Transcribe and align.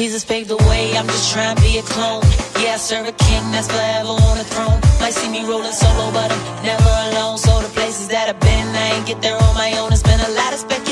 Jesus 0.00 0.24
paved 0.24 0.48
the 0.48 0.56
way, 0.56 0.96
I'm 0.96 1.06
just 1.08 1.30
trying 1.30 1.54
to 1.56 1.60
be 1.60 1.76
a 1.76 1.82
clone. 1.82 2.22
Yeah, 2.56 2.72
I 2.72 2.78
serve 2.78 3.06
a 3.06 3.12
king 3.12 3.44
that's 3.52 3.68
forever 3.68 4.08
on 4.08 4.38
the 4.38 4.44
throne. 4.44 4.80
Might 4.98 5.12
see 5.12 5.28
me 5.28 5.44
rolling 5.44 5.72
solo, 5.72 6.10
but 6.10 6.32
I'm 6.32 6.64
never 6.64 6.92
alone. 7.12 7.36
So 7.36 7.60
the 7.60 7.68
places 7.68 8.08
that 8.08 8.30
I've 8.30 8.40
been, 8.40 8.66
I 8.74 8.96
ain't 8.96 9.06
get 9.06 9.20
there 9.20 9.36
on 9.36 9.54
my 9.54 9.76
own. 9.76 9.92
It's 9.92 10.02
been 10.02 10.18
a 10.18 10.32
lot 10.40 10.54
of 10.54 10.60
speculation. 10.60 10.89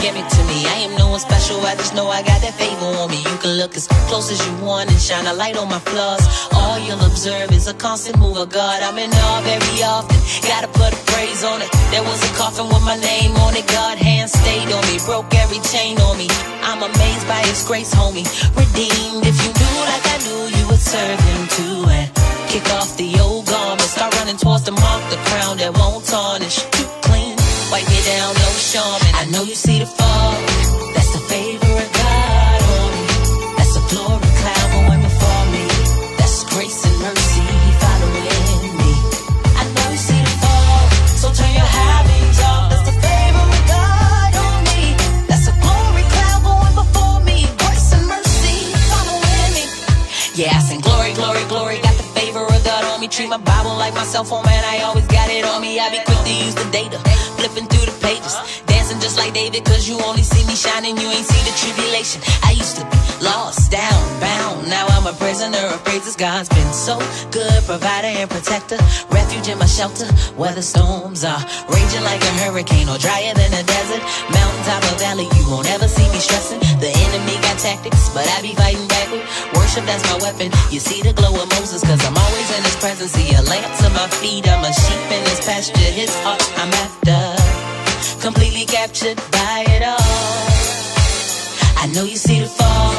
Give 0.00 0.14
it 0.14 0.28
to 0.28 0.42
me. 0.44 0.66
I 0.66 0.86
am 0.86 0.96
no 0.96 1.08
one 1.08 1.20
special, 1.20 1.60
I 1.64 1.74
just 1.74 1.94
know 1.94 2.08
I 2.08 2.22
got 2.22 2.40
that 2.42 2.54
favor 2.54 2.90
on 3.00 3.10
me. 3.10 3.18
You 3.18 3.36
can 3.38 3.56
look 3.58 3.76
as 3.76 3.86
close 4.08 4.30
as 4.30 4.40
you 4.46 4.54
want 4.64 4.90
and 4.90 5.00
shine 5.00 5.26
a 5.26 5.32
light 5.32 5.56
on 5.56 5.68
my 5.68 5.78
flaws. 5.78 6.22
All 6.52 6.78
you'll 6.78 7.04
observe 7.04 7.50
is 7.52 7.66
a 7.66 7.74
constant 7.74 8.18
move 8.18 8.36
of 8.36 8.50
God. 8.50 8.82
I'm 8.82 8.98
in 8.98 9.10
awe 9.10 9.40
very 9.42 9.82
often. 9.82 10.18
Gotta 10.48 10.68
put 10.68 10.92
a 10.92 11.00
praise 11.12 11.42
on 11.44 11.62
it. 11.62 11.70
There 11.90 12.02
was 12.02 12.20
a 12.28 12.32
coffin 12.36 12.66
with 12.68 12.84
my 12.84 12.96
name 13.00 13.34
on 13.46 13.56
it. 13.56 13.66
God 13.68 13.98
hand 13.98 14.30
stayed 14.30 14.70
on 14.70 14.82
me, 14.90 14.98
broke 15.04 15.32
every 15.34 15.60
chain 15.72 15.98
on 16.00 16.18
me. 16.18 16.28
I'm 16.62 16.82
amazed 16.82 17.26
by 17.26 17.40
His 17.48 17.64
grace, 17.66 17.94
homie. 17.94 18.26
Redeemed. 18.54 19.24
If 19.26 19.36
you 19.44 19.50
knew 19.56 19.76
like 19.90 20.06
I 20.14 20.18
knew, 20.26 20.42
you 20.56 20.64
would 20.68 20.80
serve 20.80 21.18
Him 21.20 21.40
too. 21.56 21.78
And 21.88 22.06
kick 22.48 22.66
off 22.74 22.96
the 22.96 23.18
old 23.20 23.46
garment, 23.46 23.80
start 23.82 24.14
running 24.18 24.36
towards 24.36 24.64
the 24.64 24.72
mark, 24.72 25.02
the 25.10 25.18
crown 25.28 25.56
that 25.58 25.72
won't 25.78 26.04
tarnish. 26.04 26.62
Clean, 26.74 26.85
wipe 27.70 27.88
me 27.88 28.00
down, 28.04 28.34
no 28.34 28.50
shaman. 28.52 29.14
I 29.14 29.26
know 29.30 29.42
you 29.42 29.54
see 29.54 29.78
the 29.78 29.86
fog. 29.86 30.45
Like 53.86 53.94
my 53.94 54.04
cell 54.04 54.24
phone, 54.24 54.42
oh 54.42 54.46
man. 54.50 54.64
I 54.64 54.82
always 54.82 55.06
got 55.06 55.30
it 55.30 55.44
on 55.44 55.62
me. 55.62 55.78
I 55.78 55.90
be 55.90 56.00
quick 56.02 56.18
to 56.26 56.34
use 56.34 56.54
the 56.54 56.66
data, 56.72 56.98
flipping 57.38 57.66
through 57.70 57.86
the 57.86 57.96
pages, 58.02 58.34
like 59.26 59.34
David. 59.34 59.64
Cause 59.64 59.88
you 59.88 59.98
only 60.04 60.22
see 60.22 60.46
me 60.46 60.54
shining, 60.54 60.96
you 60.96 61.08
ain't 61.08 61.26
see 61.26 61.42
the 61.48 61.54
tribulation. 61.58 62.22
I 62.42 62.52
used 62.52 62.76
to 62.76 62.84
be 62.84 62.98
lost, 63.24 63.70
down, 63.70 64.02
bound. 64.20 64.68
Now 64.68 64.86
I'm 64.86 65.06
a 65.06 65.12
prisoner 65.12 65.62
of 65.74 65.82
praises. 65.84 66.16
God's 66.16 66.48
been 66.48 66.72
so 66.72 66.98
good, 67.30 67.64
provider 67.64 68.08
and 68.08 68.30
protector, 68.30 68.78
refuge 69.10 69.48
in 69.48 69.58
my 69.58 69.66
shelter. 69.66 70.06
Weather 70.36 70.62
storms 70.62 71.24
are 71.24 71.42
raging 71.68 72.04
like 72.04 72.22
a 72.22 72.32
hurricane 72.42 72.88
or 72.88 72.98
drier 72.98 73.34
than 73.34 73.52
a 73.52 73.62
desert. 73.62 74.02
Mountaintop 74.30 74.82
or 74.90 74.96
valley, 74.98 75.28
you 75.38 75.44
won't 75.50 75.68
ever 75.70 75.88
see 75.88 76.06
me 76.10 76.18
stressing. 76.18 76.60
The 76.80 76.90
enemy 76.90 77.34
got 77.42 77.58
tactics, 77.58 78.10
but 78.10 78.26
I 78.36 78.42
be 78.42 78.54
fighting 78.54 78.86
back 78.88 79.08
worship. 79.54 79.84
That's 79.86 80.04
my 80.10 80.18
weapon. 80.22 80.50
You 80.70 80.80
see 80.80 81.02
the 81.02 81.12
glow 81.12 81.34
of 81.34 81.48
Moses, 81.58 81.82
cause 81.82 82.02
I'm 82.04 82.16
always 82.16 82.48
in 82.56 82.62
his 82.62 82.76
presence. 82.76 83.12
See 83.12 83.34
a 83.34 83.42
lamp 83.42 83.70
to 83.82 83.88
my 83.90 84.06
feet. 84.20 84.48
I'm 84.48 84.64
a 84.64 84.72
sheep 84.72 85.04
in 85.10 85.22
his 85.30 85.40
pasture. 85.40 85.78
His 85.78 86.14
heart 86.22 86.42
I'm 86.58 86.72
after. 86.84 87.75
Completely 88.20 88.64
captured 88.66 89.16
by 89.32 89.64
it 89.68 89.82
all. 89.82 89.96
I 91.82 91.86
know 91.94 92.04
you 92.04 92.16
see 92.16 92.40
the 92.40 92.46
fall. 92.46 92.95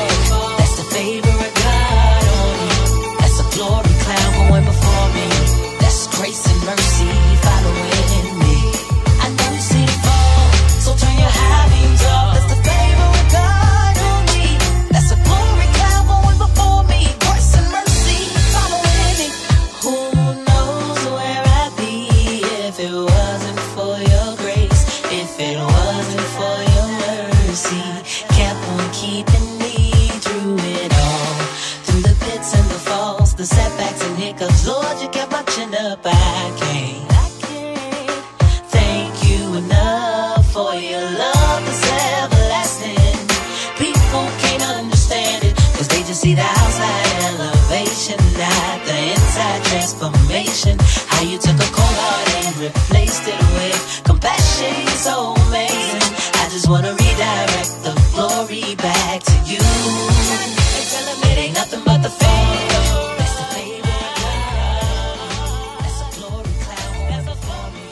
Replaced 52.67 53.23
it 53.27 53.39
with 53.55 54.01
compassion, 54.03 54.73
you're 54.83 55.01
so 55.09 55.33
amazing. 55.47 56.03
I 56.35 56.49
just 56.51 56.67
wanna 56.69 56.91
redirect 56.91 57.71
the 57.83 57.93
glory 58.13 58.75
back 58.75 59.23
to 59.23 59.35
you. 59.45 59.59
And 59.59 60.85
tell 60.91 61.05
them 61.07 61.31
it 61.31 61.37
ain't 61.37 61.53
nothing 61.53 61.81
but 61.85 62.01
the 62.03 62.09
favor. 62.09 63.15
That's 63.17 63.35
the 63.39 63.47
favor 63.55 63.87
of 63.87 64.15
God. 64.19 65.79
That's 65.79 66.01
a 66.01 66.19
glory 66.19 66.53
cloud 66.65 67.25
before 67.25 67.69
me. 67.71 67.85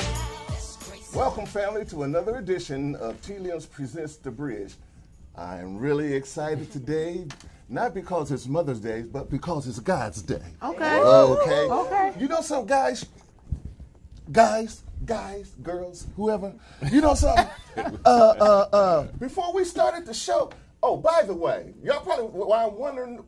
That's 0.50 0.76
grace. 0.90 1.14
Welcome, 1.14 1.46
family, 1.46 1.86
to 1.86 2.04
another 2.04 2.38
edition 2.38 2.96
of 2.96 3.22
T. 3.22 3.34
Liam's 3.34 3.66
Presents 3.66 4.18
The 4.18 4.32
Bridge. 4.32 4.74
I 5.38 5.60
am 5.60 5.78
really 5.78 6.14
excited 6.14 6.72
today, 6.72 7.26
not 7.70 7.94
because 7.94 8.32
it's 8.32 8.48
Mother's 8.48 8.80
Day, 8.80 9.04
but 9.04 9.30
because 9.30 9.68
it's 9.68 9.80
God's 9.80 10.22
Day. 10.22 10.42
Okay. 10.64 11.00
Uh, 11.00 11.26
okay. 11.28 11.70
Okay. 11.70 12.14
You 12.20 12.28
know 12.30 12.42
some 12.42 12.66
guys, 12.66 13.06
guys, 14.32 14.84
guys, 15.06 15.56
girls, 15.62 16.08
whoever. 16.16 16.54
You 16.92 17.02
know 17.02 17.16
something? 17.16 17.48
uh, 17.78 17.90
uh, 18.06 18.68
uh, 18.72 19.04
before 19.20 19.54
we 19.54 19.64
started 19.66 20.06
the 20.06 20.14
show, 20.14 20.52
oh, 20.82 20.98
by 20.98 21.24
the 21.26 21.34
way, 21.34 21.74
y'all 21.84 22.02
probably 22.02 22.26
why 22.26 22.66
I'm 22.66 22.78
wondering, 22.78 23.24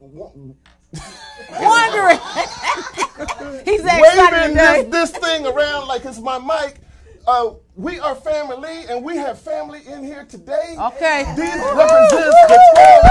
Wondering. 1.60 2.18
He's 3.66 3.82
excited 3.82 4.56
waving 4.56 4.56
this, 4.56 5.12
this 5.12 5.12
thing 5.12 5.46
around 5.46 5.88
like 5.88 6.06
it's 6.06 6.20
my 6.20 6.40
mic. 6.40 6.80
Uh, 7.28 7.56
we 7.76 8.00
are 8.00 8.16
family, 8.16 8.86
and 8.90 9.04
we 9.04 9.18
have 9.18 9.38
family 9.38 9.82
in 9.86 10.02
here 10.04 10.24
today. 10.26 10.76
Okay. 10.80 11.26
These 11.36 11.58
represents 11.76 12.38
the 12.48 12.60
12 12.74 13.04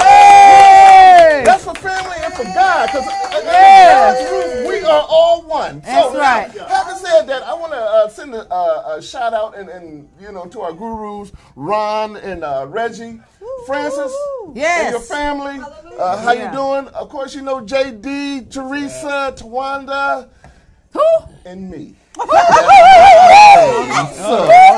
Hey! 0.00 1.42
That's 1.44 1.64
for 1.64 1.74
family 1.74 2.16
and 2.24 2.32
for 2.32 2.44
God, 2.44 2.86
because 2.86 3.27
Yeah. 3.52 4.68
we 4.68 4.80
are 4.80 5.06
all 5.08 5.42
one. 5.42 5.80
That's 5.80 6.12
now, 6.14 6.18
right. 6.18 6.50
Having 6.50 6.96
said 6.96 7.22
that, 7.26 7.42
I 7.42 7.54
want 7.54 7.72
to 7.72 7.78
uh, 7.78 8.08
send 8.08 8.34
a, 8.34 8.46
uh, 8.52 8.96
a 8.98 9.02
shout 9.02 9.34
out 9.34 9.56
and, 9.56 9.68
and 9.68 10.08
you 10.20 10.30
know 10.32 10.46
to 10.46 10.60
our 10.60 10.72
gurus, 10.72 11.32
Ron 11.56 12.16
and 12.16 12.44
uh, 12.44 12.66
Reggie, 12.68 13.20
Francis, 13.66 14.12
Yes. 14.54 14.84
and 14.84 14.90
your 14.92 15.00
family. 15.00 15.60
Uh, 15.98 16.16
how 16.22 16.32
Yeah. 16.32 16.50
you 16.50 16.56
doing? 16.56 16.88
Of 16.94 17.08
course, 17.08 17.34
you 17.34 17.42
know 17.42 17.60
JD, 17.60 18.50
Teresa, 18.50 19.32
Tawanda, 19.36 20.28
Who? 20.92 21.02
and 21.44 21.70
me. 21.70 21.94
Hold 22.20 22.30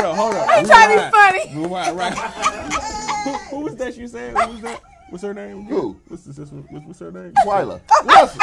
on, 0.05 0.17
hold 0.17 0.35
on. 0.35 0.49
I'm 0.49 0.67
trying 0.67 0.97
to 0.99 1.05
be 1.05 1.11
funny. 1.11 1.57
Rewind, 1.63 1.97
right. 1.97 2.15
who, 3.25 3.31
who 3.57 3.61
was 3.65 3.77
that 3.77 3.97
you 3.97 4.07
said? 4.09 4.37
Who 4.37 4.51
was 4.53 4.61
that? 4.63 4.81
What's 5.11 5.25
her 5.25 5.35
name? 5.35 5.67
again? 5.67 5.67
Who? 5.67 5.97
What's, 6.09 6.25
this? 6.25 6.37
sister? 6.37 6.55
What's, 6.55 6.87
what's 6.87 6.99
her 7.01 7.11
name? 7.13 7.33
Twyla. 7.45 7.81
Yes, 8.07 8.37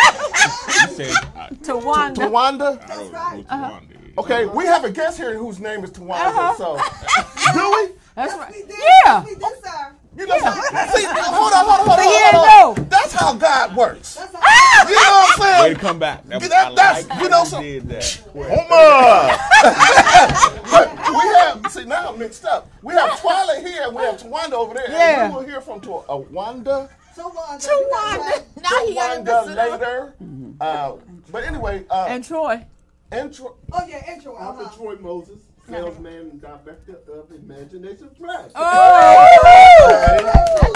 You 0.90 0.96
said, 0.96 1.16
I, 1.36 1.50
Tawanda. 1.50 2.16
Tawanda. 2.16 2.84
I 2.84 2.96
don't 2.96 3.12
know 3.12 3.30
who 3.30 3.46
uh-huh. 3.50 3.70
Tawanda 3.80 3.92
is. 3.92 4.18
Okay, 4.18 4.46
we 4.46 4.66
have 4.66 4.84
a 4.84 4.92
guest 4.92 5.18
here 5.18 5.38
whose 5.38 5.60
name 5.60 5.84
is 5.84 5.92
Tawanda. 5.92 6.26
Uh-huh. 6.26 6.56
So, 6.56 6.78
do 7.54 7.72
we? 7.72 7.96
That's 8.16 8.34
right. 8.34 8.52
We 8.54 8.64
did. 8.64 8.76
Yeah. 9.06 9.24
We 9.24 9.36
did, 9.36 9.64
sir. 9.64 9.96
You 10.18 10.26
know, 10.26 10.36
see, 10.36 11.06
hold 11.06 11.54
on, 11.54 11.66
hold 11.66 11.80
on, 11.80 11.86
hold 11.86 11.90
on. 11.90 11.98
So 11.98 12.02
he 12.02 12.18
hold 12.32 12.36
on. 12.36 12.84
know. 12.84 12.90
That's 12.90 13.14
how 13.14 13.34
God 13.36 13.76
works. 13.76 14.16
That's 14.16 14.34
all. 14.34 14.42
You 14.90 14.96
know 14.96 15.02
what 15.02 15.30
I'm 15.30 15.38
saying? 15.38 15.54
Way 15.54 15.62
saying? 15.62 15.76
to 15.76 15.80
come 15.82 16.00
back. 16.00 16.24
That, 16.28 16.42
That- 16.42 16.52
I 16.52 16.74
that's- 16.76 17.08
like 17.08 17.18
you 17.22 17.30
how 17.30 17.38
know 17.38 17.44
some- 17.46 17.62
did 17.64 17.88
that. 17.90 18.24
Homer. 18.34 19.38
but 20.72 20.88
we 21.10 21.24
have 21.38 21.72
see 21.72 21.86
now 21.86 22.10
I'm 22.10 22.20
mixed 22.20 22.46
up. 22.46 22.70
We 22.82 22.94
have 22.94 23.12
Twyla 23.12 23.66
here 23.66 23.84
and 23.84 23.96
we 23.96 24.02
have 24.04 24.18
Tawanda 24.18 24.54
over 24.54 24.74
there. 24.74 24.90
Yeah. 24.90 25.26
And 25.26 25.34
we 25.34 25.40
will 25.40 25.46
hear 25.48 25.62
from 25.62 25.82
Tw- 25.82 26.04
uh, 26.10 26.18
Wanda, 26.32 26.90
Tawanda. 27.16 27.68
Tawanda. 27.68 28.44
Now 28.62 28.86
he 28.86 28.96
Tawanda 28.96 29.56
later. 29.56 30.14
Uh, 30.60 30.94
but 31.32 31.44
anyway, 31.44 31.86
uh, 31.90 32.06
And 32.10 32.24
Troy. 32.24 32.66
intro. 33.12 33.56
Oh 33.72 33.86
yeah, 33.88 34.12
intro. 34.12 34.36
I'm 34.36 34.48
Uh-huh. 34.60 34.70
Detroit 34.70 35.02
Moses, 35.02 35.40
salesman 35.70 36.40
director 36.40 37.00
of 37.12 37.32
Imagination 37.32 38.10
Press. 38.20 38.52
Oh. 38.56 39.28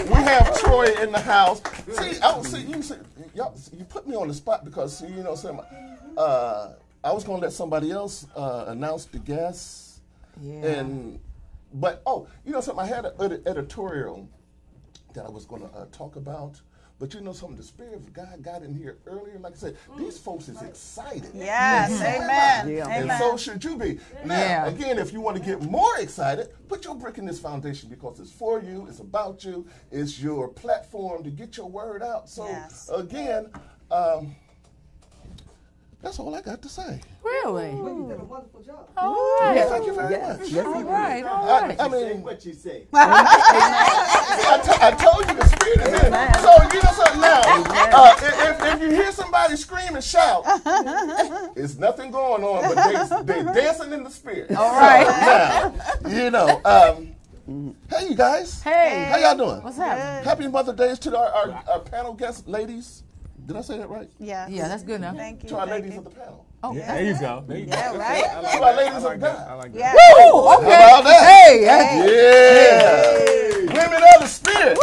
We 0.06 0.14
have 0.16 0.60
Troy 0.60 0.86
in 1.02 1.12
the 1.12 1.20
house. 1.20 1.62
See, 1.92 2.20
I 2.20 2.32
don't 2.32 2.44
see 2.44 2.62
you. 2.62 2.82
See, 2.82 2.96
y'all, 3.34 3.56
you 3.78 3.84
put 3.86 4.08
me 4.08 4.16
on 4.16 4.28
the 4.28 4.34
spot 4.34 4.66
because 4.66 4.98
see, 4.98 5.08
you 5.08 5.24
know, 5.24 5.36
some, 5.36 5.62
uh, 6.18 6.70
I 7.04 7.12
was 7.12 7.24
gonna 7.24 7.42
let 7.42 7.54
somebody 7.54 7.92
else 7.92 8.28
uh, 8.36 8.66
announce 8.68 9.06
the 9.06 9.20
guests, 9.20 10.02
Yeah. 10.42 10.66
And 10.66 11.20
but 11.74 12.02
oh, 12.06 12.28
you 12.46 12.52
know 12.52 12.62
something? 12.62 12.84
I 12.84 12.88
had 12.88 13.06
an 13.06 13.14
edi- 13.24 13.42
editorial 13.46 14.28
that 15.14 15.26
I 15.26 15.30
was 15.30 15.46
going 15.46 15.62
to 15.62 15.68
uh, 15.70 15.86
talk 15.92 16.16
about. 16.16 16.60
But 17.02 17.16
you 17.16 17.22
know 17.22 17.34
something? 17.34 17.58
The 17.58 17.64
Spirit 17.64 17.96
of 17.96 18.14
God 18.14 18.44
got 18.44 18.62
in 18.62 18.76
here 18.76 19.00
earlier. 19.08 19.40
Like 19.40 19.54
I 19.54 19.56
said, 19.56 19.78
these 19.98 20.20
folks 20.20 20.48
is 20.48 20.62
excited. 20.62 21.32
Yes, 21.34 21.90
amen. 22.00 22.70
Yeah. 22.70 22.88
And 22.88 23.06
Amen. 23.06 23.18
so 23.20 23.36
should 23.38 23.64
you 23.64 23.76
be. 23.76 24.00
Now, 24.24 24.38
Yeah. 24.40 24.68
again, 24.68 25.00
if 25.00 25.12
you 25.12 25.20
want 25.20 25.36
to 25.36 25.44
get 25.44 25.64
more 25.64 25.98
excited, 25.98 26.50
put 26.68 26.86
your 26.86 26.94
brick 26.94 27.18
in 27.18 27.26
this 27.26 27.40
foundation 27.40 27.90
because 27.90 28.20
it's 28.20 28.32
for 28.32 28.62
you, 28.62 28.86
it's 28.88 29.00
about 29.00 29.44
you, 29.44 29.66
it's 29.90 30.22
your 30.22 30.48
platform 30.48 31.24
to 31.24 31.32
get 31.32 31.58
your 31.58 31.68
word 31.68 32.04
out. 32.04 32.30
So, 32.30 32.46
Yes. 32.46 32.88
again, 32.94 33.48
um, 33.90 34.36
that's 36.02 36.20
all 36.20 36.34
I 36.34 36.42
got 36.42 36.62
to 36.64 36.70
say. 36.70 37.00
Really? 37.24 37.70
You 37.72 38.08
did 38.10 38.20
a 38.20 38.24
wonderful 38.24 38.62
job. 38.64 38.90
All 38.98 39.38
right. 39.42 39.64
Thank 39.68 39.86
you 39.86 39.94
very 39.94 40.20
much. 40.20 40.54
All 40.54 40.84
right. 40.84 41.24
All 41.24 41.50
I, 41.50 41.62
right. 41.62 41.80
I 41.80 41.90
Say 41.90 42.14
mean, 42.14 42.24
what 42.24 42.44
you 42.46 42.54
say. 42.54 42.88
I, 42.94 44.62
t- 44.64 44.80
I 44.82 44.92
told 44.92 45.30
you 45.30 45.36
the 45.36 45.46
spirit 45.46 45.82
is 45.82 46.04
in. 46.04 46.12
So 46.42 46.52
you 46.74 46.82
know 46.82 46.92
something 46.94 47.22
now. 47.22 47.42
Uh, 47.94 48.16
if, 48.20 48.76
if 48.76 48.82
you 48.82 48.90
hear 48.90 49.12
somebody 49.12 49.56
scream 49.56 49.96
and 49.96 50.04
shout, 50.04 50.44
it's 51.56 51.78
nothing 51.78 52.10
going 52.12 52.44
on, 52.44 52.74
but 52.74 53.24
they 53.26 53.44
they 53.44 53.54
dancing 53.54 53.94
in 53.94 54.04
the 54.04 54.10
spirit. 54.10 54.52
All 54.52 54.72
right. 54.72 55.06
now, 56.04 56.10
you 56.10 56.32
know. 56.32 56.62
Um, 56.66 57.16
hey, 57.90 58.10
you 58.10 58.16
guys. 58.16 58.62
Hey. 58.64 59.08
How 59.12 59.18
y'all 59.18 59.38
doing? 59.38 59.62
What's 59.64 59.78
happening? 59.78 60.24
Happy 60.24 60.48
Mother 60.48 60.74
Days 60.74 60.98
to 61.00 61.18
our, 61.18 61.30
our, 61.30 61.64
our 61.70 61.80
panel 61.80 62.14
guests, 62.14 62.48
ladies. 62.48 63.04
Did 63.52 63.58
I 63.60 63.62
say 63.64 63.78
that 63.80 63.90
right? 63.90 64.10
Yeah. 64.18 64.48
Yeah, 64.48 64.70
that's 64.70 64.84
good 64.84 64.96
enough. 64.96 65.18
Thank 65.18 65.44
you. 65.44 65.50
To 65.50 65.58
our 65.58 65.68
thank 65.68 65.84
ladies 65.84 65.96
you. 65.96 66.00
of 66.00 66.06
the 66.06 66.12
panel. 66.12 66.46
Oh, 66.64 66.74
Yeah, 66.74 66.94
there 66.96 67.04
you 67.04 67.20
go. 67.20 67.44
There 67.46 67.58
you 67.58 67.66
go. 67.66 67.72
Right? 67.74 68.24
I 68.24 68.40
like 68.40 68.52
To 68.54 68.64
our 68.64 68.72
that. 68.72 68.78
ladies 68.78 68.94
I 68.94 68.98
of 68.98 69.04
like 69.04 69.20
that. 69.20 69.38
God. 69.38 69.48
I 69.50 69.54
like 69.56 69.72
Yeah. 69.76 69.92
that. 69.94 70.32
Woo, 70.34 70.48
How 70.48 70.58
okay. 70.58 70.68
about 70.74 71.04
that? 71.04 71.24
Hey, 71.28 71.58
hey. 71.66 72.00
Yeah. 73.68 73.74
Women 73.76 74.04
of 74.16 74.22
the 74.22 74.28
spirit. 74.28 74.78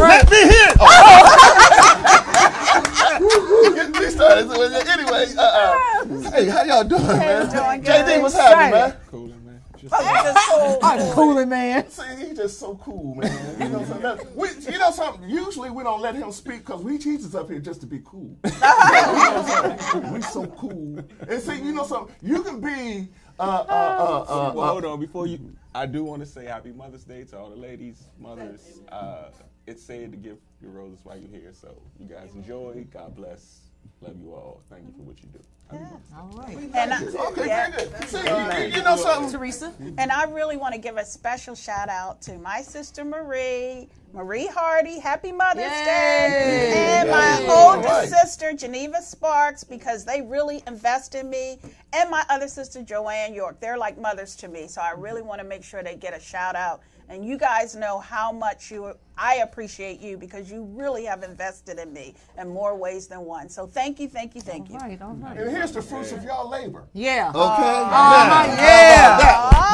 Let 0.00 0.30
me 0.30 0.36
hear. 0.48 0.72
Oh. 0.80 0.94
Get 3.74 3.88
me 3.92 4.08
started. 4.08 4.50
Anyway, 4.88 5.26
uh, 5.36 5.42
uh, 5.42 6.30
hey, 6.30 6.48
how 6.48 6.62
y'all 6.64 6.84
doing, 6.84 7.06
man? 7.06 7.46
doing 7.50 7.82
JD, 7.82 8.22
what's 8.22 8.34
happening, 8.36 8.70
man? 8.72 8.94
Cooling, 9.10 9.28
man. 9.30 9.37
Just 10.22 10.48
Just. 10.50 10.78
I'm 10.82 11.12
cooling, 11.12 11.48
man. 11.48 11.88
See, 11.90 12.02
he's 12.18 12.36
just 12.36 12.58
so 12.58 12.76
cool, 12.76 13.14
man. 13.14 13.60
You 13.60 13.68
know 13.68 13.84
something? 13.84 14.26
We, 14.34 14.48
you 14.70 14.78
know 14.78 14.90
something? 14.90 15.28
Usually 15.28 15.70
we 15.70 15.82
don't 15.82 16.00
let 16.00 16.14
him 16.14 16.32
speak 16.32 16.66
because 16.66 16.82
we 16.82 16.98
teach 16.98 17.20
us 17.20 17.34
up 17.34 17.50
here 17.50 17.58
just 17.58 17.80
to 17.82 17.86
be 17.86 18.00
cool. 18.04 18.36
You 18.44 18.50
know 18.50 19.44
something? 19.46 20.12
we 20.12 20.20
so 20.22 20.46
cool. 20.46 21.04
And 21.28 21.42
see, 21.42 21.56
you 21.56 21.72
know 21.72 21.84
something? 21.84 22.14
You 22.22 22.42
can 22.42 22.60
be. 22.60 23.08
Uh, 23.38 23.42
uh, 23.42 23.46
uh, 23.68 24.48
uh, 24.48 24.52
well, 24.54 24.64
uh, 24.64 24.68
hold 24.72 24.84
on. 24.84 25.00
Before 25.00 25.26
you, 25.26 25.38
I 25.74 25.86
do 25.86 26.04
want 26.04 26.20
to 26.20 26.26
say 26.26 26.44
Happy 26.46 26.72
Mother's 26.72 27.04
Day 27.04 27.24
to 27.24 27.38
all 27.38 27.50
the 27.50 27.56
ladies, 27.56 28.04
mothers. 28.18 28.80
Uh, 28.90 29.30
it's 29.66 29.82
said 29.82 30.10
to 30.10 30.16
give 30.16 30.38
your 30.60 30.72
roses 30.72 31.00
while 31.04 31.16
you're 31.16 31.30
here. 31.30 31.52
So 31.52 31.80
you 31.98 32.06
guys 32.06 32.34
enjoy. 32.34 32.86
God 32.92 33.14
bless. 33.14 33.60
Love 34.00 34.16
you 34.20 34.32
all. 34.32 34.62
Thank 34.70 34.86
you 34.86 34.92
for 34.92 35.02
what 35.02 35.22
you 35.22 35.28
do. 35.28 35.40
All 35.70 36.30
right. 36.34 36.56
And 36.74 36.92
I, 36.94 37.02
Okay, 37.02 37.46
yeah. 37.46 37.70
very 37.70 37.88
good. 37.88 38.08
See, 38.08 38.18
you, 38.18 38.76
you 38.78 38.82
know 38.82 38.96
something? 38.96 39.30
Teresa? 39.30 39.72
And 39.98 40.10
I 40.10 40.24
really 40.24 40.56
want 40.56 40.74
to 40.74 40.80
give 40.80 40.96
a 40.96 41.04
special 41.04 41.54
shout 41.54 41.88
out 41.88 42.20
to 42.22 42.38
my 42.38 42.62
sister 42.62 43.04
Marie, 43.04 43.88
Marie 44.12 44.46
Hardy. 44.46 44.98
Happy 44.98 45.32
Mother's 45.32 45.62
Yay. 45.64 45.84
Day. 45.84 46.98
And 47.00 47.10
my 47.10 47.38
Yay. 47.40 47.48
oldest 47.48 47.88
All 47.88 48.00
right. 48.00 48.08
sister, 48.08 48.52
Geneva 48.54 49.02
Sparks, 49.02 49.64
because 49.64 50.04
they 50.04 50.22
really 50.22 50.62
invest 50.66 51.14
in 51.14 51.28
me. 51.28 51.58
And 51.92 52.10
my 52.10 52.24
other 52.30 52.48
sister, 52.48 52.82
Joanne 52.82 53.34
York. 53.34 53.60
They're 53.60 53.78
like 53.78 53.98
mothers 53.98 54.34
to 54.36 54.48
me. 54.48 54.66
So 54.66 54.80
I 54.80 54.92
really 54.92 55.22
want 55.22 55.40
to 55.40 55.46
make 55.46 55.62
sure 55.62 55.82
they 55.82 55.94
get 55.94 56.16
a 56.16 56.20
shout 56.20 56.56
out. 56.56 56.80
And 57.10 57.24
you 57.24 57.38
guys 57.38 57.74
know 57.74 57.98
how 58.00 58.30
much 58.32 58.70
you 58.70 58.92
I 59.16 59.36
appreciate 59.36 59.98
you 60.00 60.18
because 60.18 60.50
you 60.50 60.64
really 60.74 61.04
have 61.06 61.22
invested 61.22 61.78
in 61.78 61.90
me 61.92 62.14
in 62.36 62.48
more 62.48 62.76
ways 62.76 63.06
than 63.08 63.22
one. 63.22 63.48
So 63.48 63.66
thank 63.66 63.98
you, 63.98 64.08
thank 64.08 64.34
you, 64.34 64.42
thank 64.42 64.68
you. 64.68 64.74
All 64.74 64.80
right, 64.82 65.00
all 65.00 65.14
right. 65.14 65.36
And 65.38 65.50
here's 65.50 65.72
the 65.72 65.80
fruits 65.80 66.12
of 66.12 66.22
y'all 66.22 66.48
labor. 66.50 66.84
Yeah. 66.92 67.30
Okay? 67.30 67.40
Uh-huh, 67.40 68.26
Now, 68.26 68.44
yeah. 68.44 69.18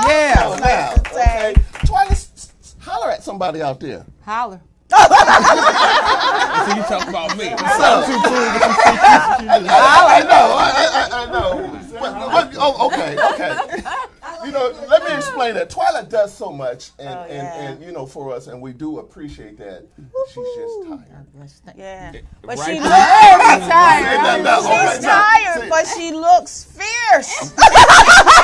Yeah. 0.07 0.35
now, 0.35 0.55
now, 0.57 0.93
to 0.95 1.11
say. 1.13 1.51
okay? 1.51 1.55
Somebody 3.25 3.63
out 3.63 3.81
there. 3.81 4.05
Holler. 4.25 4.61
So 4.91 4.99
you 6.77 6.83
talk 6.85 7.09
about 7.09 7.37
me. 7.37 7.49
I, 7.59 7.59
I 10.09 10.21
know, 10.23 10.47
I, 10.57 10.71
I, 10.93 11.09
I 11.13 11.33
know. 11.33 11.67
What- 11.99 12.15
what- 12.15 12.55
oh, 12.59 12.87
okay, 12.87 13.17
okay. 13.33 13.53
You 14.45 14.51
know, 14.53 14.73
let 14.89 15.03
me 15.05 15.15
explain 15.15 15.55
that. 15.55 15.71
Twilight 15.71 16.11
does 16.11 16.33
so 16.37 16.51
much, 16.53 16.91
and, 16.99 17.09
oh, 17.09 17.23
and, 17.23 17.31
yeah. 17.33 17.63
and 17.71 17.83
you 17.83 17.93
know, 17.93 18.05
for 18.07 18.33
us, 18.35 18.47
and 18.47 18.61
we 18.61 18.73
do 18.73 18.99
appreciate 18.99 19.57
that. 19.59 19.87
She's 20.29 20.47
just 20.57 20.83
tired. 20.89 21.77
Yeah. 21.77 22.13
But 22.43 22.59
Right. 22.59 22.67
she 22.67 22.75
looks 22.81 23.69
tired. 23.69 24.23
No, 24.23 24.43
no, 24.43 24.59
okay, 24.65 24.91
She's 24.97 25.05
tired, 25.05 25.69
but 25.71 25.87
she 25.87 26.13
looks 26.13 26.65
fierce. 26.65 27.53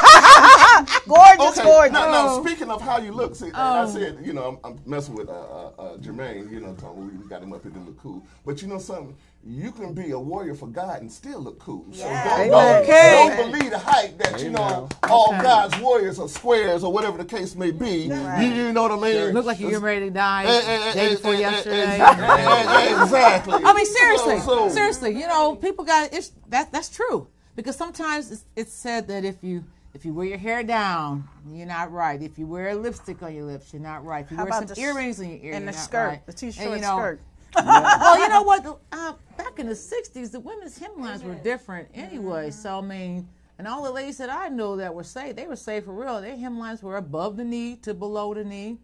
gorgeous, 1.08 1.58
Okay, 1.58 1.68
gorgeous. 1.68 1.92
now, 1.92 2.10
now 2.10 2.42
speaking 2.42 2.70
of 2.70 2.80
how 2.80 2.98
you 2.98 3.12
look, 3.12 3.34
see, 3.34 3.50
I 3.52 3.86
said, 3.88 4.18
you 4.24 4.32
know, 4.32 4.60
I'm, 4.64 4.72
I'm 4.72 4.80
messing 4.86 5.14
with 5.14 5.28
uh, 5.28 5.32
uh, 5.32 5.70
uh, 5.78 5.96
Jermaine, 5.98 6.50
you 6.50 6.60
know, 6.60 6.74
talking, 6.74 7.06
we, 7.06 7.16
we 7.18 7.28
got 7.28 7.42
him 7.42 7.52
up 7.52 7.62
here 7.62 7.72
to 7.72 7.78
look 7.80 7.98
cool. 8.00 8.24
But 8.44 8.62
you 8.62 8.68
know 8.68 8.78
something? 8.78 9.14
You 9.42 9.72
can 9.72 9.94
be 9.94 10.10
a 10.10 10.18
warrior 10.18 10.54
for 10.54 10.66
God 10.68 11.00
and 11.00 11.10
still 11.10 11.40
look 11.40 11.58
cool. 11.58 11.86
So 11.92 12.04
don't, 12.04 12.50
don't, 12.50 12.82
Okay. 12.82 13.36
don't 13.38 13.50
believe 13.50 13.70
the 13.70 13.78
hype 13.78 14.18
that, 14.18 14.42
you 14.42 14.50
know, 14.50 14.86
all 15.04 15.30
God's 15.30 15.78
warriors 15.80 16.18
are 16.18 16.28
squares 16.28 16.84
or 16.84 16.92
whatever 16.92 17.16
the 17.16 17.24
case 17.24 17.54
may 17.54 17.70
be. 17.70 18.02
You, 18.02 18.14
you 18.52 18.72
know 18.74 18.82
what 18.82 18.92
I 18.92 19.00
mean? 19.00 19.32
Look 19.32 19.46
like 19.46 19.58
you're 19.58 19.70
getting 19.70 19.84
ready 19.84 20.06
to 20.06 20.10
die 20.10 20.44
eh, 20.44 20.92
day 20.92 21.08
before 21.14 21.34
yesterday. 21.34 21.98
Exactly. 23.00 23.54
I 23.64 23.72
mean, 23.72 23.86
seriously, 23.86 24.38
So- 24.40 24.68
so- 24.68 24.68
seriously. 24.68 25.10
You 25.18 25.26
know, 25.26 25.54
people 25.56 25.84
got 25.84 26.12
it's 26.12 26.32
that. 26.48 26.70
That's 26.72 26.88
true 26.88 27.26
because 27.56 27.76
sometimes 27.76 28.30
it's, 28.30 28.44
it's 28.56 28.72
said 28.72 29.08
that 29.08 29.24
if 29.24 29.42
you 29.42 29.64
if 29.94 30.04
you 30.04 30.14
wear 30.14 30.26
your 30.26 30.38
hair 30.38 30.62
down, 30.62 31.28
you're 31.48 31.66
not 31.66 31.92
right. 31.92 32.20
If 32.22 32.38
you 32.38 32.46
wear 32.46 32.74
lipstick 32.74 33.22
on 33.22 33.34
your 33.34 33.44
lips, 33.44 33.72
you're 33.72 33.82
not 33.82 34.04
right. 34.04 34.24
If 34.24 34.30
you 34.30 34.36
How 34.36 34.44
wear 34.44 34.52
some 34.52 34.66
the 34.66 34.80
earrings 34.80 35.18
on 35.20 35.28
your 35.28 35.38
ear, 35.38 35.52
and 35.54 35.64
you're 35.64 35.72
the 35.72 35.78
not 35.78 35.84
skirt, 35.84 36.08
right. 36.08 36.26
the 36.26 36.32
too 36.32 36.52
And, 36.58 36.70
you 36.70 36.80
know, 36.80 36.98
skirt. 36.98 37.20
well, 37.56 38.20
you 38.20 38.28
know 38.28 38.42
what? 38.42 38.80
Uh, 38.92 39.14
back 39.36 39.58
in 39.58 39.66
the 39.66 39.74
'60s, 39.74 40.30
the 40.30 40.38
women's 40.38 40.78
hemlines 40.78 41.24
were 41.24 41.34
different 41.34 41.88
anyway. 41.94 42.50
So 42.50 42.78
I 42.78 42.80
mean, 42.80 43.28
and 43.58 43.66
all 43.66 43.82
the 43.82 43.90
ladies 43.90 44.18
that 44.18 44.30
I 44.30 44.48
know 44.48 44.76
that 44.76 44.94
were 44.94 45.02
saved, 45.02 45.36
they 45.36 45.46
were 45.46 45.56
saved 45.56 45.86
for 45.86 45.92
real. 45.92 46.20
Their 46.20 46.36
hemlines 46.36 46.82
were 46.82 46.96
above 46.96 47.36
the 47.36 47.44
knee 47.44 47.76
to 47.82 47.92
below 47.92 48.32
the 48.32 48.44
knee. 48.44 48.78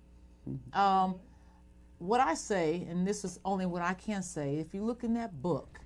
Um, 0.73 1.17
what 1.99 2.21
I 2.21 2.35
say, 2.35 2.87
and 2.91 3.07
this 3.07 3.25
is 3.25 3.39
only 3.45 3.67
what 3.67 3.83
I 3.83 3.95
can 3.95 4.23
say, 4.23 4.57
if 4.57 4.75
you 4.75 4.85
look 4.85 5.03
in 5.03 5.15
that 5.15 5.41
book, 5.41 5.81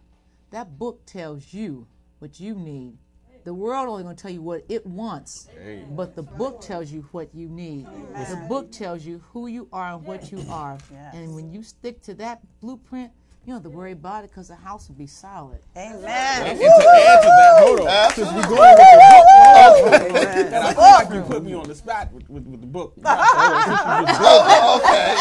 that 0.50 0.78
book 0.78 1.04
tells 1.06 1.52
you 1.54 1.86
what 2.18 2.40
you 2.40 2.54
need. 2.54 2.98
The 3.44 3.54
world 3.54 3.88
only 3.88 4.02
going 4.02 4.16
to 4.16 4.22
tell 4.22 4.30
you 4.30 4.42
what 4.42 4.64
it 4.68 4.84
wants, 4.86 5.48
but 5.90 6.14
the 6.14 6.22
book 6.22 6.60
tells 6.60 6.90
you 6.92 7.06
what 7.12 7.34
you 7.34 7.48
need. 7.48 7.86
The 7.86 8.44
book 8.48 8.70
tells 8.70 9.04
you 9.04 9.22
who 9.32 9.46
you 9.46 9.68
are 9.72 9.94
and 9.94 10.04
what 10.04 10.30
you 10.30 10.44
are. 10.50 10.78
And 11.12 11.34
when 11.34 11.50
you 11.50 11.62
stick 11.62 12.02
to 12.02 12.14
that 12.14 12.40
blueprint, 12.60 13.12
you 13.46 13.54
don't 13.54 13.62
have 13.64 13.72
to 13.72 13.76
worry 13.76 13.92
about 13.92 14.24
it 14.24 14.30
because 14.30 14.48
the 14.48 14.54
house 14.54 14.88
will 14.88 14.96
be 14.96 15.06
solid. 15.06 15.60
Amen. 15.74 16.02
And 16.04 16.58
to 16.58 16.64
add 16.66 17.20
to 17.22 17.26
that, 17.26 17.58
hold 17.62 17.80
on. 17.80 18.12
Since 18.12 18.32
we're 18.32 18.42
going 18.42 18.76
with 18.76 18.78
the 18.78 18.98
book, 19.10 20.46
and 20.52 20.54
I 20.56 20.74
feel 20.74 20.82
like 20.82 21.10
you 21.14 21.22
put 21.22 21.42
me 21.42 21.54
on 21.54 21.64
the 21.66 21.74
spot 21.74 22.12
with, 22.12 22.28
with, 22.28 22.44
with 22.44 22.60
the 22.60 22.66
book. 22.66 22.92
Oh, 23.02 24.80
okay. 24.82 25.16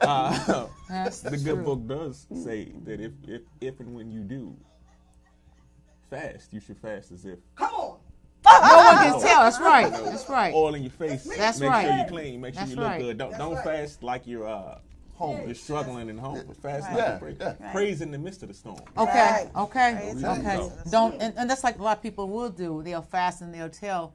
Uh, 0.00 0.66
That's 0.88 1.20
the 1.20 1.30
true. 1.30 1.38
good 1.40 1.64
book 1.64 1.86
does 1.88 2.26
say 2.44 2.72
that 2.84 3.00
if, 3.00 3.12
if 3.26 3.42
if 3.60 3.80
and 3.80 3.92
when 3.94 4.10
you 4.10 4.20
do 4.20 4.56
fast, 6.10 6.52
you 6.52 6.60
should 6.60 6.78
fast 6.78 7.12
as 7.12 7.24
if 7.24 7.38
Come 7.54 7.74
on. 7.74 7.98
No 8.44 8.76
one 8.76 8.96
can 8.98 9.20
tell. 9.20 9.42
That's 9.42 9.60
right. 9.60 9.90
That's 9.90 10.28
right. 10.28 10.54
oil 10.54 10.74
in 10.74 10.82
your 10.82 10.92
face. 10.92 11.24
That's 11.36 11.58
make 11.60 11.68
right. 11.70 11.86
sure 11.86 11.96
you're 11.96 12.06
clean. 12.08 12.40
Make 12.40 12.54
sure 12.54 12.60
That's 12.60 12.70
you 12.70 12.76
look 12.76 12.86
right. 12.86 13.00
good. 13.00 13.18
Don't 13.18 13.36
don't 13.36 13.62
fast 13.64 14.02
like 14.02 14.26
you're 14.26 14.46
uh 14.46 14.78
home. 15.14 15.42
You're 15.46 15.54
struggling 15.54 16.08
in 16.08 16.18
home. 16.18 16.42
But 16.46 16.56
fast 16.56 16.88
like 16.90 16.98
Yeah, 16.98 17.10
you're 17.10 17.18
praise. 17.18 17.36
yeah. 17.40 17.72
praise 17.72 18.00
in 18.02 18.10
the 18.10 18.18
midst 18.18 18.42
of 18.42 18.48
the 18.48 18.54
storm. 18.54 18.78
Okay. 18.96 19.12
Right. 19.12 19.50
Okay. 19.56 19.98
Praise 20.12 20.24
Okay. 20.24 20.56
God. 20.56 20.72
Don't 20.90 21.20
and, 21.20 21.34
and 21.36 21.50
that's 21.50 21.64
like 21.64 21.78
a 21.78 21.82
lot 21.82 21.96
of 21.96 22.02
people 22.02 22.28
will 22.28 22.50
do. 22.50 22.82
They'll 22.84 23.02
fast 23.02 23.40
and 23.40 23.52
they'll 23.52 23.68
tell 23.68 24.14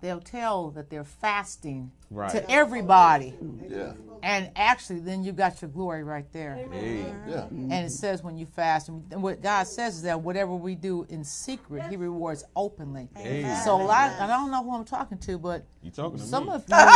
they'll 0.00 0.20
tell 0.20 0.70
that 0.70 0.90
they're 0.90 1.04
fasting 1.04 1.90
Right. 2.10 2.30
to 2.30 2.50
everybody. 2.50 3.34
Yeah. 3.68 3.92
And 4.22 4.50
actually, 4.56 4.98
then 5.00 5.22
you 5.22 5.30
got 5.32 5.62
your 5.62 5.70
glory 5.70 6.02
right 6.02 6.26
there. 6.32 6.56
Hey. 6.72 7.04
Yeah. 7.28 7.46
And 7.50 7.72
it 7.72 7.90
says 7.92 8.22
when 8.22 8.36
you 8.36 8.46
fast, 8.46 8.88
and 8.88 9.22
what 9.22 9.40
God 9.42 9.66
says 9.68 9.96
is 9.96 10.02
that 10.02 10.20
whatever 10.20 10.54
we 10.54 10.74
do 10.74 11.06
in 11.08 11.22
secret, 11.22 11.84
He 11.88 11.96
rewards 11.96 12.44
openly. 12.56 13.08
Hey. 13.16 13.44
So 13.64 13.80
a 13.80 13.82
lot, 13.82 14.10
and 14.18 14.24
I 14.32 14.36
don't 14.36 14.50
know 14.50 14.64
who 14.64 14.74
I'm 14.74 14.84
talking 14.84 15.18
to, 15.18 15.38
but 15.38 15.64
You 15.82 15.90
talking 15.92 16.18
to 16.18 16.24
some 16.24 16.46
me? 16.46 16.52
of 16.54 16.64
you. 16.68 16.74
okay, 16.76 16.88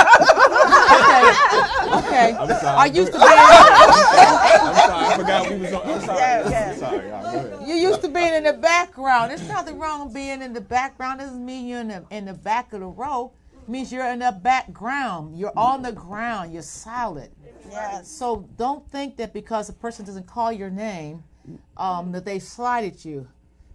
okay. 1.99 2.37
I'm 2.39 2.49
sorry. 2.49 2.77
Are 2.77 2.87
used 2.89 3.13
to 3.13 3.19
Go 3.19 3.25
being 3.25 3.39
I'm 3.39 4.75
sorry. 4.75 5.07
I 5.07 5.17
forgot 5.17 5.51
we 5.51 5.57
was 5.59 5.73
on. 5.73 5.83
I'm 5.91 6.01
sorry. 6.01 6.19
Yeah, 6.19 6.49
yeah. 6.51 6.71
I'm 6.73 6.79
sorry. 6.79 7.09
Y'all, 7.09 7.23
go 7.23 7.29
ahead. 7.39 7.69
you 7.69 7.75
used 7.75 8.01
to 8.03 8.09
being 8.09 8.35
in 8.35 8.45
the 8.45 8.53
background. 8.55 9.31
There's 9.31 9.49
nothing 9.49 9.79
wrong 9.79 10.05
with 10.07 10.15
being 10.15 10.43
in 10.43 10.53
the 10.53 10.61
background. 10.61 11.21
It 11.21 11.25
Doesn't 11.25 11.45
mean 11.45 11.67
you're 11.69 11.81
in 11.81 11.89
the 11.89 12.05
in 12.11 12.25
the 12.25 12.35
back 12.35 12.73
of 12.73 12.81
the 12.81 12.87
row. 12.87 13.33
It 13.63 13.69
means 13.69 13.93
you're 13.93 14.07
in 14.07 14.19
the 14.19 14.33
background. 14.43 15.39
You're 15.39 15.57
on 15.57 15.83
the 15.83 15.93
ground. 15.93 16.53
You're 16.53 16.63
solid. 16.63 17.31
Yes. 17.71 18.09
So 18.11 18.49
don't 18.57 18.89
think 18.91 19.17
that 19.19 19.33
because 19.33 19.69
a 19.69 19.73
person 19.73 20.05
doesn't 20.05 20.27
call 20.27 20.53
your 20.53 20.71
name, 20.71 21.23
um, 21.77 22.13
that 22.13 22.25
they 22.25 22.39
slighted 22.39 23.05
you. 23.05 23.27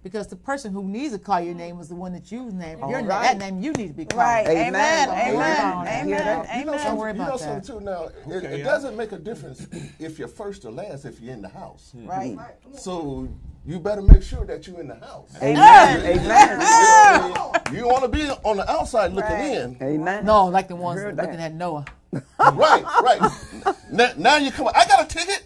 Because 0.04 0.28
the 0.28 0.36
person 0.36 0.72
who 0.72 0.84
needs 0.84 1.14
to 1.14 1.20
call 1.20 1.42
your 1.42 1.56
name 1.56 1.78
was 1.78 1.90
the 1.90 1.96
one 1.96 2.14
that 2.14 2.32
you 2.32 2.52
named. 2.52 2.80
Your 2.88 3.02
na- 3.02 3.22
that 3.22 3.38
name 3.40 3.60
you 3.60 3.74
need 3.74 3.88
to 3.90 3.94
be 3.94 4.06
called. 4.06 4.20
Right. 4.22 4.48
Amen. 4.48 5.10
Amen. 5.10 5.10
Amen. 5.10 5.36
Amen. 5.36 5.88
Amen. 5.88 6.22
Amen. 6.46 6.60
You 6.60 6.66
know 6.66 6.72
Amen. 6.72 6.80
something, 6.80 6.98
worry 6.98 7.12
you 7.14 7.18
know 7.18 7.24
about 7.26 7.40
something 7.40 7.80
too 7.80 7.80
now. 7.82 8.04
It, 8.04 8.16
Okay, 8.28 8.48
it 8.54 8.58
yeah. 8.60 8.66
doesn't 8.66 8.96
make 8.96 9.12
a 9.12 9.18
difference 9.18 9.68
if 10.00 10.20
you're 10.20 10.28
first 10.30 10.64
or 10.66 10.72
last 10.72 11.06
if 11.06 11.20
you're 11.20 11.34
in 11.34 11.42
the 11.42 11.50
house. 11.50 11.92
Right. 11.96 12.38
So 12.78 13.28
you 13.68 13.80
better 13.80 14.02
make 14.02 14.24
sure 14.24 14.46
that 14.46 14.66
you're 14.66 14.80
in 14.80 14.88
the 14.88 14.96
house. 14.96 15.30
Amen. 15.44 16.02
Amen. 16.06 17.36
You 17.74 17.86
want 17.88 18.04
to 18.04 18.08
be 18.08 18.24
on 18.30 18.58
the 18.58 18.72
outside 18.72 19.12
looking 19.12 19.32
Right. 19.32 19.58
in. 19.58 19.78
Amen. 19.82 20.26
No, 20.26 20.46
like 20.46 20.70
the 20.70 20.76
ones 20.76 21.02
Heard 21.02 21.18
that. 21.18 21.26
looking 21.26 21.42
at 21.42 21.54
Noah. 21.54 21.86
right, 22.40 22.84
right. 23.04 23.76
Now, 23.92 24.12
now 24.18 24.38
you 24.38 24.52
come. 24.52 24.68
I 24.70 24.86
got 24.88 25.04
a 25.04 25.08
ticket. 25.08 25.44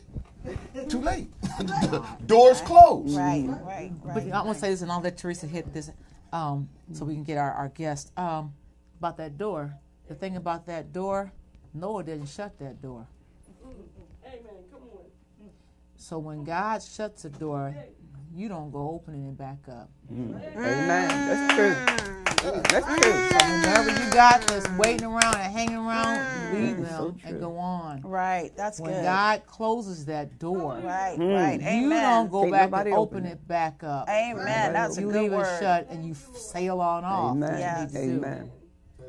Too 0.89 1.01
late. 1.01 1.29
Doors 2.27 2.61
closed. 2.61 3.17
Right. 3.17 3.45
Right. 3.47 3.91
But 4.03 4.15
Right. 4.15 4.31
I 4.31 4.41
want 4.43 4.55
to 4.57 4.61
say 4.61 4.69
this, 4.69 4.81
and 4.81 4.91
I'll 4.91 5.01
let 5.01 5.17
Teresa 5.17 5.47
hit 5.47 5.73
this, 5.73 5.89
um, 6.31 6.69
so 6.93 7.05
we 7.05 7.15
can 7.15 7.23
get 7.23 7.37
our, 7.37 7.51
our 7.51 7.69
guest 7.69 8.11
um, 8.17 8.53
about 8.99 9.17
that 9.17 9.37
door. 9.37 9.73
The 10.07 10.15
thing 10.15 10.35
about 10.37 10.65
that 10.67 10.93
door, 10.93 11.31
Noah 11.73 12.03
didn't 12.03 12.27
shut 12.27 12.57
that 12.59 12.81
door. 12.81 13.07
Amen. 14.25 14.41
Come 14.71 14.81
on. 14.93 15.49
So 15.97 16.19
when 16.19 16.43
God 16.43 16.81
shuts 16.83 17.25
a 17.25 17.29
door, 17.29 17.75
you 18.33 18.47
don't 18.47 18.71
go 18.71 18.89
opening 18.89 19.27
it 19.27 19.37
back 19.37 19.59
up. 19.69 19.89
Mm. 20.11 20.55
Amen. 20.55 21.07
That's 21.09 21.55
true. 21.55 21.75
Mm. 21.75 22.69
That's 22.69 22.85
true. 22.85 23.11
Whenever 23.61 24.03
you 24.03 24.11
got 24.11 24.41
that's 24.47 24.69
waiting 24.71 25.05
around 25.05 25.35
and 25.35 25.51
hanging 25.53 25.75
around, 25.75 26.17
mm. 26.17 26.53
leave 26.53 26.77
them 26.77 26.87
so 26.87 27.15
and 27.23 27.39
go 27.39 27.57
on. 27.57 28.01
Right. 28.01 28.51
That's 28.55 28.79
When 28.79 28.93
good. 28.93 29.03
God 29.03 29.45
closes 29.45 30.05
that 30.05 30.39
door, 30.39 30.79
Right. 30.83 31.17
Right. 31.17 31.61
Amen. 31.61 31.83
you 31.83 31.89
don't 31.89 32.31
go 32.31 32.49
Can't 32.49 32.71
back 32.71 32.85
and 32.85 32.93
open 32.95 33.19
open 33.19 33.25
it 33.25 33.47
back 33.47 33.83
up. 33.83 34.09
Amen. 34.09 34.73
That's 34.73 34.97
a 34.97 35.01
good 35.01 35.07
word. 35.07 35.15
you 35.15 35.21
leave 35.21 35.31
word. 35.31 35.41
it 35.41 35.59
shut 35.59 35.87
and 35.89 36.05
you 36.05 36.15
sail 36.33 36.79
on 36.79 37.03
off. 37.03 37.31
Amen. 37.31 37.59
Yes. 37.59 37.95
Amen. 37.95 38.51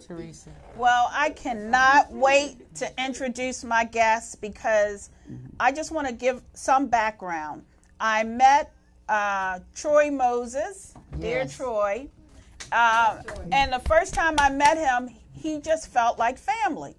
Teresa. 0.06 0.50
Well, 0.76 1.10
I 1.12 1.30
cannot 1.30 2.12
wait 2.12 2.74
to 2.76 2.90
introduce 3.02 3.62
my 3.62 3.84
guests 3.84 4.34
because 4.34 5.10
mm-hmm. 5.30 5.46
I 5.60 5.70
just 5.70 5.92
want 5.92 6.08
to 6.08 6.12
give 6.12 6.42
some 6.54 6.88
background. 6.88 7.62
I 8.00 8.24
met 8.24 8.72
uh, 9.08 9.60
Troy 9.74 10.10
Moses, 10.10 10.94
dear 11.18 11.38
Yes. 11.40 11.56
Troy, 11.56 12.08
uh, 12.70 13.22
and 13.52 13.72
the 13.72 13.80
first 13.80 14.14
time 14.14 14.34
I 14.38 14.50
met 14.50 14.78
him, 14.78 15.10
he 15.32 15.60
just 15.60 15.88
felt 15.88 16.18
like 16.18 16.38
family. 16.38 16.94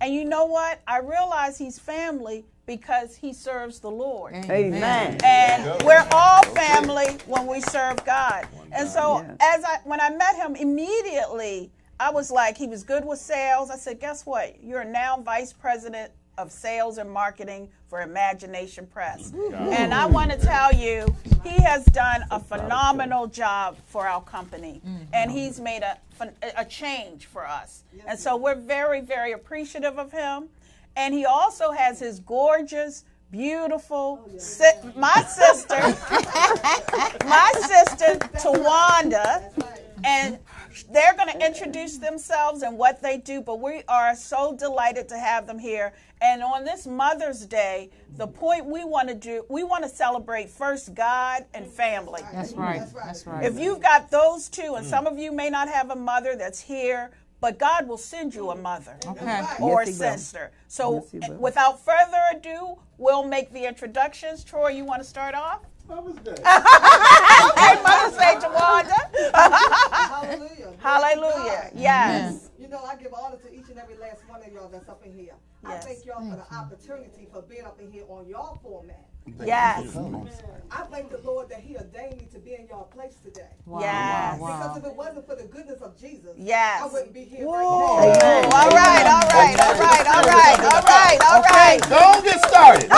And 0.00 0.12
you 0.12 0.24
know 0.24 0.44
what? 0.44 0.80
I 0.86 0.98
realize 0.98 1.56
he's 1.58 1.78
family 1.78 2.44
because 2.66 3.16
he 3.16 3.32
serves 3.32 3.80
the 3.80 3.90
Lord. 3.90 4.34
Amen. 4.34 5.18
And 5.24 5.82
we're 5.84 6.06
all 6.12 6.42
family 6.44 7.06
when 7.26 7.46
we 7.46 7.60
serve 7.60 8.04
God. 8.04 8.46
And 8.72 8.88
so 8.88 9.24
as 9.40 9.64
I 9.64 9.78
when 9.84 10.00
I 10.00 10.10
met 10.10 10.36
him 10.36 10.56
immediately, 10.56 11.70
I 11.98 12.10
was 12.10 12.30
like, 12.30 12.56
he 12.56 12.66
was 12.66 12.84
good 12.84 13.04
with 13.04 13.18
sales. 13.18 13.70
I 13.70 13.76
said, 13.76 14.00
guess 14.00 14.26
what? 14.26 14.62
You're 14.62 14.84
now 14.84 15.20
vice 15.20 15.52
president 15.52 16.12
of 16.38 16.50
sales 16.52 16.96
and 16.98 17.10
marketing 17.10 17.68
for 17.88 18.00
Imagination 18.00 18.86
Press. 18.86 19.32
And 19.52 19.92
I 19.92 20.06
want 20.06 20.30
to 20.30 20.38
tell 20.38 20.72
you, 20.72 21.14
he 21.42 21.60
has 21.62 21.84
done 21.86 22.24
a 22.30 22.38
phenomenal 22.40 23.26
job 23.26 23.76
for 23.86 24.06
our 24.06 24.22
company. 24.22 24.80
And 25.12 25.30
he's 25.30 25.60
made 25.60 25.82
a, 25.82 25.98
a 26.56 26.64
change 26.64 27.26
for 27.26 27.46
us. 27.46 27.82
And 28.06 28.18
so 28.18 28.36
we're 28.36 28.54
very, 28.54 29.00
very 29.00 29.32
appreciative 29.32 29.98
of 29.98 30.12
him. 30.12 30.48
And 30.96 31.12
he 31.12 31.24
also 31.26 31.72
has 31.72 31.98
his 32.00 32.20
gorgeous, 32.20 33.04
beautiful, 33.30 34.28
si- 34.38 34.64
my 34.96 35.22
sister, 35.28 35.76
my 37.26 37.52
sister, 37.66 38.16
Tawanda, 38.38 39.42
and 40.04 40.38
they're 40.84 41.14
going 41.14 41.28
to 41.28 41.46
introduce 41.46 41.98
themselves 41.98 42.62
and 42.62 42.78
what 42.78 43.02
they 43.02 43.18
do, 43.18 43.40
but 43.40 43.60
we 43.60 43.82
are 43.88 44.14
so 44.14 44.54
delighted 44.56 45.08
to 45.10 45.18
have 45.18 45.46
them 45.46 45.58
here. 45.58 45.92
And 46.20 46.42
on 46.42 46.64
this 46.64 46.86
Mother's 46.86 47.46
Day, 47.46 47.90
the 48.16 48.26
point 48.26 48.66
we 48.66 48.84
want 48.84 49.08
to 49.08 49.14
do, 49.14 49.44
we 49.48 49.62
want 49.64 49.84
to 49.84 49.88
celebrate 49.88 50.50
first 50.50 50.94
God 50.94 51.44
and 51.54 51.66
family. 51.66 52.22
That's 52.32 52.52
right. 52.54 52.82
That's 52.94 53.26
right. 53.26 53.44
If 53.44 53.58
you've 53.58 53.80
got 53.80 54.10
those 54.10 54.48
two, 54.48 54.74
and 54.76 54.84
some 54.86 55.06
of 55.06 55.18
you 55.18 55.32
may 55.32 55.50
not 55.50 55.68
have 55.68 55.90
a 55.90 55.96
mother 55.96 56.34
that's 56.36 56.60
here, 56.60 57.10
but 57.40 57.56
God 57.58 57.86
will 57.86 57.98
send 57.98 58.34
you 58.34 58.50
a 58.50 58.56
mother 58.56 58.96
okay. 59.06 59.44
or 59.60 59.82
Yes, 59.84 59.88
a 59.88 59.92
he 59.92 59.98
will. 60.10 60.16
sister. 60.18 60.50
So, 60.66 60.94
Yes, 60.94 61.10
he 61.12 61.18
will. 61.32 61.38
without 61.38 61.78
further 61.84 62.20
ado, 62.34 62.78
we'll 62.98 63.22
make 63.22 63.52
the 63.52 63.64
introductions. 63.64 64.42
Troy, 64.42 64.70
you 64.70 64.84
want 64.84 65.00
to 65.02 65.08
start 65.08 65.36
off? 65.36 65.60
Mother's 65.88 66.16
Day. 66.18 66.42
Okay, 67.38 67.82
Mother 67.82 68.16
say 68.16 68.34
Tawanda. 68.36 68.98
Hallelujah. 69.34 70.72
Hallelujah. 70.78 71.70
Yes. 71.74 72.50
You 72.58 72.68
know, 72.68 72.82
I 72.84 72.96
give 72.96 73.12
honor 73.14 73.36
to 73.36 73.54
each 73.54 73.68
and 73.68 73.78
every 73.78 73.96
last 73.96 74.28
one 74.28 74.42
of 74.42 74.52
y'all 74.52 74.68
that's 74.68 74.88
up 74.88 75.02
in 75.04 75.12
here. 75.14 75.34
I 75.64 75.76
thank 75.76 76.04
y'all 76.04 76.28
for 76.28 76.36
the 76.36 76.54
opportunity 76.54 77.28
for 77.32 77.42
being 77.42 77.64
up 77.64 77.80
in 77.80 77.90
here 77.90 78.04
on 78.08 78.26
y'all 78.28 78.58
format. 78.62 79.04
Yes. 79.44 79.96
I 80.70 80.82
thank 80.84 81.10
the 81.10 81.18
Lord 81.22 81.48
that 81.50 81.60
He 81.60 81.76
ordained 81.76 82.18
me 82.18 82.28
to 82.32 82.38
be 82.38 82.54
in 82.54 82.66
y'all 82.68 82.84
place 82.84 83.16
today. 83.22 83.50
Wow, 83.66 83.80
Yes. 83.80 84.40
wow, 84.40 84.46
Because 84.58 84.76
if 84.78 84.84
it 84.86 84.96
wasn't 84.96 85.26
for 85.26 85.36
the 85.36 85.44
goodness 85.44 85.80
of 85.80 85.96
Jesus, 86.00 86.34
Yes. 86.36 86.82
I 86.82 86.86
wouldn't 86.86 87.12
be 87.12 87.24
here 87.24 87.44
Ooh, 87.46 87.52
right 87.52 87.68
all 87.68 88.70
right, 88.70 89.06
all 89.06 89.28
right, 89.28 89.60
all 89.60 89.74
right, 89.78 90.06
all 90.08 90.22
right, 90.24 90.58
all 90.60 90.82
right, 90.82 91.18
all 91.30 91.42
right. 91.42 91.80
Don't 91.88 92.24
get 92.24 92.40
started. 92.48 92.90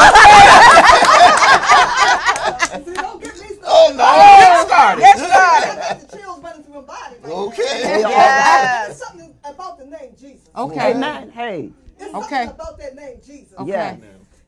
Now. 2.78 2.84
See, 2.84 2.94
don't 2.94 3.22
get 3.22 3.34
me 3.34 3.46
started. 3.46 3.60
Oh 3.66 3.94
no, 3.96 4.04
oh, 4.06 4.38
get 4.40 4.66
started. 4.68 5.00
Get 5.02 5.18
started. 5.18 6.08
the 6.08 6.16
chills 6.16 6.42
running 6.42 6.62
through 6.64 6.74
my 6.74 6.80
body. 6.80 7.16
Right 7.22 7.32
Okay. 7.32 8.02
Now. 8.02 8.08
Yes. 8.08 8.98
Something 8.98 9.34
about 9.44 9.78
the 9.78 9.84
name 9.86 10.14
Jesus. 10.18 10.48
Okay. 10.56 10.90
Amen. 10.92 11.30
Hey. 11.30 11.70
It's 11.98 12.14
Okay. 12.14 12.46
something 12.46 12.48
about 12.50 12.78
that 12.78 12.94
name 12.94 13.18
Jesus. 13.24 13.54
Okay. 13.58 13.70
Yeah. 13.70 13.96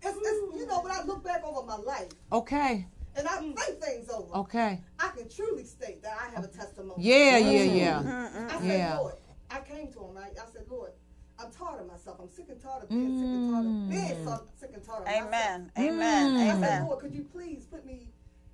It's, 0.05 0.17
it's, 0.19 0.57
you 0.59 0.67
know, 0.67 0.81
when 0.81 0.93
I 0.93 1.03
look 1.05 1.23
back 1.23 1.45
over 1.45 1.65
my 1.67 1.77
life 1.77 2.09
Okay. 2.33 2.87
and 3.17 3.29
I 3.29 3.37
think 3.39 3.81
things 3.81 4.09
over, 4.11 4.35
Okay. 4.39 4.81
I 4.99 5.09
can 5.17 5.29
truly 5.29 5.65
state 5.65 6.03
that 6.03 6.17
I 6.21 6.35
have 6.35 6.45
a 6.45 6.49
testimony. 6.49 6.95
Yeah, 6.99 7.39
yeah, 7.39 7.63
yeah. 7.63 8.49
I 8.51 8.59
said, 8.59 8.67
Yeah. 8.67 8.99
Lord, 8.99 9.15
I 9.51 9.61
came 9.61 9.93
to 9.93 9.99
him, 10.01 10.15
right? 10.15 10.33
I 10.33 10.53
said, 10.53 10.65
Lord, 10.69 10.93
I'm 11.39 11.51
tired 11.51 11.81
of 11.81 11.87
myself. 11.87 12.19
I'm 12.21 12.29
sick 12.29 12.47
and 12.51 12.61
tired 12.61 12.85
of 12.85 12.89
being 12.89 13.19
sick 13.19 13.29
and 13.29 13.51
tired 13.53 13.67
of 13.67 13.91
being 13.91 14.25
so 14.25 14.45
sick 14.61 14.71
and 14.75 14.85
tired 14.85 15.01
of 15.01 15.07
myself. 15.07 15.27
Amen. 15.27 15.73
Amen. 15.79 16.37
I 16.37 16.61
said, 16.61 16.85
Lord, 16.85 16.99
could 17.01 17.15
you 17.15 17.25
please 17.25 17.65
put 17.67 17.85
me 17.85 18.09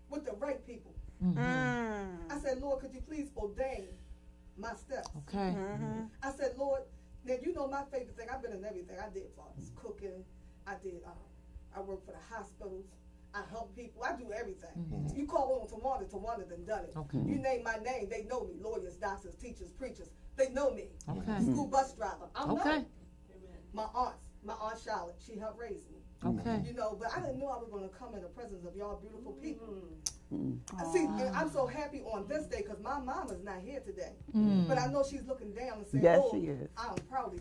with 0.09 0.25
the 0.25 0.33
right 0.33 0.65
people? 0.67 0.95
Mm. 1.23 2.19
I 2.31 2.39
said, 2.39 2.61
Lord, 2.61 2.81
could 2.81 2.95
you 2.95 3.01
please 3.01 3.31
ordain 3.37 3.89
my 4.57 4.75
steps? 4.75 5.09
Okay. 5.29 5.55
I 6.23 6.31
said, 6.33 6.55
Lord, 6.57 6.83
now 7.25 7.35
you 7.43 7.53
know 7.53 7.67
my 7.67 7.83
favorite 7.91 8.17
thing. 8.17 8.29
I've 8.33 8.43
been 8.43 8.53
in 8.53 8.65
everything. 8.65 8.97
I 8.99 9.09
did 9.13 9.25
fathers 9.37 9.71
cooking. 9.75 10.25
I 10.67 10.75
did. 10.83 11.03
Um, 11.05 11.13
I 11.77 11.81
work 11.81 12.05
for 12.07 12.13
the 12.13 12.35
hospitals. 12.35 12.85
I 13.39 13.51
help 13.51 13.75
people. 13.77 14.03
I 14.03 14.17
do 14.17 14.33
everything. 14.33 15.15
You 15.15 15.27
call 15.27 15.61
on 15.63 15.69
Tawanda, 15.69 16.11
Tawanda 16.11 16.49
done 16.49 16.65
done 16.67 16.85
it. 16.85 16.95
Okay. 16.97 17.19
You 17.19 17.37
name 17.39 17.63
my 17.63 17.77
name, 17.77 18.09
they 18.11 18.25
know 18.25 18.45
me. 18.45 18.55
Lawyers, 18.61 18.97
doctors, 18.97 19.35
teachers, 19.37 19.71
preachers, 19.71 20.11
they 20.37 20.49
know 20.51 20.71
me. 20.73 20.89
Okay. 21.09 21.45
School 21.45 21.67
bus 21.67 21.95
driver, 21.95 22.29
I'm 22.35 22.51
Okay. 22.53 22.71
known. 22.71 22.87
My 23.73 23.87
aunts, 23.95 24.25
my 24.43 24.55
aunt 24.55 24.79
Charlotte, 24.83 25.17
she 25.25 25.39
helped 25.39 25.59
raise 25.61 25.85
me. 25.93 25.99
Okay. 26.25 26.63
You 26.67 26.75
know, 26.75 26.97
but 26.99 27.17
I 27.17 27.21
didn't 27.21 27.39
know 27.39 27.47
I 27.49 27.59
was 27.59 27.69
going 27.71 27.89
to 27.89 27.95
come 27.95 28.15
in 28.15 28.23
the 28.23 28.29
presence 28.29 28.65
of 28.65 28.75
y'all 28.75 28.97
beautiful 28.97 29.33
people. 29.33 29.67
See, 30.93 31.05
and 31.05 31.31
I'm 31.35 31.51
so 31.51 31.67
happy 31.67 32.03
on 32.03 32.27
this 32.29 32.47
day 32.47 32.59
because 32.59 32.81
my 32.83 32.99
mom 32.99 33.31
is 33.31 33.43
not 33.45 33.61
here 33.65 33.81
today. 33.81 34.13
But 34.67 34.79
I 34.79 34.87
know 34.89 35.05
she's 35.09 35.25
looking 35.27 35.53
down 35.53 35.79
and 35.79 35.87
saying, 35.87 36.05
Yes, 36.05 36.21
oh, 36.23 36.31
she 36.33 36.47
is. 36.49 36.69
I'm 36.77 36.97
proud 37.09 37.29
of 37.29 37.35
you. 37.35 37.41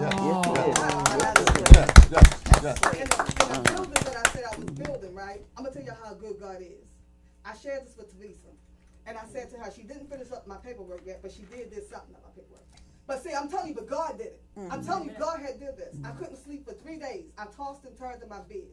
Yeah. 0.00 0.24
Yes, 0.24 0.46
it 0.46 0.58
is. 0.58 0.78
Yeah, 0.80 1.86
yeah, 2.10 2.24
yeah. 2.62 3.00
In 3.00 3.08
the, 3.08 3.46
in 3.46 3.62
the 3.62 3.72
building 3.72 3.92
that 3.92 4.16
I 4.26 4.30
said 4.32 4.44
I 4.52 4.56
was 4.56 4.70
building, 4.70 5.14
right? 5.14 5.40
I'm 5.56 5.64
gonna 5.64 5.74
tell 5.74 5.84
you 6.52 6.58
God 6.58 6.62
is. 6.62 6.86
I 7.44 7.56
shared 7.56 7.86
this 7.86 7.96
with 7.96 8.16
Teresa, 8.16 8.52
and 9.06 9.16
I 9.16 9.24
said 9.32 9.50
to 9.50 9.56
her, 9.58 9.70
she 9.74 9.82
didn't 9.82 10.10
finish 10.10 10.30
up 10.30 10.46
my 10.46 10.56
paperwork 10.56 11.02
yet, 11.06 11.20
but 11.22 11.32
she 11.32 11.42
did 11.42 11.70
did 11.70 11.88
something 11.88 12.14
on 12.14 12.22
my 12.22 12.30
paperwork. 12.34 12.64
But 13.06 13.22
see, 13.24 13.32
I'm 13.34 13.48
telling 13.48 13.68
you, 13.68 13.74
but 13.74 13.88
God 13.88 14.18
did 14.18 14.26
it. 14.28 14.42
I'm 14.56 14.62
mm-hmm. 14.62 14.86
telling 14.86 15.04
you, 15.08 15.14
God 15.18 15.40
had 15.40 15.58
did 15.58 15.76
this. 15.76 15.96
I 16.04 16.10
couldn't 16.10 16.36
sleep 16.36 16.64
for 16.64 16.74
three 16.74 16.96
days. 16.96 17.32
I 17.38 17.46
tossed 17.46 17.84
and 17.84 17.96
turned 17.96 18.22
in 18.22 18.28
my 18.28 18.40
bed. 18.40 18.70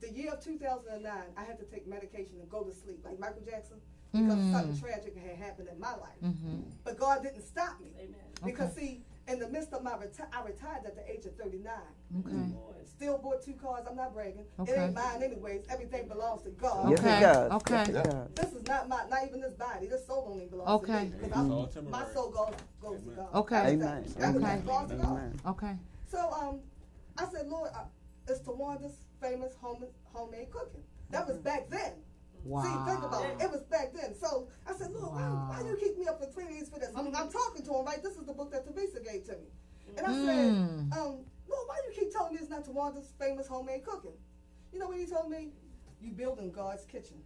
The 0.00 0.10
year 0.10 0.32
of 0.32 0.42
2009, 0.42 1.12
I 1.36 1.44
had 1.44 1.58
to 1.58 1.64
take 1.66 1.86
medication 1.86 2.40
and 2.40 2.48
go 2.48 2.62
to 2.62 2.72
sleep, 2.72 3.00
like 3.04 3.18
Michael 3.18 3.42
Jackson, 3.44 3.76
because 4.12 4.34
mm-hmm. 4.34 4.52
something 4.52 4.80
tragic 4.80 5.16
had 5.16 5.36
happened 5.36 5.68
in 5.70 5.78
my 5.78 5.92
life. 5.92 6.20
Mm-hmm. 6.24 6.60
But 6.84 6.98
God 6.98 7.22
didn't 7.22 7.42
stop 7.42 7.78
me. 7.80 7.90
Because, 8.44 8.74
see, 8.74 9.02
in 9.32 9.38
the 9.38 9.48
midst 9.48 9.72
of 9.72 9.82
my 9.82 9.92
reti- 9.92 10.28
I 10.32 10.44
retired 10.44 10.84
at 10.84 10.94
the 10.94 11.10
age 11.10 11.24
of 11.24 11.34
39. 11.36 11.72
Okay. 12.20 12.36
Still 12.84 13.18
bought 13.18 13.42
two 13.42 13.54
cars. 13.54 13.86
I'm 13.88 13.96
not 13.96 14.12
bragging. 14.12 14.44
Okay. 14.60 14.72
It 14.72 14.78
ain't 14.78 14.94
mine 14.94 15.22
anyways. 15.22 15.62
Everything 15.70 16.06
belongs 16.08 16.42
to 16.42 16.50
God. 16.50 16.90
Yes, 16.90 17.00
Okay, 17.00 17.16
it 17.16 17.20
does. 17.20 17.52
okay. 17.52 17.74
Yes, 17.74 17.88
it 17.88 17.92
does. 18.04 18.28
This 18.34 18.52
is 18.52 18.66
not 18.68 18.88
my, 18.88 19.02
not 19.08 19.26
even 19.26 19.40
this 19.40 19.54
body. 19.54 19.86
This 19.86 20.06
soul 20.06 20.28
only 20.30 20.46
belongs 20.46 20.70
Okay. 20.82 20.92
to 20.92 21.04
me. 21.04 21.10
'Cause 21.10 21.22
It's 21.28 21.76
I'm- 21.76 21.90
my 21.90 22.04
soul 22.12 22.30
goes, 22.30 22.54
goes 22.80 23.00
to 23.04 23.10
God. 23.10 23.34
Okay. 23.34 23.56
Amen. 23.72 23.78
that. 24.04 24.14
That 24.20 24.36
Okay. 24.36 24.60
belongs 24.60 24.90
to 24.90 24.96
God. 24.96 25.06
Amen. 25.10 25.40
Okay. 25.46 25.76
So 26.10 26.30
um, 26.32 26.60
I 27.16 27.26
said, 27.32 27.48
Lord, 27.48 27.70
uh, 27.74 27.84
it's 28.28 28.40
Tawanda's 28.40 28.96
famous 29.20 29.54
home, 29.56 29.84
homemade 30.12 30.50
cooking. 30.50 30.82
That 31.10 31.26
was 31.26 31.38
back 31.38 31.68
then. 31.70 31.92
Wow. 32.44 32.62
See, 32.62 32.90
think 32.90 33.04
about 33.04 33.24
it. 33.24 33.36
It 33.40 33.50
was 33.50 33.62
back 33.70 33.92
then. 33.94 34.14
So 34.14 34.48
I 34.66 34.72
said, 34.74 34.90
Lord, 34.92 35.12
why, 35.14 35.28
Wow. 35.28 35.46
why 35.48 35.60
you 35.68 35.76
keep 35.80 35.96
me 35.98 36.06
up 36.06 36.18
for 36.20 36.26
three 36.26 36.46
days 36.48 36.68
for 36.68 36.78
this? 36.80 36.90
I'm, 36.96 37.06
I'm 37.14 37.30
talking 37.30 37.62
to 37.64 37.74
him, 37.74 37.84
right? 37.84 38.02
This 38.02 38.16
is 38.16 38.24
the 38.26 38.32
book 38.32 38.50
that 38.52 38.64
Teresa 38.64 39.00
gave 39.00 39.24
to 39.26 39.32
me. 39.32 39.48
And 39.96 40.06
I 40.06 40.12
said, 40.12 40.52
Mm. 40.54 40.92
um, 40.92 41.24
Lord, 41.48 41.66
why 41.68 41.80
you 41.86 41.92
keep 41.94 42.12
telling 42.12 42.34
me 42.34 42.40
it's 42.40 42.50
not 42.50 42.64
Tawanda's 42.64 43.12
famous 43.18 43.46
homemade 43.46 43.84
cooking? 43.84 44.12
You 44.72 44.78
know 44.78 44.88
what 44.88 44.98
he 44.98 45.06
told 45.06 45.30
me? 45.30 45.50
You 46.00 46.12
building 46.12 46.50
God's 46.50 46.84
kitchen. 46.86 47.18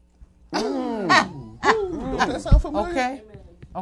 Don't 0.52 1.58
that 1.60 2.40
sound 2.40 2.62
familiar? 2.62 2.90
Okay. 2.90 3.20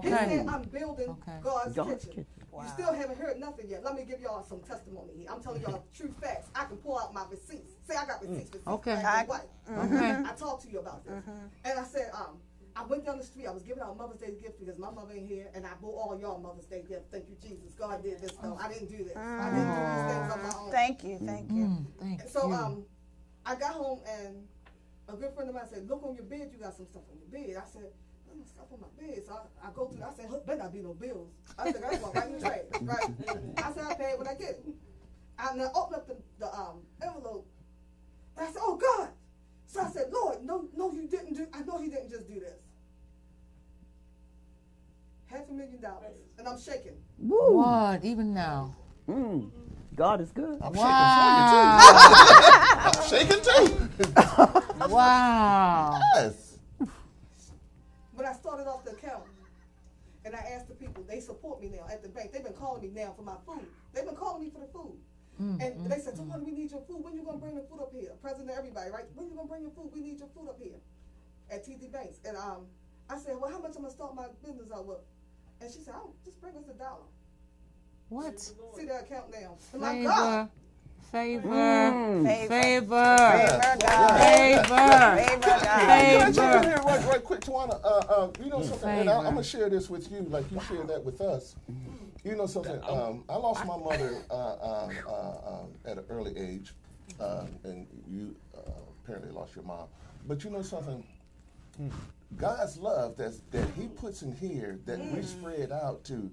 He 0.03 0.09
said, 0.11 0.47
I'm 0.49 0.63
building 0.65 1.09
Okay. 1.11 1.39
God's, 1.41 1.75
God's 1.75 2.05
kitchen. 2.05 2.11
kitchen. 2.11 2.27
You 2.63 2.69
still 2.69 2.93
haven't 2.95 3.19
heard 3.19 3.39
nothing 3.41 3.69
yet. 3.69 3.83
Let 3.85 3.95
me 3.95 4.05
give 4.05 4.21
y'all 4.21 4.43
some 4.45 4.61
testimony 4.61 5.13
here. 5.19 5.29
I'm 5.31 5.43
telling 5.43 5.63
y'all 5.63 5.85
true 5.95 6.13
facts. 6.21 6.49
I 6.55 6.65
can 6.65 6.77
pull 6.77 6.99
out 6.99 7.13
my 7.13 7.25
receipts. 7.31 7.73
Say 7.87 7.97
I 7.97 8.07
got 8.07 8.21
receipts, 8.23 8.51
receipts, 8.53 8.67
Okay. 8.67 9.01
black 9.01 9.21
and 9.21 9.29
white. 9.29 9.95
Okay. 9.95 10.11
I 10.25 10.33
talked 10.35 10.63
to 10.63 10.71
you 10.71 10.79
about 10.79 11.05
this. 11.05 11.23
And 11.65 11.79
I 11.79 11.85
said, 11.85 12.11
um, 12.15 12.39
I 12.77 12.85
went 12.85 13.05
down 13.07 13.19
the 13.19 13.25
street. 13.25 13.47
I 13.47 13.53
was 13.53 13.63
giving 13.63 13.83
out 13.83 13.97
Mother's 13.97 14.19
Day 14.21 14.35
gift 14.41 14.59
because 14.59 14.79
my 14.79 14.91
mother 14.91 15.15
ain't 15.15 15.29
here, 15.29 15.47
and 15.55 15.65
I 15.65 15.71
bought 15.81 15.95
all 15.95 16.19
y'all 16.21 16.39
Mother's 16.41 16.67
Day 16.67 16.83
gift. 16.89 17.05
Thank 17.13 17.29
you, 17.29 17.37
Jesus. 17.41 17.73
God 17.79 18.03
did 18.03 18.21
this 18.21 18.33
though. 18.43 18.59
I 18.61 18.69
didn't 18.69 18.89
do 18.91 18.99
this. 19.05 19.17
I 19.17 19.51
didn't 19.51 19.75
do 19.75 19.93
these 19.93 20.03
things 20.03 20.31
on 20.33 20.43
my 20.43 20.55
own. 20.59 20.71
Thank 20.73 21.05
you, 21.05 21.19
thank 21.25 21.51
you. 21.53 21.67
Mm, 21.67 21.87
thank 22.01 22.21
And 22.23 22.31
so 22.31 22.49
you. 22.49 22.55
um, 22.55 22.85
I 23.47 23.55
got 23.55 23.75
home 23.75 24.01
and 24.09 24.49
a 25.09 25.13
good 25.17 25.33
friend 25.35 25.49
of 25.51 25.55
mine 25.55 25.67
said, 25.71 25.89
"Look 25.89 26.03
on 26.03 26.15
your 26.17 26.25
bed. 26.25 26.51
You 26.53 26.59
got 26.59 26.75
some 26.75 26.87
stuff 26.87 27.03
on 27.13 27.19
your 27.19 27.29
bed." 27.47 27.63
I 27.63 27.69
said, 27.71 27.93
"There's 28.35 28.47
no 28.47 28.53
stuff 28.53 28.73
on 28.73 28.81
my 28.81 28.89
bed." 29.01 29.23
So 29.27 29.33
I, 29.35 29.69
I 29.69 29.71
go 29.73 29.87
through. 29.89 30.03
I 30.05 30.13
said, 30.15 30.31
"Look, 30.31 30.47
better 30.47 30.59
not 30.59 30.73
be 30.73 30.81
no 30.81 30.95
bills." 30.95 31.31
I 31.59 31.71
said, 31.73 31.83
"That's 31.83 32.03
one 32.03 32.13
right 32.13 32.27
in 32.27 32.33
the 32.33 32.41
trash, 32.41 32.59
right?" 32.83 33.11
I 33.59 33.73
said, 33.73 33.85
"I 33.89 33.95
pay 33.95 34.11
it 34.13 34.19
when 34.19 34.29
I 34.29 34.35
get. 34.35 34.65
And 35.39 35.63
I 35.63 35.67
opened 35.75 35.97
up 35.97 36.07
the, 36.07 36.17
the 36.39 36.47
um, 36.55 36.83
envelope. 37.03 37.47
And 38.37 38.47
I 38.49 38.51
said, 38.53 38.63
"Oh 38.63 38.77
God!" 38.77 39.09
So 39.67 39.81
I 39.81 39.91
said, 39.91 40.07
"Lord, 40.13 40.45
no, 40.45 40.69
no, 40.77 40.93
you 40.93 41.07
didn't 41.09 41.35
do. 41.35 41.47
I 41.53 41.63
know 41.63 41.79
He 41.79 41.89
didn't 41.89 42.11
just 42.11 42.27
do 42.29 42.41
this." 42.41 42.59
Half 45.27 45.49
a 45.51 45.53
million 45.53 45.81
dollars, 45.81 46.17
and 46.39 46.47
I'm 46.49 46.61
shaking. 46.61 46.97
Woo. 47.19 47.57
What? 47.57 48.05
Even 48.05 48.33
now? 48.35 48.75
Mm. 49.09 49.51
God 49.97 50.21
is 50.21 50.31
good. 50.33 50.59
I'm 50.61 50.73
Wow. 50.73 50.85
shaking 50.85 51.09
for 51.17 51.31
you 51.31 51.45
too. 51.51 51.69
I'm 52.85 53.09
shaking 53.09 53.43
too. 54.89 54.89
wow. 54.89 56.01
Yes. 56.17 56.44
They 61.15 61.21
support 61.21 61.63
me 61.63 61.71
now 61.71 61.87
at 61.91 62.03
the 62.03 62.09
bank. 62.09 62.33
They've 62.33 62.43
been 62.43 62.59
calling 62.59 62.83
me 62.83 62.91
now 62.93 63.15
for 63.17 63.23
my 63.23 63.37
food. 63.47 63.67
They've 63.93 64.05
been 64.05 64.17
calling 64.17 64.43
me 64.43 64.51
for 64.51 64.59
the 64.59 64.67
food. 64.67 64.99
Mm, 65.41 65.63
and 65.63 65.73
mm, 65.79 65.89
they 65.89 65.99
said, 65.99 66.15
mm. 66.15 66.27
Tawana, 66.27 66.45
we 66.45 66.51
need 66.51 66.71
your 66.73 66.83
food. 66.83 67.05
When 67.05 67.15
you 67.15 67.23
gonna 67.23 67.39
bring 67.39 67.55
the 67.55 67.63
food 67.63 67.81
up 67.81 67.93
here? 67.95 68.11
President, 68.21 68.51
everybody, 68.51 68.91
right? 68.91 69.05
When 69.15 69.29
you 69.29 69.37
gonna 69.37 69.49
bring 69.49 69.63
your 69.63 69.71
food? 69.71 69.91
We 69.95 70.01
need 70.01 70.19
your 70.19 70.29
food 70.35 70.49
up 70.49 70.59
here 70.61 70.79
at 71.51 71.65
TD 71.65 71.93
Banks. 71.93 72.19
And 72.25 72.37
um, 72.37 72.67
I 73.09 73.19
said, 73.19 73.37
well, 73.41 73.51
how 73.51 73.61
much 73.61 73.77
I'm 73.77 73.83
gonna 73.83 73.95
start 73.95 74.15
my 74.15 74.27
business 74.45 74.71
out 74.75 74.87
with? 74.87 74.99
And 75.61 75.71
she 75.71 75.79
said, 75.79 75.95
oh, 75.97 76.11
just 76.25 76.41
bring 76.41 76.57
us 76.57 76.65
a 76.69 76.75
dollar. 76.75 77.07
What? 78.09 78.41
See 78.41 78.85
the 78.85 78.99
account 78.99 79.31
now. 79.31 79.57
And 79.73 79.81
my 79.81 80.03
God. 80.03 80.51
Favor. 81.11 81.43
Favor. 81.43 81.49
Mm. 81.49 82.27
Favor. 82.27 82.49
Favor. 82.49 82.89
Favor, 82.89 83.77
God. 83.81 84.21
Favor. 84.21 84.65
Favor, 84.69 85.65
God. 85.65 86.35
Favor. 86.35 86.63
Here, 86.63 86.83
right, 86.85 87.07
right 87.07 87.25
quick, 87.25 87.41
Tawana. 87.41 87.81
Uh, 87.85 87.89
uh, 87.89 88.29
you 88.43 88.51
know 88.51 88.63
something? 88.63 88.79
Favor. 88.81 89.01
And 89.01 89.11
I, 89.11 89.19
I'm 89.19 89.25
gonna 89.25 89.45
share 89.45 89.69
this 89.69 89.89
with 89.89 90.11
you, 90.11 90.23
like 90.31 90.51
you 90.51 90.61
shared 90.69 90.89
that 90.89 91.05
with 91.05 91.21
us. 91.21 91.57
You 92.25 92.37
know 92.37 92.47
something? 92.47 92.81
Um, 92.89 93.23
I 93.29 93.37
lost 93.37 93.67
my 93.67 93.77
mother 93.77 94.23
uh, 94.31 94.53
um, 94.55 94.91
uh, 95.07 95.51
um, 95.53 95.69
at 95.85 95.99
an 95.99 96.05
early 96.09 96.37
age, 96.39 96.73
um, 97.21 97.49
and 97.65 97.87
you 98.09 98.35
uh, 98.57 98.71
apparently 99.03 99.31
lost 99.31 99.55
your 99.55 99.65
mom. 99.65 99.87
But 100.27 100.43
you 100.43 100.51
know 100.51 100.63
something? 100.63 101.05
God's 102.37 102.79
love 102.79 103.17
that's, 103.17 103.41
that 103.51 103.69
He 103.77 103.89
puts 103.89 104.23
in 104.23 104.35
here 104.35 104.79
that 104.87 104.99
we 105.13 105.23
spread 105.23 105.71
out 105.71 106.03
to 106.05 106.31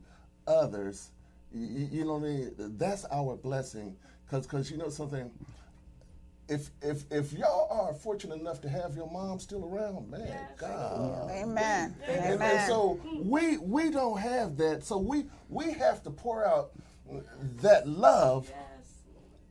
others. 0.47 1.09
You, 1.53 1.89
you 1.91 2.05
know 2.05 2.13
what 2.13 2.23
I 2.23 2.31
mean? 2.31 2.51
That's 2.77 3.05
our 3.11 3.35
blessing. 3.35 3.97
Cause, 4.31 4.47
cause 4.47 4.71
you 4.71 4.77
know 4.77 4.87
something. 4.87 5.29
If 6.47 6.69
if 6.81 7.03
if 7.11 7.33
y'all 7.33 7.67
are 7.69 7.93
fortunate 7.93 8.39
enough 8.39 8.61
to 8.61 8.69
have 8.69 8.95
your 8.95 9.11
mom 9.11 9.39
still 9.39 9.65
around, 9.65 10.09
man, 10.09 10.37
God. 10.57 11.29
Amen. 11.31 11.93
And, 12.07 12.19
and 12.25 12.33
Amen. 12.35 12.65
so 12.65 12.97
we 13.21 13.57
we 13.57 13.91
don't 13.91 14.17
have 14.17 14.55
that. 14.55 14.85
So 14.85 14.97
we 14.97 15.25
we 15.49 15.73
have 15.73 16.01
to 16.03 16.09
pour 16.09 16.45
out 16.45 16.71
that 17.57 17.89
love. 17.89 18.49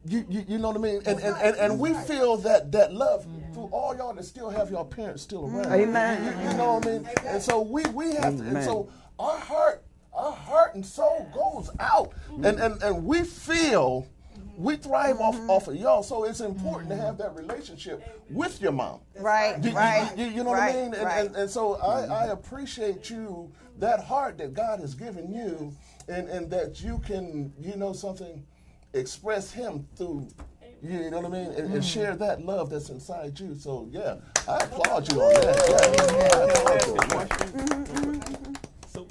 You, 0.06 0.24
you, 0.30 0.46
you 0.48 0.58
know 0.58 0.68
what 0.68 0.78
I 0.78 0.80
mean? 0.80 1.02
And 1.04 1.20
and, 1.20 1.36
and, 1.36 1.56
and 1.56 1.78
we 1.78 1.92
feel 1.92 2.38
that 2.38 2.72
that 2.72 2.94
love 2.94 3.26
through 3.52 3.68
all 3.72 3.94
y'all 3.94 4.14
that 4.14 4.24
still 4.24 4.48
have 4.48 4.70
your 4.70 4.86
parents 4.86 5.22
still 5.22 5.44
around. 5.44 5.66
Mm-hmm. 5.66 5.90
Amen. 5.90 6.24
You, 6.24 6.50
you 6.50 6.56
know 6.56 6.74
what 6.76 6.86
I 6.86 6.90
mean? 6.90 7.08
And 7.26 7.42
so 7.42 7.60
we, 7.60 7.82
we 7.92 8.14
have 8.14 8.38
to 8.38 8.44
and 8.44 8.64
so 8.64 8.90
our 9.18 9.38
heart 9.38 9.84
our 10.14 10.32
heart 10.32 10.74
and 10.74 10.86
soul 10.86 11.28
goes 11.34 11.70
out 11.78 12.12
mm-hmm. 12.30 12.46
and, 12.46 12.58
and, 12.60 12.82
and 12.82 13.04
we 13.04 13.24
feel 13.24 14.08
we 14.60 14.76
thrive 14.76 15.20
off, 15.20 15.38
off 15.48 15.68
of 15.68 15.76
y'all. 15.76 16.02
So 16.02 16.24
it's 16.24 16.40
important 16.40 16.90
to 16.90 16.96
have 16.96 17.16
that 17.18 17.34
relationship 17.34 18.02
with 18.28 18.60
your 18.60 18.72
mom. 18.72 19.00
Right, 19.18 19.56
You, 19.62 19.70
you- 19.70 19.76
right. 19.76 20.18
you, 20.18 20.26
you 20.26 20.44
know 20.44 20.52
right, 20.52 20.74
what 20.74 20.78
I 20.78 20.82
mean? 20.82 20.94
And, 20.94 21.04
right. 21.04 21.26
and, 21.26 21.36
and 21.36 21.50
so 21.50 21.76
I, 21.76 22.02
mm-hmm. 22.02 22.12
I 22.12 22.24
appreciate 22.26 23.08
you, 23.08 23.50
that 23.78 24.04
heart 24.04 24.36
that 24.38 24.52
God 24.52 24.80
has 24.80 24.94
given 24.94 25.32
you, 25.32 25.74
and, 26.08 26.28
and 26.28 26.50
that 26.50 26.82
you 26.82 26.98
can, 27.06 27.52
you 27.58 27.76
know, 27.76 27.94
something, 27.94 28.44
express 28.92 29.50
Him 29.50 29.86
through, 29.96 30.28
you 30.82 31.10
know 31.10 31.20
what 31.20 31.26
I 31.26 31.28
mean? 31.28 31.50
And, 31.52 31.72
and 31.72 31.82
mm. 31.82 31.82
share 31.82 32.14
that 32.16 32.44
love 32.44 32.68
that's 32.70 32.90
inside 32.90 33.38
you. 33.40 33.54
So, 33.54 33.88
yeah, 33.90 34.16
I 34.46 34.58
applaud 34.58 35.10
you 35.10 35.22
on 35.22 35.34
that. 35.34 35.66
Yeah, 35.68 35.76
mm-hmm, 35.96 36.36
I 36.36 36.74
applaud 36.74 37.30
you. 37.30 37.52
Mm-hmm. 37.64 38.54
So 38.86 39.06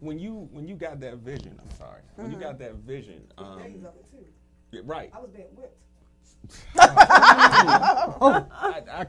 when 0.00 0.18
you 0.18 0.48
when 0.52 0.68
you 0.68 0.74
got 0.76 1.00
that 1.00 1.18
vision, 1.18 1.58
I'm 1.60 1.76
sorry, 1.76 2.02
when 2.16 2.30
you 2.30 2.36
got 2.36 2.58
that 2.58 2.74
vision, 2.76 3.22
um, 3.38 3.86
Days 4.74 4.82
of 4.82 4.86
it 4.86 4.88
too. 4.88 4.88
yeah, 4.88 4.94
right? 4.94 5.10
I 5.14 5.20
was 5.20 5.30
being 5.30 5.46
whipped. 5.56 5.80
I, 6.78 8.42
I, 8.90 9.06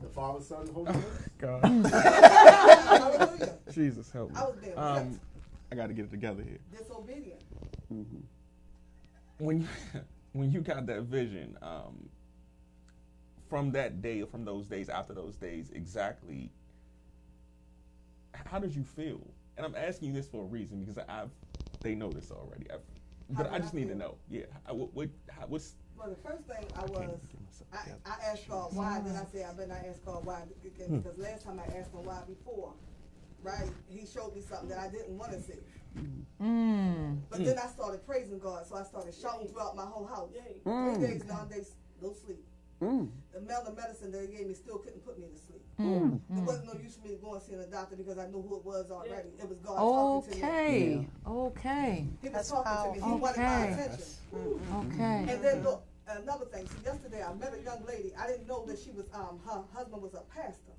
The 0.00 0.08
Father, 0.08 0.40
Son, 0.42 0.62
and 0.62 0.70
Holy 0.70 0.92
Ghost. 1.38 1.94
Hallelujah. 1.94 3.58
Jesus 3.72 4.10
help 4.10 4.30
me. 4.30 4.36
I 4.38 4.44
was 4.44 4.56
being 4.56 4.78
Um, 4.78 5.10
whipped. 5.12 5.24
I 5.70 5.74
got 5.74 5.86
to 5.88 5.94
get 5.94 6.04
it 6.06 6.10
together 6.10 6.42
here. 6.42 6.58
Disobedient. 6.76 7.40
when 9.38 9.60
you 9.62 9.68
when 10.34 10.50
you 10.50 10.60
got 10.60 10.86
that 10.86 11.02
vision 11.02 11.56
um, 11.62 12.08
from 13.48 13.70
that 13.72 14.02
day 14.02 14.20
or 14.22 14.26
from 14.26 14.44
those 14.44 14.66
days 14.66 14.88
after 14.88 15.12
those 15.14 15.36
days 15.36 15.70
exactly 15.74 16.50
how 18.46 18.58
did 18.58 18.74
you 18.74 18.82
feel 18.82 19.20
and 19.58 19.66
i'm 19.66 19.74
asking 19.74 20.08
you 20.08 20.14
this 20.14 20.26
for 20.26 20.42
a 20.42 20.46
reason 20.46 20.80
because 20.80 20.96
i've 21.08 21.28
they 21.82 21.94
know 21.94 22.10
this 22.10 22.30
already 22.30 22.64
I've, 22.72 22.80
but 23.30 23.46
How 23.48 23.54
i 23.54 23.58
just 23.58 23.74
I 23.74 23.78
need 23.78 23.88
to 23.88 23.94
know 23.94 24.16
yeah 24.30 24.42
how, 24.66 24.74
what, 24.74 24.94
what 24.94 25.08
how, 25.30 25.46
what's 25.46 25.74
Well, 25.96 26.10
the 26.10 26.28
first 26.28 26.44
thing 26.46 26.66
I 26.76 26.82
was, 26.86 27.18
get 27.30 27.98
I. 28.04 28.10
I 28.10 28.32
asked 28.32 28.48
God 28.48 28.74
why, 28.74 29.00
then 29.04 29.16
I 29.16 29.24
said 29.24 29.46
I 29.48 29.52
better 29.52 29.68
not 29.68 29.84
ask 29.88 30.04
God 30.04 30.24
why, 30.24 30.42
because 30.62 30.88
Hmm. 30.88 30.98
because 30.98 31.18
last 31.18 31.44
time 31.44 31.60
I 31.60 31.66
asked 31.78 31.92
him 31.92 32.04
why 32.04 32.20
before, 32.26 32.74
right, 33.42 33.70
he 33.88 34.04
showed 34.06 34.34
me 34.34 34.40
something 34.42 34.68
that 34.68 34.78
I 34.78 34.88
didn't 34.88 35.16
want 35.16 35.32
to 35.32 35.40
see. 35.40 35.58
Mm. 36.40 37.20
But 37.30 37.44
then 37.44 37.58
I 37.58 37.66
started 37.66 38.04
praising 38.06 38.38
God, 38.38 38.66
so 38.66 38.76
I 38.76 38.82
started 38.82 39.14
shouting 39.14 39.48
throughout 39.48 39.76
my 39.76 39.84
whole 39.84 40.06
house. 40.06 40.30
Three 40.64 41.06
days, 41.06 41.24
nine 41.26 41.48
days, 41.48 41.72
no 42.00 42.12
sleep. 42.14 42.42
Mm. 42.82 43.08
The 43.32 43.38
amount 43.38 43.68
of 43.68 43.76
medicine 43.76 44.10
they 44.10 44.26
gave 44.26 44.46
me 44.46 44.54
still 44.54 44.78
couldn't 44.78 45.04
put 45.06 45.18
me 45.18 45.26
to 45.32 45.38
sleep. 45.38 45.62
Mm. 45.80 46.20
There 46.28 46.44
wasn't 46.44 46.74
no 46.74 46.80
use 46.80 46.96
for 46.96 47.06
me 47.06 47.16
going 47.22 47.40
seeing 47.40 47.60
a 47.60 47.66
doctor 47.66 47.94
because 47.94 48.18
I 48.18 48.26
knew 48.26 48.42
who 48.42 48.56
it 48.56 48.64
was 48.64 48.90
already. 48.90 49.30
It 49.38 49.48
was 49.48 49.58
God 49.58 49.76
talking 49.76 50.30
to 50.32 50.36
me. 50.36 50.42
Okay. 50.42 51.08
Okay. 51.26 52.06
He 52.20 52.28
was 52.28 52.34
That's 52.34 52.50
talking 52.50 53.00
to 53.00 53.06
me. 53.06 53.12
He 53.12 53.20
wanted 53.20 53.38
my 53.38 53.64
attention. 53.66 54.04
Okay. 54.74 55.32
And 55.32 55.44
then 55.44 55.62
look, 55.62 55.84
another 56.08 56.46
thing. 56.46 56.66
See, 56.66 56.84
yesterday 56.84 57.22
I 57.22 57.32
met 57.34 57.54
a 57.54 57.62
young 57.62 57.84
lady. 57.86 58.12
I 58.18 58.26
didn't 58.26 58.48
know 58.48 58.66
that 58.66 58.78
she 58.78 58.90
was 58.90 59.06
um 59.14 59.38
her 59.46 59.62
husband 59.72 60.02
was 60.02 60.14
a 60.14 60.22
pastor. 60.34 60.74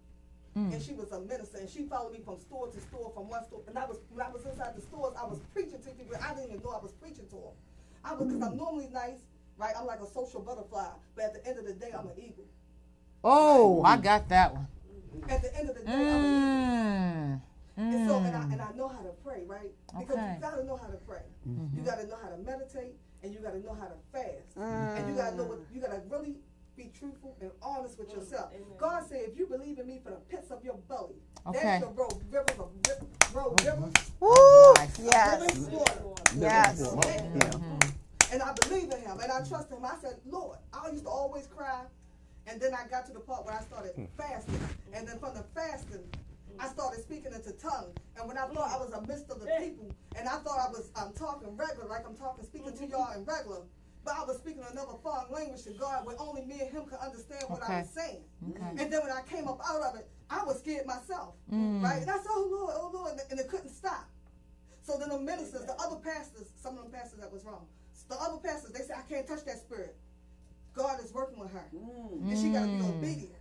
And 0.56 0.80
she 0.84 0.94
was 0.94 1.12
a 1.12 1.20
minister, 1.20 1.58
and 1.58 1.68
she 1.68 1.82
followed 1.90 2.14
me 2.14 2.20
from 2.24 2.40
store 2.40 2.68
to 2.68 2.80
store, 2.80 3.12
from 3.16 3.28
one 3.28 3.44
store. 3.46 3.62
And 3.68 3.76
I 3.76 3.86
was 3.88 3.98
when 4.12 4.24
I 4.24 4.30
was 4.30 4.46
inside 4.46 4.76
the 4.76 4.82
stores, 4.82 5.16
I 5.20 5.26
was 5.26 5.40
preaching 5.52 5.82
to 5.82 5.90
people. 5.90 6.16
I 6.22 6.36
didn't 6.36 6.52
even 6.52 6.62
know 6.62 6.78
I 6.78 6.84
was 6.84 6.92
preaching 6.92 7.26
to 7.30 7.36
them. 7.36 7.58
I 8.06 8.14
was, 8.14 8.28
because 8.28 8.44
I'm 8.44 8.58
normally 8.58 8.90
nice, 8.94 9.26
right? 9.64 9.74
I'm 9.80 9.86
like 9.86 10.02
a 10.02 10.08
social 10.08 10.42
butterfly, 10.42 10.90
but 11.16 11.26
at 11.26 11.34
the 11.34 11.48
end 11.48 11.60
of 11.60 11.66
the 11.66 11.74
day, 11.74 11.92
I'm 11.98 12.08
an 12.08 12.18
eagle. 12.18 12.46
Oh, 13.24 13.82
I 13.84 13.98
got 13.98 14.28
that 14.30 14.54
one. 14.54 14.68
At 15.30 15.42
the 15.42 15.58
end 15.58 15.70
of 15.70 15.76
the 15.78 15.84
day, 15.84 15.92
I'm 15.92 16.26
an 16.26 16.26
eagle. 16.26 17.42
Mm. 17.76 17.94
And 17.96 18.08
so, 18.08 18.18
and 18.18 18.36
I, 18.36 18.40
mm. 18.42 18.54
and 18.54 18.62
I 18.62 18.72
know 18.76 18.88
how 18.88 19.00
to 19.00 19.14
pray, 19.24 19.44
right? 19.48 19.72
Because 19.98 20.16
Okay. 20.16 20.34
you 20.36 20.42
gotta 20.42 20.64
know 20.64 20.78
how 20.78 20.88
to 20.88 20.98
pray. 21.08 21.24
You 21.46 21.82
gotta 21.84 22.06
know 22.08 22.18
how 22.22 22.30
to 22.30 22.38
meditate, 22.38 22.96
and 23.24 23.34
you 23.34 23.40
gotta 23.40 23.60
know 23.60 23.74
how 23.74 23.88
to 23.88 23.96
fast, 24.12 24.58
and 24.58 25.10
you 25.10 25.16
gotta 25.16 25.36
know 25.38 25.46
what 25.46 25.60
you 25.74 25.82
gotta 25.82 26.02
really 26.10 26.36
be 26.76 26.92
truthful 26.98 27.38
and 27.40 27.52
honest 27.62 28.00
with 28.00 28.10
mm. 28.10 28.18
yourself. 28.18 28.52
God 28.80 29.04
said, 29.08 29.22
if 29.28 29.38
you 29.38 29.46
believe 29.48 29.78
in 29.80 29.88
me 29.88 30.02
for 30.04 30.10
the 30.10 30.22
pits 30.30 30.52
of 30.52 30.64
your 30.64 30.76
belly, 30.90 31.16
Okay. 31.46 31.60
that's 31.62 31.82
your 31.82 31.92
road, 31.92 32.14
rivers 32.32 32.60
of 32.60 32.70
ri- 32.88 33.08
road, 33.34 33.62
rivers, 33.64 33.94
Woo! 34.20 34.74
Nice. 34.76 35.00
Yes. 35.00 35.58
living 35.58 35.80
water. 35.80 36.24
Yes. 36.36 37.93
And 38.34 38.42
I 38.42 38.52
believe 38.66 38.90
in 38.90 39.00
him, 39.00 39.20
and 39.22 39.32
I 39.32 39.46
trust 39.48 39.70
him. 39.70 39.86
I 39.86 39.94
said, 40.02 40.18
Lord, 40.26 40.58
I 40.74 40.90
used 40.90 41.04
to 41.04 41.10
always 41.10 41.46
cry, 41.46 41.86
and 42.48 42.60
then 42.60 42.74
I 42.74 42.88
got 42.90 43.06
to 43.06 43.14
the 43.14 43.20
part 43.20 43.46
where 43.46 43.54
I 43.54 43.62
started 43.62 43.94
fasting, 44.18 44.60
and 44.92 45.08
then 45.08 45.20
from 45.20 45.36
the 45.36 45.46
fasting, 45.54 46.02
I 46.60 46.68
started 46.68 47.04
speaking 47.04 47.32
into 47.32 47.52
tongues. 47.52 47.94
And 48.18 48.28
when 48.28 48.40
I 48.40 48.48
thought 48.48 48.72
I 48.74 48.78
was 48.78 48.92
amidst 48.92 49.30
of 49.30 49.40
the 49.40 49.46
people, 49.62 49.94
and 50.18 50.28
I 50.28 50.38
thought 50.42 50.58
I 50.58 50.70
was 50.72 50.90
um, 50.96 51.14
talking 51.14 51.56
regular, 51.56 51.88
like 51.88 52.08
I'm 52.10 52.16
talking, 52.16 52.44
speaking 52.44 52.76
to 52.76 52.86
y'all 52.88 53.14
in 53.14 53.24
regular, 53.24 53.62
but 54.04 54.16
I 54.18 54.26
was 54.26 54.38
speaking 54.38 54.64
another 54.72 54.98
foreign 55.04 55.32
language 55.32 55.62
to 55.66 55.72
God 55.72 56.04
where 56.04 56.16
only 56.20 56.42
me 56.42 56.60
and 56.60 56.72
him 56.72 56.86
could 56.86 57.00
understand 57.00 57.46
what 57.50 57.62
I 57.62 57.82
was 57.82 57.90
saying. 57.90 58.24
Okay. 58.50 58.82
And 58.82 58.92
then 58.92 59.02
when 59.04 59.12
I 59.12 59.22
came 59.30 59.48
up 59.48 59.62
out 59.64 59.82
of 59.82 59.96
it, 60.00 60.10
I 60.32 60.44
was 60.44 60.58
scared 60.58 60.88
myself, 60.88 61.36
right? 61.84 62.02
And 62.02 62.10
I 62.10 62.18
said, 62.18 62.34
oh 62.34 62.50
Lord, 62.52 62.74
oh 62.78 62.90
Lord, 62.92 63.14
and 63.30 63.40
it 63.40 63.48
couldn't 63.48 63.70
stop. 63.70 64.10
So 64.82 64.98
then 64.98 65.10
the 65.10 65.20
ministers, 65.20 65.66
the 65.66 65.76
other 65.80 65.98
pastors, 65.98 66.50
some 66.56 66.78
of 66.78 66.84
them 66.84 66.92
pastors 66.92 67.20
that 67.20 67.32
was 67.32 67.46
wrong, 67.46 67.68
the 68.10 68.16
other 68.16 68.38
pastors, 68.38 68.72
they 68.72 68.84
say, 68.84 68.94
I 68.98 69.02
can't 69.10 69.28
touch 69.28 69.46
that 69.46 69.60
spirit. 69.60 69.96
God 70.74 71.00
is 71.04 71.14
working 71.14 71.40
with 71.40 71.52
her, 71.52 71.66
and 71.72 72.38
she 72.38 72.50
got 72.50 72.62
to 72.66 72.68
be 72.68 72.82
obedient. 72.82 73.36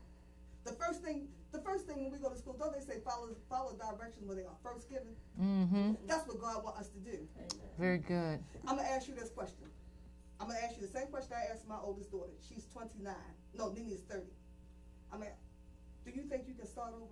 The 0.65 0.73
first 0.73 1.03
thing, 1.03 1.29
the 1.51 1.61
first 1.61 1.87
thing 1.87 2.03
when 2.03 2.13
we 2.13 2.19
go 2.19 2.29
to 2.29 2.37
school, 2.37 2.55
don't 2.59 2.73
they 2.73 2.85
say 2.85 3.01
follow 3.05 3.29
follow 3.49 3.73
directions 3.75 4.29
when 4.29 4.37
they 4.37 4.45
are 4.45 4.57
first 4.63 4.89
given? 4.89 5.17
Mm-hmm. 5.41 5.93
That's 6.07 6.27
what 6.29 6.41
God 6.41 6.63
wants 6.63 6.81
us 6.81 6.89
to 6.91 6.99
do. 6.99 7.19
Very 7.79 7.99
good. 7.99 8.39
I'm 8.69 8.77
gonna 8.77 8.89
ask 8.89 9.09
you 9.09 9.15
this 9.15 9.31
question. 9.31 9.67
I'm 10.41 10.49
gonna 10.49 10.61
ask 10.63 10.77
you 10.77 10.83
the 10.83 10.93
same 10.93 11.09
question 11.09 11.33
I 11.37 11.53
asked 11.53 11.67
my 11.67 11.79
oldest 11.83 12.11
daughter. 12.11 12.33
She's 12.47 12.67
29. 12.73 13.15
No, 13.57 13.73
Nene 13.73 13.91
is 13.93 14.01
30. 14.11 14.23
I 15.13 15.17
mean, 15.19 15.31
do 16.05 16.13
you 16.15 16.23
think 16.23 16.45
you 16.47 16.55
can 16.55 16.67
start 16.67 16.93
over? 16.95 17.07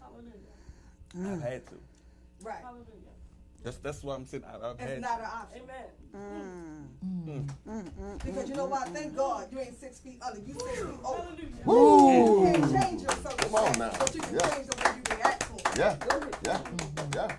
Hallelujah. 0.00 1.32
I've 1.32 1.42
had 1.42 1.66
to. 1.68 1.74
Right. 2.42 2.62
That's 3.64 3.78
that's 3.78 4.04
why 4.04 4.14
I'm 4.14 4.26
saying 4.26 4.44
I, 4.44 4.56
I've 4.56 4.76
It's 4.78 4.82
had 4.82 5.00
not 5.00 5.20
an 5.20 5.24
option. 5.24 5.62
Mm. 6.14 6.86
Mm. 7.26 7.48
Mm, 7.66 7.90
mm. 7.90 8.24
Because 8.24 8.48
you 8.50 8.54
know 8.56 8.66
why? 8.66 8.84
Thank 8.84 9.16
God 9.16 9.48
you 9.50 9.58
ain't 9.58 9.80
six 9.80 9.98
feet 10.00 10.20
under. 10.22 10.38
You 10.40 10.54
six 10.60 10.80
feet 10.80 11.00
over. 11.02 11.28
Ooh. 11.72 12.06
You 12.06 12.52
can't 12.52 12.82
change 12.82 13.02
your 13.02 13.10
circumstances, 13.12 13.50
Come 13.50 13.54
on 13.54 13.78
now. 13.78 13.96
but 13.98 14.14
you 14.14 14.20
can 14.20 14.34
Yeah. 14.34 14.54
change 14.54 14.66
the 14.66 14.76
way 14.76 14.96
you 14.96 15.16
react 15.16 15.40
to 15.40 15.64
them. 15.64 15.72
Yeah, 15.78 15.96
yeah, 16.44 16.60
yeah, 17.14 17.36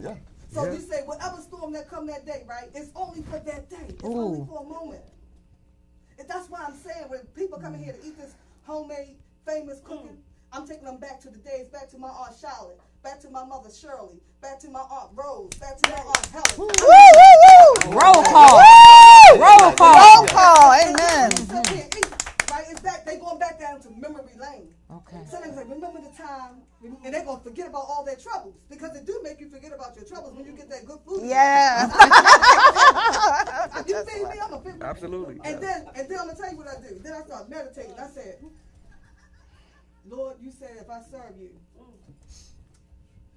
yeah. 0.00 0.14
So 0.50 0.64
you 0.72 0.80
say 0.80 1.02
whatever 1.04 1.42
storm 1.42 1.72
that 1.74 1.90
come 1.90 2.06
that 2.06 2.24
day, 2.24 2.44
right? 2.48 2.70
It's 2.74 2.90
only 2.96 3.20
for 3.22 3.38
that 3.38 3.68
day. 3.68 3.86
It's 3.90 4.02
only 4.04 4.46
for 4.46 4.60
a 4.62 4.64
moment. 4.64 5.04
And 6.18 6.26
that's 6.26 6.48
why 6.48 6.64
I'm 6.66 6.74
saying 6.74 7.04
when 7.08 7.20
people 7.36 7.58
come 7.58 7.74
in 7.74 7.84
here 7.84 7.92
to 7.92 8.06
eat 8.06 8.16
this 8.16 8.34
homemade, 8.64 9.18
famous 9.46 9.80
cooking, 9.84 10.18
I'm 10.54 10.66
taking 10.66 10.84
them 10.86 10.96
back 10.96 11.20
to 11.20 11.28
the 11.30 11.38
days, 11.38 11.68
back 11.68 11.90
to 11.90 11.98
my 11.98 12.08
aunt 12.08 12.34
Charlotte, 12.40 12.80
back 13.02 13.20
to 13.20 13.30
my 13.30 13.44
mother 13.44 13.70
Shirley, 13.70 14.20
back 14.40 14.58
to 14.60 14.70
my 14.70 14.80
aunt 14.80 15.10
Rose, 15.14 15.50
back 15.60 15.76
to 15.78 15.90
my 15.90 15.96
aunt 15.96 16.26
Helen. 16.26 16.58
Woo, 16.58 16.66
woo, 16.66 16.70
woo! 17.44 17.92
Roll 17.92 18.22
call. 18.24 18.60
Roll 19.38 19.72
call. 19.72 19.96
Roll 19.96 20.26
call. 20.26 20.72
Amen. 20.74 21.30
Sit 21.36 21.66
here 21.68 21.84
and 21.84 21.96
eat, 21.96 22.50
right? 22.50 22.64
It's 22.68 22.80
back. 22.80 23.04
They 23.04 23.18
going 23.18 23.38
back 23.38 23.60
down 23.60 23.80
to 23.82 23.90
memory 23.90 24.32
lane. 24.40 24.74
Okay. 24.90 25.22
So 25.30 25.38
they 25.42 25.50
like, 25.50 25.68
remember 25.68 26.00
the 26.00 26.10
time, 26.16 26.62
and 26.82 27.14
they're 27.14 27.24
gonna 27.24 27.40
forget 27.40 27.68
about 27.68 27.84
all 27.88 28.04
their 28.04 28.16
troubles 28.16 28.54
because 28.70 28.96
it 28.96 29.06
do 29.06 29.20
make 29.22 29.40
you 29.40 29.48
forget 29.48 29.72
about 29.72 29.94
your 29.96 30.04
troubles 30.04 30.34
when 30.34 30.44
you 30.46 30.52
get 30.52 30.68
that 30.70 30.84
good 30.84 30.98
food. 31.06 31.22
Yeah. 31.24 31.86
you 33.86 34.04
feed 34.04 34.28
me, 34.28 34.40
I'm 34.42 34.52
a 34.52 34.60
feed 34.60 34.82
Absolutely. 34.82 35.40
And 35.44 35.62
then, 35.62 35.86
and 35.94 36.08
then 36.08 36.18
I'm 36.18 36.26
gonna 36.26 36.38
tell 36.38 36.50
you 36.50 36.56
what 36.56 36.66
I 36.68 36.80
do. 36.80 36.98
Then 37.02 37.12
I 37.12 37.22
start 37.22 37.48
meditating. 37.50 37.94
I 37.98 38.08
said, 38.08 38.38
Lord, 40.08 40.36
you 40.40 40.50
said 40.50 40.70
if 40.80 40.88
I 40.88 41.02
serve 41.02 41.36
you, 41.38 41.50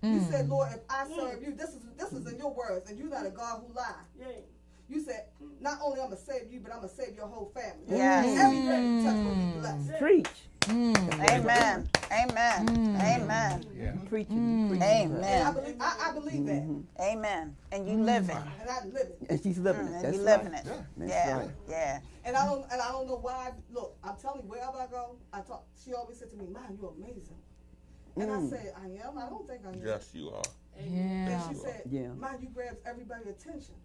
you 0.01 0.19
mm. 0.19 0.31
said, 0.31 0.49
Lord, 0.49 0.69
if 0.73 0.79
I 0.89 1.07
serve 1.15 1.43
you, 1.43 1.53
this 1.53 1.69
is 1.69 1.81
this 1.97 2.11
is 2.11 2.31
in 2.31 2.39
your 2.39 2.53
words, 2.53 2.89
and 2.89 2.97
you're 2.97 3.09
not 3.09 3.25
a 3.25 3.29
God 3.29 3.61
who 3.65 3.73
lie. 3.73 4.33
You 4.89 4.99
said, 4.99 5.27
not 5.61 5.79
only 5.81 6.01
I'm 6.01 6.09
gonna 6.09 6.17
save 6.17 6.51
you, 6.51 6.59
but 6.59 6.73
I'm 6.73 6.79
gonna 6.79 6.89
save 6.89 7.15
your 7.15 7.27
whole 7.27 7.49
family. 7.53 7.85
Mm. 7.87 7.97
Yes. 7.97 8.39
Everybody 8.39 8.83
you 8.83 9.03
touch 9.03 9.15
will 9.15 9.35
be 9.35 9.59
blessed. 9.59 9.99
Preach. 9.99 10.27
Mm. 10.61 11.29
Amen. 11.31 11.89
Amen. 12.11 12.99
Amen. 13.01 13.65
Yeah. 13.73 13.93
Preaching. 14.09 14.67
preaching. 14.67 14.83
And 14.83 15.23
I 15.23 15.49
Amen. 15.49 15.53
believe, 15.53 15.75
I, 15.79 16.09
I 16.09 16.13
believe 16.13 16.45
that, 16.45 16.63
mm-hmm. 16.63 17.01
Amen. 17.01 17.55
And 17.71 17.87
you 17.87 18.03
live 18.03 18.29
it. 18.29 18.35
and 18.35 18.69
I 18.69 18.85
live 18.85 18.95
it. 18.95 19.17
And 19.29 19.41
she's 19.41 19.57
living 19.59 19.87
it. 19.87 19.93
And 19.93 20.03
That's 20.03 20.17
you 20.17 20.25
right. 20.25 20.43
living 20.43 20.53
it. 20.53 20.65
That's 20.97 21.11
Yeah. 21.11 21.37
right. 21.37 21.49
Yeah. 21.69 21.99
And 22.25 22.35
I 22.35 22.45
don't, 22.45 22.65
and 22.71 22.81
I 22.81 22.91
don't 22.91 23.07
know 23.07 23.17
why. 23.17 23.53
Look, 23.71 23.95
I'm 24.03 24.15
telling 24.21 24.41
you, 24.43 24.49
wherever 24.49 24.77
I 24.77 24.87
go, 24.87 25.15
I 25.31 25.39
talk. 25.41 25.63
She 25.83 25.93
always 25.93 26.19
said 26.19 26.29
to 26.31 26.37
me, 26.37 26.47
"Man, 26.47 26.77
you're 26.79 26.93
amazing." 26.95 27.37
And 28.15 28.31
I 28.31 28.35
mm. 28.35 28.49
said, 28.49 28.73
"I 28.77 29.07
am. 29.07 29.17
I 29.17 29.29
don't 29.29 29.47
think 29.47 29.61
I 29.65 29.69
am." 29.69 29.81
Yes, 29.85 30.09
you 30.13 30.29
are. 30.29 30.43
And 30.77 31.29
Yeah. 31.29 31.49
she 31.49 31.55
said, 31.55 31.83
Yeah. 31.89 32.13
"Man, 32.13 32.39
you 32.41 32.49
grabs 32.49 32.79
everybody's 32.85 33.27
attention." 33.27 33.75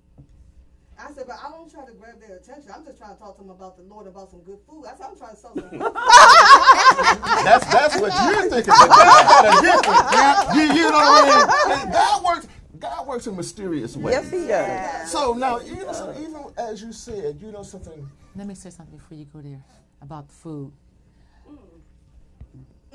I 0.99 1.12
said, 1.12 1.27
"But 1.27 1.37
I 1.45 1.51
don't 1.51 1.71
try 1.71 1.85
to 1.85 1.93
grab 1.93 2.19
their 2.21 2.37
attention. 2.37 2.71
I'm 2.75 2.85
just 2.85 2.99
trying 2.99 3.15
to 3.15 3.21
talk 3.21 3.37
to 3.37 3.43
them 3.43 3.51
about 3.51 3.77
the 3.77 3.83
Lord, 3.83 4.07
about 4.07 4.31
some 4.31 4.41
good 4.41 4.59
food." 4.69 4.87
I 4.87 4.97
said, 4.97 5.07
"I'm 5.11 5.17
trying 5.17 5.35
to 5.35 5.37
sell 5.37 5.55
some 5.55 5.69
good 5.69 5.81
food." 5.83 5.93
That's 7.45 7.67
that's 7.71 8.01
what 8.01 8.12
you're 8.25 8.51
thinking. 8.51 8.75
But 8.79 8.89
God 8.89 9.27
got 9.29 9.45
a 9.47 9.61
different. 9.62 10.57
You, 10.57 10.62
you 10.75 10.91
know 10.91 10.97
what 10.97 11.25
I 11.25 11.69
mean? 11.69 11.79
And 11.81 11.93
God 11.93 12.25
works. 12.25 12.49
God 12.79 13.07
works 13.07 13.27
in 13.27 13.37
mysterious 13.37 13.97
ways. 13.97 14.15
Yes, 14.15 14.31
he 14.31 14.47
does. 14.47 15.11
So 15.11 15.33
now, 15.33 15.61
you 15.61 15.77
know, 15.77 15.93
so 15.93 16.15
even 16.21 16.45
as 16.59 16.83
you 16.83 16.93
said, 16.93 17.41
you 17.41 17.53
know 17.53 17.62
something. 17.62 18.09
Let 18.35 18.47
me 18.47 18.55
say 18.55 18.71
something 18.71 18.97
before 18.97 19.17
you 19.17 19.25
go 19.27 19.41
there 19.41 19.62
about 20.03 20.29
the 20.29 20.35
food. 20.35 20.73
Mm. 21.49 21.59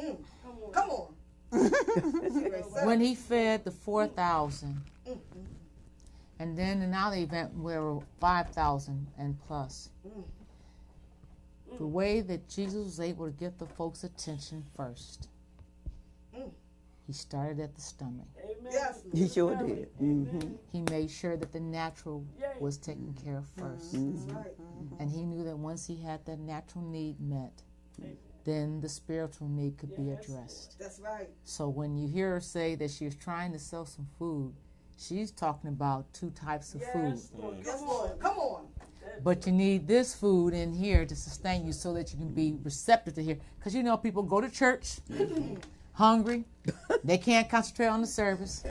Mm. 0.03 0.17
Come 0.71 0.89
on. 0.89 1.13
When 2.85 2.99
he 3.01 3.15
fed 3.15 3.63
the 3.65 3.71
4,000, 3.71 4.81
and 6.39 6.57
then 6.57 6.81
in 6.81 6.93
our 6.93 7.15
event, 7.15 7.53
where 7.55 7.99
5,000 8.19 9.07
and 9.17 9.37
plus. 9.47 9.89
The 11.77 11.85
way 11.87 12.21
that 12.21 12.49
Jesus 12.49 12.83
was 12.85 12.99
able 12.99 13.25
to 13.25 13.31
get 13.31 13.57
the 13.59 13.65
folks' 13.65 14.03
attention 14.03 14.63
first, 14.75 15.29
he 17.07 17.13
started 17.13 17.59
at 17.59 17.75
the 17.75 17.81
stomach. 17.81 18.27
Yes. 18.71 19.01
He 19.13 19.27
sure 19.27 19.55
did. 19.55 19.89
hmm 19.97 20.39
He 20.71 20.81
made 20.81 21.09
sure 21.09 21.35
that 21.37 21.51
the 21.51 21.59
natural 21.59 22.23
was 22.59 22.77
taken 22.77 23.13
care 23.23 23.37
of 23.37 23.47
first. 23.57 23.91
That's 23.93 24.25
right. 24.33 24.47
And 24.99 25.09
he 25.09 25.23
knew 25.25 25.43
that 25.43 25.57
once 25.57 25.85
he 25.87 25.95
had 26.01 26.25
that 26.25 26.39
natural 26.39 26.83
need 26.85 27.19
met, 27.19 27.63
then 28.45 28.81
the 28.81 28.89
spiritual 28.89 29.47
need 29.47 29.77
could 29.77 29.95
be 29.95 30.11
addressed. 30.11 30.77
That's 30.79 30.99
right. 30.99 31.29
So 31.43 31.69
when 31.69 31.97
you 31.97 32.07
hear 32.07 32.33
her 32.33 32.39
say 32.39 32.75
that 32.75 32.91
she 32.91 33.05
was 33.05 33.15
trying 33.15 33.51
to 33.53 33.59
sell 33.59 33.85
some 33.85 34.07
food, 34.17 34.53
she's 34.97 35.31
talking 35.31 35.69
about 35.69 36.11
two 36.13 36.31
types 36.31 36.73
of 36.73 36.83
food. 36.91 37.19
Yes, 37.63 37.81
Lord. 37.81 38.19
Come 38.19 38.37
on. 38.37 38.67
But 39.23 39.45
you 39.45 39.51
need 39.51 39.87
this 39.87 40.13
food 40.15 40.53
in 40.53 40.73
here 40.73 41.05
to 41.05 41.15
sustain 41.15 41.65
you 41.65 41.73
so 41.73 41.93
that 41.93 42.11
you 42.11 42.17
can 42.17 42.33
be 42.33 42.57
receptive 42.63 43.13
to 43.15 43.23
hear. 43.23 43.37
Because 43.59 43.75
you 43.75 43.83
know, 43.83 43.97
people 43.97 44.23
go 44.23 44.41
to 44.41 44.49
church 44.49 44.97
hungry, 45.93 46.45
they 47.03 47.17
can't 47.17 47.49
concentrate 47.49 47.87
on 47.87 48.01
the 48.01 48.07
service. 48.07 48.63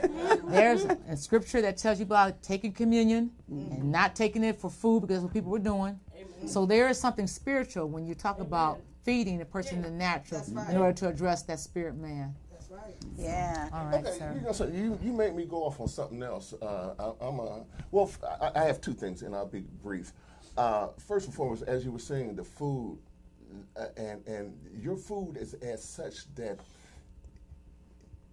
There's 0.45 0.85
a 1.07 1.15
scripture 1.15 1.61
that 1.61 1.77
tells 1.77 1.99
you 1.99 2.05
about 2.05 2.41
taking 2.41 2.73
communion 2.73 3.31
and 3.49 3.91
not 3.91 4.15
taking 4.15 4.43
it 4.43 4.59
for 4.59 4.69
food 4.69 5.01
because 5.01 5.17
that's 5.17 5.23
what 5.23 5.33
people 5.33 5.51
were 5.51 5.59
doing. 5.59 5.99
So 6.45 6.65
there 6.65 6.89
is 6.89 6.99
something 6.99 7.27
spiritual 7.27 7.87
when 7.87 8.05
you 8.05 8.15
talk 8.15 8.39
about 8.39 8.81
feeding 9.03 9.41
a 9.41 9.45
person 9.45 9.77
in 9.77 9.81
the 9.83 9.89
natural 9.91 10.41
right. 10.51 10.69
in 10.69 10.77
order 10.77 10.93
to 10.93 11.07
address 11.07 11.43
that 11.43 11.59
spirit 11.59 11.95
man. 11.95 12.35
That's 12.51 12.69
right. 12.69 12.95
Yeah. 13.17 13.69
All 13.73 13.85
right, 13.85 14.05
Okay, 14.05 14.17
sir. 14.17 14.33
you 14.35 14.41
know, 14.41 14.51
so 14.51 14.67
you 14.67 14.97
you 15.03 15.11
make 15.13 15.33
me 15.35 15.45
go 15.45 15.63
off 15.63 15.79
on 15.79 15.87
something 15.87 16.21
else. 16.23 16.53
Uh, 16.61 16.93
I, 16.99 17.25
I'm 17.25 17.39
a 17.39 17.63
well. 17.91 18.05
f- 18.05 18.19
I, 18.41 18.51
I 18.61 18.63
have 18.65 18.79
two 18.81 18.93
things, 18.93 19.21
and 19.23 19.35
I'll 19.35 19.47
be 19.47 19.61
brief. 19.83 20.13
Uh, 20.57 20.87
first 21.07 21.25
and 21.27 21.35
foremost, 21.35 21.63
as 21.63 21.83
you 21.85 21.91
were 21.91 21.99
saying, 21.99 22.35
the 22.35 22.43
food, 22.43 22.99
uh, 23.77 23.85
and 23.97 24.25
and 24.27 24.53
your 24.79 24.97
food 24.97 25.37
is 25.37 25.53
as 25.55 25.83
such 25.83 26.33
that 26.35 26.59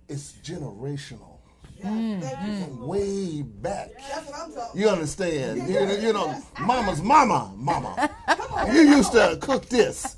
it's 0.08 0.32
generational, 0.42 1.36
Yes. 1.76 2.24
Thank 2.24 2.48
you. 2.48 2.64
from 2.64 2.86
way 2.88 3.42
back. 3.42 3.90
That's 3.94 4.26
what 4.26 4.34
I'm 4.40 4.52
talking. 4.52 4.80
You 4.80 4.88
understand? 4.88 5.62
You, 5.68 5.74
know- 5.86 5.92
you 5.94 6.12
know, 6.12 6.42
mama's 6.60 7.00
mama, 7.02 7.52
mama. 7.56 8.10
You 8.66 8.80
used 8.96 9.12
to 9.12 9.38
cook 9.40 9.66
this. 9.66 10.16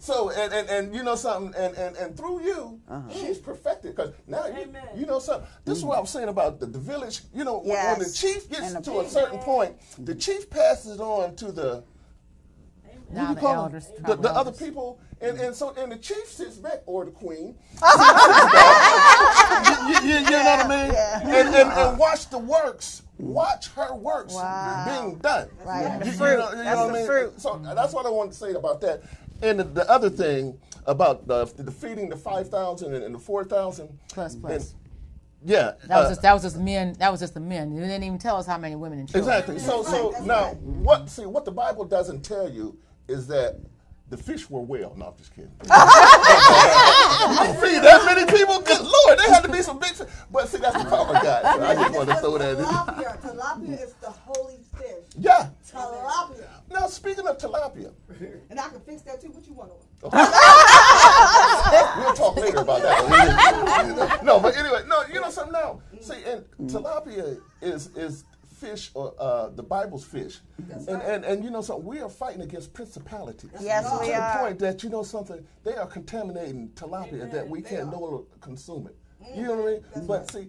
So 0.00 0.30
and, 0.30 0.52
and, 0.52 0.68
and 0.70 0.94
you 0.94 1.02
know 1.02 1.14
something, 1.14 1.54
and, 1.60 1.76
and, 1.76 1.94
and 1.96 2.16
through 2.16 2.42
you, 2.42 2.80
uh-huh. 2.88 3.10
she's 3.12 3.36
perfected 3.36 3.94
because 3.94 4.14
now 4.26 4.46
you, 4.46 4.66
you 4.96 5.04
know 5.04 5.18
something. 5.18 5.46
This 5.66 5.76
is 5.76 5.84
what 5.84 5.98
I 5.98 6.00
was 6.00 6.08
saying 6.08 6.28
about 6.30 6.58
the, 6.58 6.64
the 6.64 6.78
village. 6.78 7.20
You 7.34 7.44
know, 7.44 7.58
when, 7.58 7.76
when 7.76 7.98
the 7.98 8.10
chief 8.10 8.48
gets 8.48 8.72
And 8.72 8.82
the 8.82 8.90
to 8.90 9.00
a 9.00 9.08
certain 9.08 9.38
point, 9.40 9.78
the 9.98 10.12
mm-hmm. 10.12 10.18
chief 10.18 10.48
passes 10.48 10.94
it 10.94 11.00
on 11.00 11.36
to 11.36 11.52
the 11.52 11.84
Now 13.12 13.28
you 13.28 13.34
the 13.34 13.40
call 13.42 13.52
them? 13.52 13.64
elders, 13.64 13.90
the, 13.98 14.16
the 14.16 14.30
other 14.30 14.52
people, 14.52 14.98
and, 15.20 15.38
and 15.38 15.54
so 15.54 15.74
and 15.76 15.92
the 15.92 15.98
chief 15.98 16.26
sits 16.26 16.56
back 16.56 16.80
or 16.86 17.04
the 17.04 17.10
queen. 17.10 17.54
you, 19.86 20.08
you- 20.08 20.24
you 20.24 20.30
know 20.30 20.44
what 20.44 20.64
I 20.64 20.68
mean? 20.68 20.94
And, 21.34 21.54
and, 21.54 21.72
and 21.72 21.98
watch 21.98 22.30
the 22.30 22.38
works. 22.38 23.02
Watch 23.20 23.68
her 23.68 23.94
works 23.94 24.34
being 24.34 25.16
done. 25.18 25.48
Right. 25.64 25.82
And 25.84 26.02
the 26.02 26.06
You- 26.06 26.12
you 26.12 26.18
fruit. 26.18 26.38
know- 26.38 26.50
you 26.50 26.56
know 26.64 26.76
what 26.76 26.86
the 26.86 26.92
I 26.94 26.98
mean? 26.98 27.06
fruit. 27.06 27.40
So 27.40 27.60
that's 27.74 27.92
what 27.92 28.06
I 28.06 28.10
wanted 28.10 28.32
to 28.32 28.38
say 28.38 28.52
about 28.54 28.80
that. 28.82 29.02
And 29.42 29.60
the, 29.60 29.64
the 29.64 29.90
other 29.90 30.10
thing 30.10 30.58
about 30.86 31.26
the, 31.26 31.44
the 31.56 31.70
feeding 31.70 32.08
the 32.08 32.16
five 32.16 32.48
thousand 32.48 32.94
and, 32.94 33.04
and 33.04 33.14
the 33.14 33.18
four 33.18 33.44
thousand 33.44 33.98
Plus, 34.12 34.34
plus. 34.36 34.74
Yeah, 35.42 35.72
That 35.86 35.96
was 35.96 36.06
uh, 36.06 36.08
just 36.10 36.22
that 36.22 36.32
was 36.34 36.42
just 36.42 36.56
the 36.56 36.62
men. 36.62 36.92
That 36.98 37.10
was 37.10 37.20
just 37.20 37.32
the 37.32 37.40
men. 37.40 37.74
They 37.74 37.80
didn't 37.80 38.04
even 38.04 38.18
tell 38.18 38.36
us 38.36 38.46
how 38.46 38.58
many 38.58 38.76
women 38.76 38.98
and 38.98 39.08
children. 39.08 39.32
Exactly. 39.38 39.58
So, 39.58 39.82
so 39.82 40.14
now, 40.24 40.50
what? 40.54 41.08
See, 41.08 41.24
what 41.24 41.46
the 41.46 41.50
Bible 41.50 41.86
doesn't 41.86 42.20
tell 42.22 42.46
you 42.46 42.76
is 43.08 43.26
that 43.28 43.58
the 44.10 44.16
fish 44.16 44.50
were 44.50 44.60
well. 44.60 44.92
No, 44.96 45.06
I'm 45.06 45.16
just 45.16 45.32
kidding. 45.34 45.50
you 45.62 45.68
don't 45.68 47.60
feed 47.62 47.80
that 47.80 48.02
many 48.04 48.26
people. 48.26 48.60
Good 48.60 48.80
Lord, 48.80 49.18
there 49.18 49.32
had 49.32 49.44
to 49.44 49.52
be 49.52 49.62
some 49.62 49.78
big. 49.78 49.92
fish. 49.92 50.08
But 50.30 50.48
see, 50.48 50.58
that's 50.58 50.76
the 50.76 50.84
power 50.90 51.16
of 51.16 51.22
God. 51.22 51.42
So 51.42 51.64
I 51.64 51.74
just 51.74 51.94
want 51.94 52.08
to 52.10 52.16
throw 52.16 52.38
that 52.38 52.58
in. 52.58 52.64
Tilapia. 52.64 53.20
Tilapia 53.22 53.82
is 53.82 53.94
the 53.94 54.10
holy 54.10 54.58
fish. 54.76 55.04
Yeah. 55.16 55.48
Tilapia. 55.70 56.48
Now, 56.70 56.86
speaking 56.88 57.26
of 57.26 57.38
tilapia, 57.38 57.92
And 58.50 58.60
I 58.60 58.68
can 58.68 58.80
fix 58.80 59.02
that 59.02 59.20
too. 59.20 59.28
What 59.28 59.46
you 59.46 59.54
want 59.54 59.70
on? 59.70 59.76
we'll 62.02 62.14
talk 62.14 62.36
later 62.36 62.58
about 62.58 62.82
that. 62.82 64.20
no, 64.24 64.40
but 64.40 64.56
anyway, 64.56 64.82
no, 64.88 65.02
you 65.12 65.20
know 65.20 65.30
something 65.30 65.52
now. 65.52 65.80
See, 66.00 66.22
and 66.26 66.44
tilapia 66.70 67.38
is 67.62 67.88
is 67.96 68.24
fish 68.70 68.90
or 68.94 69.14
uh, 69.18 69.48
the 69.48 69.62
Bible's 69.62 70.04
fish, 70.04 70.40
and, 70.70 70.88
and 71.02 71.24
and 71.24 71.44
you 71.44 71.50
know 71.50 71.62
something. 71.62 71.86
We 71.86 72.00
are 72.00 72.08
fighting 72.08 72.42
against 72.42 72.72
principalities. 72.72 73.50
Yes, 73.60 73.90
to 73.90 73.98
we 74.00 74.12
are. 74.12 74.16
the 74.16 74.22
are. 74.22 74.38
point 74.38 74.58
that 74.60 74.82
you 74.82 74.90
know 74.90 75.02
something. 75.02 75.44
They 75.64 75.74
are 75.74 75.86
contaminating 75.86 76.70
tilapia 76.70 77.30
that 77.30 77.48
we 77.48 77.62
can't 77.62 77.90
no 77.90 78.00
longer 78.00 78.24
consume 78.40 78.86
it. 78.86 78.96
You 79.36 79.42
know 79.44 79.56
what 79.56 79.82
I 79.94 79.98
mean? 79.98 80.06
But 80.06 80.30
see. 80.30 80.48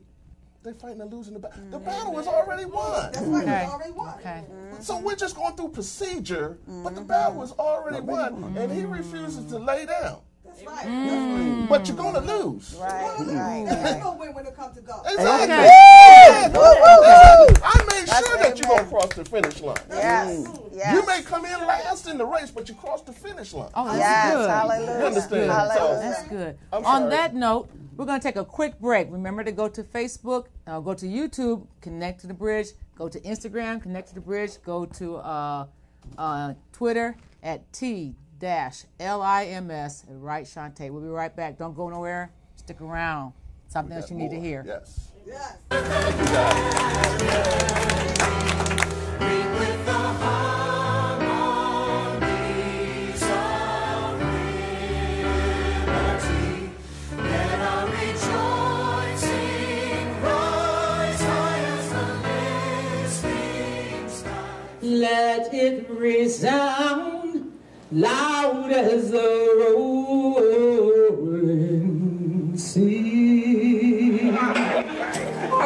They're 0.64 0.76
fighting 0.76 1.02
and 1.02 1.12
losing 1.12 1.34
the 1.34 1.40
battle. 1.40 1.64
The 1.72 1.80
battle 1.80 2.20
is 2.20 2.28
already 2.28 2.66
won. 2.66 3.12
That's 3.12 3.26
right. 3.26 3.42
Okay. 3.42 3.64
It's 3.64 3.74
already 3.74 3.92
won. 3.94 4.20
Okay. 4.20 4.44
Mm-hmm. 4.48 4.82
So 4.82 5.00
we're 5.00 5.16
just 5.16 5.36
going 5.36 5.56
through 5.56 5.70
procedure, 5.70 6.60
but 6.68 6.94
the 6.94 7.02
mm-hmm. 7.02 7.08
battle 7.08 7.42
is 7.42 7.52
already 7.54 8.00
won, 8.02 8.56
and 8.56 8.72
he 8.72 8.86
refuses 8.86 9.48
to 9.48 9.58
lay 9.58 9.88
down. 9.88 10.22
That's 10.52 10.64
right. 10.64 10.86
That's 10.86 10.90
mm. 10.90 11.60
right. 11.62 11.70
But 11.70 11.88
you're 11.88 11.98
going 11.98 12.14
to 12.14 12.22
lose. 12.22 12.76
Right, 12.80 13.16
And 13.20 13.28
right, 13.28 13.66
there's 13.66 14.04
no 14.04 14.16
win 14.16 14.34
when 14.34 14.46
it 14.46 14.56
comes 14.56 14.76
to 14.76 14.82
God. 14.82 15.06
Exactly. 15.06 15.54
Okay. 15.54 15.66
Yeah. 15.66 16.52
I 17.64 17.81
made 18.02 18.10
That's 18.10 18.28
sure 18.28 18.38
that 18.38 18.58
you're 18.58 18.68
amen. 18.72 18.78
going 18.78 18.84
to 18.84 18.90
cross 18.90 19.14
the 19.16 19.26
finish 19.26 19.62
line. 19.62 19.78
Yes, 19.90 20.48
yes. 20.74 20.94
You 20.96 21.06
may 21.06 21.22
come 21.22 21.46
in 21.46 21.60
last 21.66 22.08
in 22.08 22.18
the 22.18 22.26
race, 22.26 22.52
but 22.52 22.68
you 22.70 22.76
cross 22.76 23.02
the 23.02 23.14
finish 23.14 23.54
line. 23.54 23.70
Oh, 23.76 23.86
that's 23.86 23.98
Yes, 24.00 24.34
good. 24.36 24.50
hallelujah. 24.50 25.00
You 25.00 25.06
understand? 25.06 25.52
Hallelujah. 25.52 26.00
That's 26.00 26.28
good. 26.28 26.58
I'm 26.74 26.86
On 26.86 27.02
sorry. 27.02 27.10
that 27.12 27.36
note, 27.36 27.70
we're 27.96 28.06
going 28.06 28.20
to 28.20 28.24
take 28.24 28.36
a 28.38 28.46
quick 28.46 28.80
break. 28.80 29.08
Remember 29.12 29.44
to 29.44 29.52
go 29.52 29.68
to 29.68 29.84
Facebook, 29.84 30.46
uh, 30.68 30.80
go 30.80 30.94
to 30.94 31.06
YouTube, 31.06 31.68
connect 31.82 32.22
to 32.22 32.28
the 32.28 32.34
bridge, 32.34 32.68
go 32.98 33.08
to 33.10 33.20
Instagram, 33.22 33.82
connect 33.82 34.10
to 34.10 34.16
the 34.16 34.22
bridge, 34.22 34.52
go 34.66 34.86
to 34.86 35.18
uh, 35.18 35.66
uh, 36.18 36.54
Twitter 36.72 37.16
at 37.44 37.72
T 37.74 38.16
dash 38.40 38.86
L 39.00 39.22
I 39.22 39.46
M 39.46 39.70
S 39.70 40.04
at 40.10 40.18
Right 40.20 40.46
Shantae. 40.46 40.90
We'll 40.90 41.02
be 41.02 41.08
right 41.10 41.36
back. 41.36 41.58
Don't 41.60 41.76
go 41.76 41.90
nowhere. 41.90 42.32
Stick 42.56 42.82
around. 42.82 43.34
Something 43.68 43.96
else 43.96 44.10
you 44.10 44.18
need 44.18 44.32
to 44.32 44.40
hear. 44.40 44.64
Yes. 44.66 45.11
Let 64.84 65.54
it 65.54 65.88
resound 65.90 67.52
loud 67.92 68.72
as 68.72 69.12
the 69.12 69.74
rolling 69.76 71.01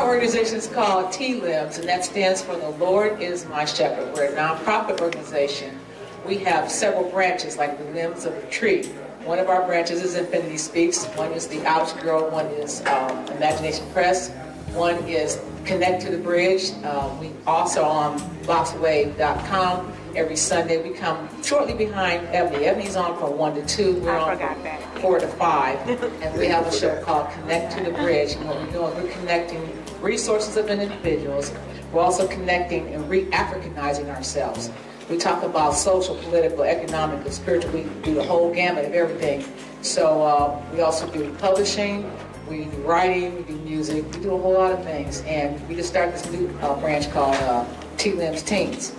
organization 0.06 0.58
is 0.58 0.68
called 0.68 1.12
T-LIMS, 1.12 1.80
and 1.80 1.90
that 1.90 2.06
stands 2.06 2.42
for 2.42 2.56
The 2.56 2.70
Lord 2.70 3.20
is 3.22 3.48
My 3.48 3.66
Shepherd. 3.66 4.14
We're 4.14 4.26
a 4.26 4.36
nonprofit 4.36 5.02
organization. 5.02 5.80
We 6.28 6.38
have 6.40 6.70
several 6.70 7.10
branches, 7.10 7.58
like 7.58 7.78
the 7.78 7.86
limbs 7.86 8.26
of 8.26 8.34
a 8.36 8.50
tree. 8.50 8.84
One 9.24 9.40
of 9.40 9.50
our 9.50 9.66
branches 9.66 10.04
is 10.04 10.16
Infinity 10.16 10.58
Speaks. 10.58 11.06
One 11.16 11.32
is 11.32 11.48
the 11.48 11.66
Ouch 11.66 12.00
Girl. 12.02 12.30
One 12.30 12.46
is 12.46 12.86
um, 12.86 13.26
Imagination 13.30 13.86
Press. 13.92 14.30
One 14.74 14.96
is 15.08 15.42
Connect 15.66 16.04
to 16.04 16.12
the 16.12 16.20
Bridge. 16.20 16.72
Um, 16.84 17.20
we 17.20 17.32
also 17.48 17.84
on 17.84 18.20
boxwave.com. 18.44 19.94
Every 20.16 20.36
Sunday 20.36 20.88
we 20.88 20.96
come 20.96 21.28
shortly 21.42 21.74
behind 21.74 22.28
Ebony. 22.28 22.66
Ebony's 22.66 22.96
on 22.96 23.18
from 23.18 23.38
1 23.38 23.56
to 23.56 23.66
2. 23.66 24.00
We're 24.02 24.18
on 24.18 24.38
from 24.38 25.02
4 25.02 25.20
to 25.20 25.28
5. 25.28 25.90
and 26.22 26.38
we 26.38 26.46
have 26.46 26.68
a 26.68 26.72
show 26.72 27.02
called 27.02 27.32
Connect 27.32 27.76
to 27.78 27.84
the 27.84 27.92
Bridge. 27.92 28.34
And 28.34 28.48
what 28.48 28.58
we're 28.58 28.72
doing, 28.72 28.94
we're 28.96 29.12
connecting 29.12 29.85
resources 30.06 30.56
of 30.56 30.70
individuals. 30.70 31.52
We're 31.92 32.02
also 32.02 32.28
connecting 32.28 32.94
and 32.94 33.10
re-Africanizing 33.10 34.08
ourselves. 34.16 34.72
We 35.10 35.18
talk 35.18 35.44
about 35.44 35.72
social, 35.72 36.16
political, 36.16 36.64
economic, 36.64 37.26
and 37.26 37.34
spiritual. 37.34 37.72
We 37.72 37.84
do 38.04 38.14
the 38.14 38.24
whole 38.24 38.54
gamut 38.54 38.86
of 38.86 38.94
everything. 38.94 39.44
So 39.82 40.24
uh, 40.24 40.64
we 40.72 40.82
also 40.82 41.12
do 41.12 41.34
publishing, 41.36 42.10
we 42.50 42.66
do 42.66 42.78
writing, 42.78 43.36
we 43.38 43.44
do 43.44 43.58
music, 43.60 44.06
we 44.14 44.22
do 44.22 44.34
a 44.34 44.38
whole 44.38 44.54
lot 44.54 44.72
of 44.72 44.84
things. 44.84 45.22
And 45.24 45.68
we 45.68 45.76
just 45.76 45.90
started 45.90 46.16
this 46.16 46.30
new 46.32 46.48
uh, 46.62 46.80
branch 46.80 47.12
called 47.12 47.36
uh, 47.36 47.66
T-Limbs 47.98 48.44
Teens. 48.44 48.96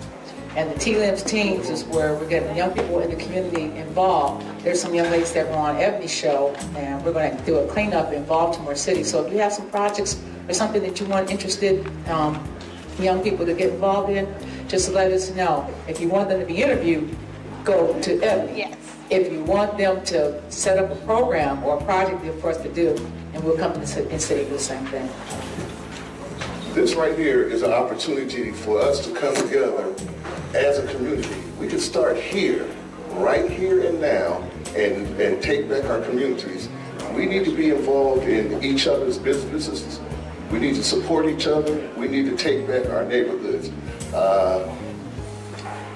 And 0.55 0.71
the 0.71 0.79
T-Limbs 0.79 1.23
Teens 1.23 1.69
is 1.69 1.83
where 1.85 2.15
we're 2.15 2.27
getting 2.27 2.55
young 2.55 2.71
people 2.71 2.99
in 2.99 3.09
the 3.09 3.15
community 3.15 3.65
involved. 3.77 4.45
There's 4.63 4.81
some 4.81 4.93
young 4.93 5.11
ladies 5.11 5.33
that 5.33 5.47
were 5.47 5.55
on 5.55 5.75
Ebony's 5.75 6.11
show, 6.11 6.55
and 6.75 7.03
we're 7.05 7.13
going 7.13 7.35
to 7.37 7.43
do 7.45 7.57
a 7.57 7.67
cleanup 7.67 8.11
in 8.11 8.23
Baltimore 8.25 8.75
City. 8.75 9.03
So 9.03 9.25
if 9.25 9.31
you 9.31 9.39
have 9.39 9.53
some 9.53 9.69
projects 9.69 10.19
or 10.47 10.53
something 10.53 10.81
that 10.81 10.99
you 10.99 11.05
want 11.07 11.29
interested 11.29 11.85
um, 12.07 12.41
young 12.99 13.21
people 13.21 13.45
to 13.45 13.53
get 13.53 13.73
involved 13.73 14.09
in, 14.09 14.27
just 14.67 14.91
let 14.91 15.11
us 15.11 15.31
know. 15.35 15.69
If 15.87 15.99
you 15.99 16.09
want 16.09 16.29
them 16.29 16.39
to 16.39 16.45
be 16.45 16.61
interviewed, 16.61 17.15
go 17.63 17.99
to 18.01 18.21
Ebony. 18.21 18.59
Yes. 18.59 18.77
If 19.09 19.31
you 19.31 19.43
want 19.43 19.77
them 19.77 20.03
to 20.05 20.51
set 20.51 20.77
up 20.77 20.91
a 20.91 20.95
program 21.05 21.63
or 21.63 21.77
a 21.77 21.83
project 21.83 22.23
for 22.41 22.49
us 22.49 22.57
to 22.57 22.73
do, 22.73 22.89
and 23.33 23.43
we'll 23.43 23.57
come 23.57 23.71
in 23.73 23.81
the 23.81 23.87
city 23.87 24.09
and 24.11 24.21
city 24.21 24.43
do 24.45 24.51
the 24.51 24.59
same 24.59 24.85
thing. 24.87 25.09
This 26.73 26.95
right 26.95 27.17
here 27.17 27.43
is 27.43 27.63
an 27.63 27.71
opportunity 27.71 28.51
for 28.51 28.79
us 28.81 29.05
to 29.05 29.13
come 29.13 29.35
together 29.35 29.95
as 30.53 30.77
a 30.79 30.87
community. 30.93 31.35
We 31.59 31.67
can 31.67 31.79
start 31.79 32.17
here, 32.17 32.69
right 33.13 33.49
here 33.49 33.87
and 33.87 33.99
now, 34.01 34.43
and, 34.75 35.19
and 35.19 35.41
take 35.41 35.69
back 35.69 35.85
our 35.85 36.01
communities. 36.01 36.69
We 37.15 37.25
need 37.25 37.45
to 37.45 37.55
be 37.55 37.69
involved 37.69 38.27
in 38.27 38.61
each 38.63 38.85
other's 38.87 39.17
businesses. 39.17 39.99
We 40.51 40.59
need 40.59 40.75
to 40.75 40.83
support 40.83 41.27
each 41.27 41.45
other. 41.45 41.89
We 41.97 42.07
need 42.07 42.25
to 42.25 42.37
take 42.37 42.67
back 42.67 42.89
our 42.89 43.03
neighborhoods. 43.03 43.69
Uh, 44.13 44.73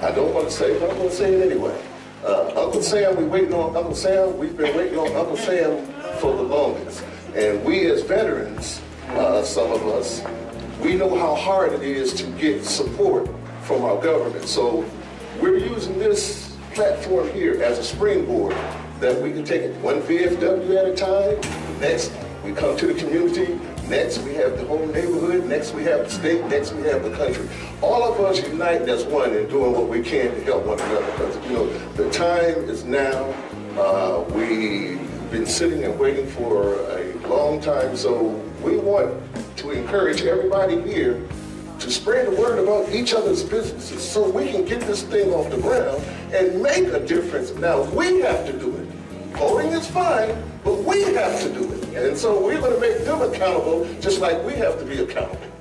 I 0.02 0.10
don't 0.10 0.34
want 0.34 0.48
to 0.48 0.52
say, 0.52 0.72
it, 0.72 0.80
but 0.80 0.90
I'm 0.90 0.96
going 0.96 1.08
to 1.08 1.14
say 1.14 1.32
it 1.32 1.50
anyway. 1.50 1.80
Uh, 2.24 2.52
Uncle 2.54 2.82
Sam, 2.82 3.16
we 3.16 3.24
waiting 3.24 3.54
on 3.54 3.74
Uncle 3.74 3.94
Sam. 3.94 4.36
We've 4.36 4.56
been 4.56 4.76
waiting 4.76 4.98
on 4.98 5.14
Uncle 5.16 5.36
Sam 5.36 5.86
for 6.18 6.36
the 6.36 6.42
longest. 6.42 7.02
And 7.34 7.64
we 7.64 7.86
as 7.90 8.02
veterans, 8.02 8.82
uh, 9.10 9.42
some 9.42 9.72
of 9.72 9.86
us, 9.86 10.22
we 10.80 10.94
know 10.94 11.16
how 11.16 11.34
hard 11.34 11.72
it 11.72 11.82
is 11.82 12.12
to 12.14 12.24
get 12.32 12.64
support 12.64 13.28
from 13.62 13.84
our 13.84 14.00
government. 14.02 14.46
So 14.46 14.84
we're 15.40 15.56
using 15.56 15.98
this 15.98 16.56
platform 16.74 17.30
here 17.32 17.62
as 17.62 17.78
a 17.78 17.84
springboard 17.84 18.54
that 19.00 19.20
we 19.20 19.32
can 19.32 19.44
take 19.44 19.62
it 19.62 19.74
one 19.80 20.02
VFW 20.02 20.76
at 20.76 20.86
a 20.86 20.94
time. 20.94 21.80
Next, 21.80 22.12
we 22.44 22.52
come 22.52 22.76
to 22.76 22.86
the 22.86 22.94
community. 22.94 23.58
Next, 23.92 24.20
we 24.20 24.32
have 24.36 24.56
the 24.56 24.64
whole 24.64 24.86
neighborhood. 24.86 25.44
Next, 25.44 25.74
we 25.74 25.82
have 25.82 26.04
the 26.04 26.10
state. 26.10 26.42
Next, 26.46 26.72
we 26.72 26.80
have 26.84 27.02
the 27.02 27.14
country. 27.14 27.46
All 27.82 28.02
of 28.02 28.18
us 28.20 28.40
unite 28.40 28.88
as 28.88 29.04
one 29.04 29.34
in 29.34 29.46
doing 29.50 29.72
what 29.74 29.86
we 29.86 30.00
can 30.00 30.30
to 30.30 30.44
help 30.44 30.64
one 30.64 30.80
another. 30.80 31.04
Because, 31.12 31.36
you 31.46 31.52
know, 31.52 31.66
the 31.92 32.08
time 32.08 32.70
is 32.70 32.84
now. 32.84 33.34
Uh, 33.76 34.24
we've 34.30 35.30
been 35.30 35.44
sitting 35.44 35.84
and 35.84 35.98
waiting 35.98 36.26
for 36.26 36.76
a 36.76 37.12
long 37.28 37.60
time. 37.60 37.94
So 37.94 38.28
we 38.62 38.78
want 38.78 39.12
to 39.58 39.70
encourage 39.72 40.22
everybody 40.22 40.80
here 40.80 41.28
to 41.78 41.90
spread 41.90 42.28
the 42.28 42.40
word 42.40 42.60
about 42.60 42.88
each 42.94 43.12
other's 43.12 43.44
businesses 43.44 44.02
so 44.02 44.26
we 44.26 44.50
can 44.50 44.64
get 44.64 44.80
this 44.80 45.02
thing 45.02 45.34
off 45.34 45.50
the 45.50 45.60
ground 45.60 46.02
and 46.32 46.62
make 46.62 46.86
a 46.86 47.00
difference. 47.06 47.52
Now, 47.56 47.82
we 47.90 48.20
have 48.20 48.46
to 48.46 48.58
do 48.58 48.74
it. 48.74 48.88
Voting 49.36 49.72
is 49.72 49.86
fine, 49.86 50.34
but 50.64 50.78
we 50.78 51.02
have 51.12 51.42
to 51.42 51.52
do 51.52 51.70
it. 51.74 51.81
And 51.94 52.16
so 52.16 52.42
we're 52.42 52.60
going 52.60 52.74
to 52.74 52.80
make 52.80 53.04
them 53.04 53.20
accountable 53.22 53.84
just 54.00 54.20
like 54.20 54.42
we 54.44 54.54
have 54.54 54.78
to 54.78 54.84
be 54.84 54.98
accountable. 54.98 55.51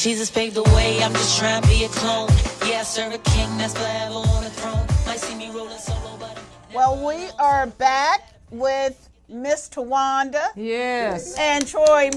Jesus 0.00 0.30
paved 0.30 0.54
the 0.56 0.62
way, 0.74 1.02
I'm 1.02 1.12
just 1.12 1.38
trying 1.38 1.60
to 1.60 1.68
be 1.68 1.84
a 1.84 1.88
clone. 1.88 2.28
Yeah, 2.66 2.80
I 2.80 2.82
serve 2.84 3.12
a 3.12 3.18
king 3.18 3.58
that's 3.58 3.74
forever 3.74 4.14
on 4.14 4.44
the 4.44 4.48
throne. 4.48 4.86
Might 5.04 5.18
see 5.20 5.34
me 5.34 5.50
rolling 5.50 5.76
solo, 5.76 6.16
but 6.18 6.38
I'm 6.38 6.74
Well, 6.74 7.06
we 7.06 7.28
are 7.38 7.66
back 7.66 8.32
with 8.50 9.10
Miss 9.28 9.68
Tawanda 9.68 10.42
Yes. 10.56 11.34
and 11.38 11.66
Troy, 11.66 12.08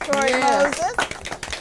Troy 0.00 0.28
Yes. 0.28 0.78
Moses. 0.78 0.96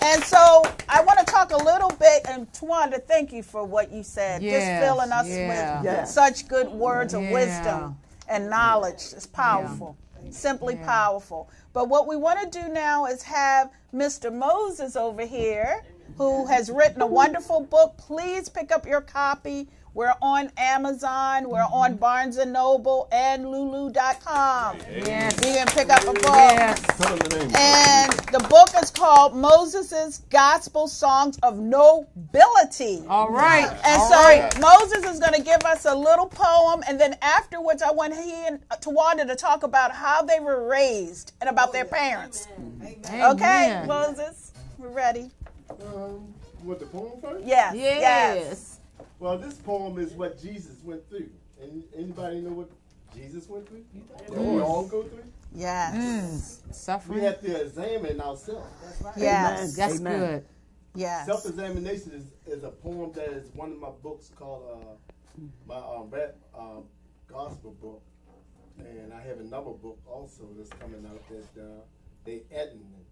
And 0.01 0.23
so 0.23 0.63
I 0.87 1.01
want 1.01 1.19
to 1.19 1.25
talk 1.25 1.51
a 1.51 1.57
little 1.57 1.89
bit, 1.89 2.21
and 2.29 2.49
Tawanda, 2.53 3.03
thank 3.05 3.33
you 3.33 3.43
for 3.43 3.65
what 3.65 3.91
you 3.91 4.01
said. 4.03 4.41
Yes, 4.41 4.63
Just 4.63 4.81
filling 4.87 5.11
us 5.11 5.27
yeah. 5.27 5.81
with 5.81 5.85
Yeah. 5.85 6.03
such 6.05 6.47
good 6.47 6.69
words 6.69 7.13
of 7.13 7.21
Yeah. 7.21 7.31
wisdom 7.33 7.97
and 8.29 8.49
knowledge. 8.49 9.03
It's 9.13 9.25
powerful, 9.27 9.97
simply 10.33 10.75
Yeah. 10.75 10.85
powerful. 10.85 11.49
But 11.73 11.89
what 11.89 12.07
we 12.07 12.15
want 12.15 12.39
to 12.41 12.61
do 12.61 12.69
now 12.69 13.05
is 13.05 13.23
have 13.23 13.69
Mr. 13.93 14.33
Moses 14.33 14.95
over 14.95 15.23
here, 15.23 15.83
who 16.17 16.45
has 16.45 16.69
written 16.69 17.01
a 17.01 17.07
wonderful 17.07 17.61
book. 17.61 17.97
Please 17.97 18.49
pick 18.49 18.71
up 18.71 18.85
your 18.85 19.01
copy. 19.01 19.69
We're 19.93 20.13
on 20.21 20.51
Amazon, 20.57 21.49
we're 21.49 21.59
Mm-hmm. 21.63 21.73
on 21.73 21.95
Barnes 21.97 22.37
and 22.37 22.51
Noble 22.51 23.07
and 23.11 23.47
Lulu.com. 23.49 24.77
Yes. 24.91 25.35
You 25.37 25.53
can 25.53 25.67
pick 25.67 25.89
up 25.91 26.01
a 26.03 26.13
book. 26.13 26.23
Yes. 26.25 26.81
Tell 26.97 27.15
them 27.15 27.29
the 27.29 27.37
name. 27.45 27.51
And 27.55 28.11
the 28.31 28.45
book 28.49 28.69
is 28.81 28.89
called 28.89 29.35
Moses' 29.35 30.21
Gospel 30.31 30.87
Songs 30.87 31.37
of 31.43 31.59
Nobility. 31.59 33.03
All 33.07 33.29
right. 33.29 33.67
And 33.85 34.01
All 34.01 34.09
so 34.09 34.15
right. 34.15 34.59
Moses 34.59 35.05
is 35.05 35.19
going 35.19 35.33
to 35.33 35.41
give 35.43 35.61
us 35.63 35.85
a 35.85 35.93
little 35.95 36.25
poem, 36.27 36.83
and 36.87 36.99
then 36.99 37.15
afterwards, 37.21 37.81
I 37.83 37.91
want 37.91 38.15
he 38.15 38.31
and 38.47 38.59
Tawanda 38.81 39.27
to 39.27 39.35
talk 39.35 39.61
about 39.63 39.91
how 39.91 40.23
they 40.23 40.39
were 40.39 40.67
raised 40.67 41.33
and 41.39 41.49
about 41.49 41.71
their 41.71 41.85
parents. 41.85 42.47
Okay, 42.83 43.03
Amen. 43.71 43.87
Moses, 43.87 44.53
we're 44.79 44.89
ready. 44.89 45.29
Um, 45.69 46.33
you 46.61 46.69
want 46.69 46.79
the 46.79 46.85
poem 46.87 47.11
first? 47.21 47.45
Yes. 47.45 47.75
Yes. 47.75 48.01
Yes. 48.01 48.72
Well, 49.23 49.37
this 49.37 49.53
poem 49.53 49.99
is 49.99 50.11
what 50.11 50.37
Jesus 50.37 50.83
went 50.83 51.07
through. 51.07 51.29
And 51.61 51.81
anybody 51.95 52.41
know 52.41 52.49
what 52.49 52.69
Jesus 53.15 53.47
went 53.47 53.69
through? 53.69 53.85
That 54.27 54.37
we 54.37 54.59
all 54.59 54.85
go 54.85 55.03
through? 55.03 55.23
Yes. 55.55 56.61
Mm. 56.69 57.07
We 57.07 57.21
have 57.21 57.39
to 57.39 57.61
examine 57.61 58.19
ourselves. 58.19 58.67
Yes. 59.15 59.77
That's 59.77 60.01
Amen. 60.01 60.19
good. 60.19 60.45
Yes. 60.95 61.25
Self-examination 61.25 62.11
is, 62.11 62.53
is 62.53 62.65
a 62.65 62.69
poem 62.69 63.13
that 63.13 63.29
is 63.29 63.49
one 63.53 63.71
of 63.71 63.79
my 63.79 63.91
books 64.03 64.29
called 64.35 64.83
uh, 64.83 65.41
my 65.65 65.77
um, 65.77 66.09
rap, 66.09 66.35
um, 66.53 66.83
gospel 67.25 67.77
book, 67.81 68.01
and 68.77 69.13
I 69.13 69.21
have 69.21 69.39
another 69.39 69.71
book 69.71 69.99
also 70.05 70.49
that's 70.57 70.69
coming 70.81 71.07
out 71.09 71.21
that 71.29 71.61
uh, 71.61 71.81
they 72.25 72.41
editing 72.51 72.91
it. 72.99 73.07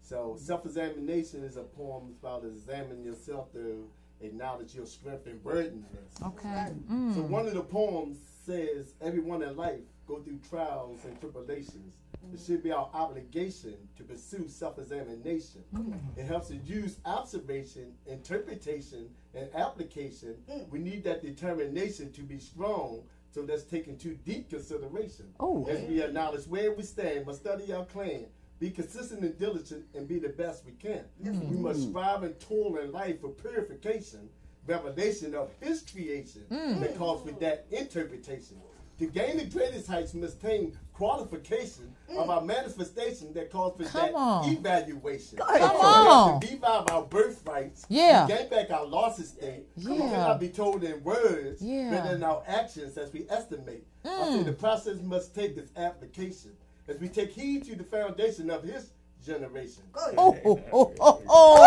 So 0.00 0.34
self-examination 0.40 1.44
is 1.44 1.58
a 1.58 1.64
poem 1.64 2.14
about 2.22 2.46
examining 2.46 3.04
yourself 3.04 3.52
to 3.52 3.86
acknowledge 4.22 4.74
your 4.74 4.86
strength 4.86 5.26
and 5.26 5.42
burdenness. 5.42 6.22
Okay. 6.22 6.72
Mm. 6.90 7.14
So 7.14 7.22
one 7.22 7.46
of 7.46 7.54
the 7.54 7.62
poems 7.62 8.18
says, 8.44 8.94
"Everyone 9.00 9.42
in 9.42 9.56
life 9.56 9.80
go 10.06 10.20
through 10.20 10.38
trials 10.48 11.04
and 11.04 11.18
tribulations. 11.20 11.94
It 12.32 12.40
should 12.40 12.62
be 12.62 12.70
our 12.70 12.88
obligation 12.94 13.74
to 13.96 14.04
pursue 14.04 14.48
self-examination. 14.48 15.64
Mm. 15.74 15.98
It 16.16 16.24
helps 16.26 16.48
to 16.48 16.56
use 16.56 16.98
observation, 17.04 17.94
interpretation, 18.06 19.10
and 19.34 19.48
application. 19.54 20.36
Mm. 20.48 20.70
We 20.70 20.78
need 20.78 21.04
that 21.04 21.22
determination 21.22 22.12
to 22.12 22.22
be 22.22 22.38
strong." 22.38 23.02
So 23.30 23.42
that's 23.46 23.64
taken 23.64 23.96
to 23.98 24.14
deep 24.14 24.50
consideration. 24.50 25.32
Oh. 25.40 25.64
As 25.64 25.82
we 25.88 26.02
acknowledge 26.02 26.46
where 26.46 26.72
we 26.74 26.82
stand, 26.82 27.24
must 27.24 27.40
study 27.40 27.72
our 27.72 27.86
claim, 27.86 28.26
be 28.62 28.70
consistent 28.70 29.22
and 29.22 29.36
diligent, 29.40 29.84
and 29.92 30.06
be 30.06 30.20
the 30.20 30.28
best 30.28 30.64
we 30.64 30.70
can. 30.72 31.02
We 31.20 31.56
must 31.56 31.82
strive 31.88 32.22
and 32.22 32.38
toil 32.38 32.76
in 32.76 32.92
life 32.92 33.20
for 33.20 33.30
purification, 33.30 34.28
revelation 34.68 35.34
of 35.34 35.50
His 35.60 35.82
creation 35.82 36.44
that 36.48 36.96
calls 36.96 37.28
for 37.28 37.32
that 37.40 37.66
interpretation. 37.72 38.58
To 39.00 39.06
gain 39.08 39.38
the 39.38 39.46
greatest 39.46 39.88
heights, 39.88 40.14
must 40.14 40.36
attain 40.36 40.78
qualification 40.92 41.92
of 42.16 42.30
our 42.30 42.40
manifestation 42.40 43.32
that 43.32 43.50
calls 43.50 43.76
for 43.76 43.82
Come 43.84 44.12
that 44.12 44.14
on. 44.14 44.48
evaluation. 44.52 45.38
Come 45.38 45.58
So 45.58 45.76
on. 45.76 46.40
to 46.40 46.46
revive 46.46 46.84
our 46.92 47.02
birthrights. 47.02 47.84
Yeah. 47.88 48.26
To 48.28 48.32
gain 48.36 48.48
back 48.48 48.70
our 48.70 48.86
lost 48.86 49.18
estate. 49.18 49.66
Yeah. 49.76 49.96
Cannot 49.96 50.38
be 50.38 50.50
told 50.50 50.84
in 50.84 51.02
words, 51.02 51.60
Yeah. 51.60 51.90
but 52.00 52.12
in 52.12 52.22
our 52.22 52.44
actions 52.46 52.96
as 52.96 53.12
we 53.12 53.26
estimate. 53.28 53.84
I 54.04 54.08
Mm. 54.08 54.32
say 54.36 54.42
the 54.44 54.52
process 54.52 55.00
must 55.00 55.34
take 55.34 55.56
this 55.56 55.70
application 55.76 56.52
as 56.88 56.98
we 56.98 57.08
take 57.08 57.30
heed 57.30 57.64
to 57.64 57.76
the 57.76 57.84
foundation 57.84 58.50
of 58.50 58.62
His 58.62 58.90
generation. 59.24 59.82
Oh, 59.94 60.38
oh, 60.44 60.60
oh, 60.72 60.94
oh, 61.00 61.22
oh. 61.28 61.64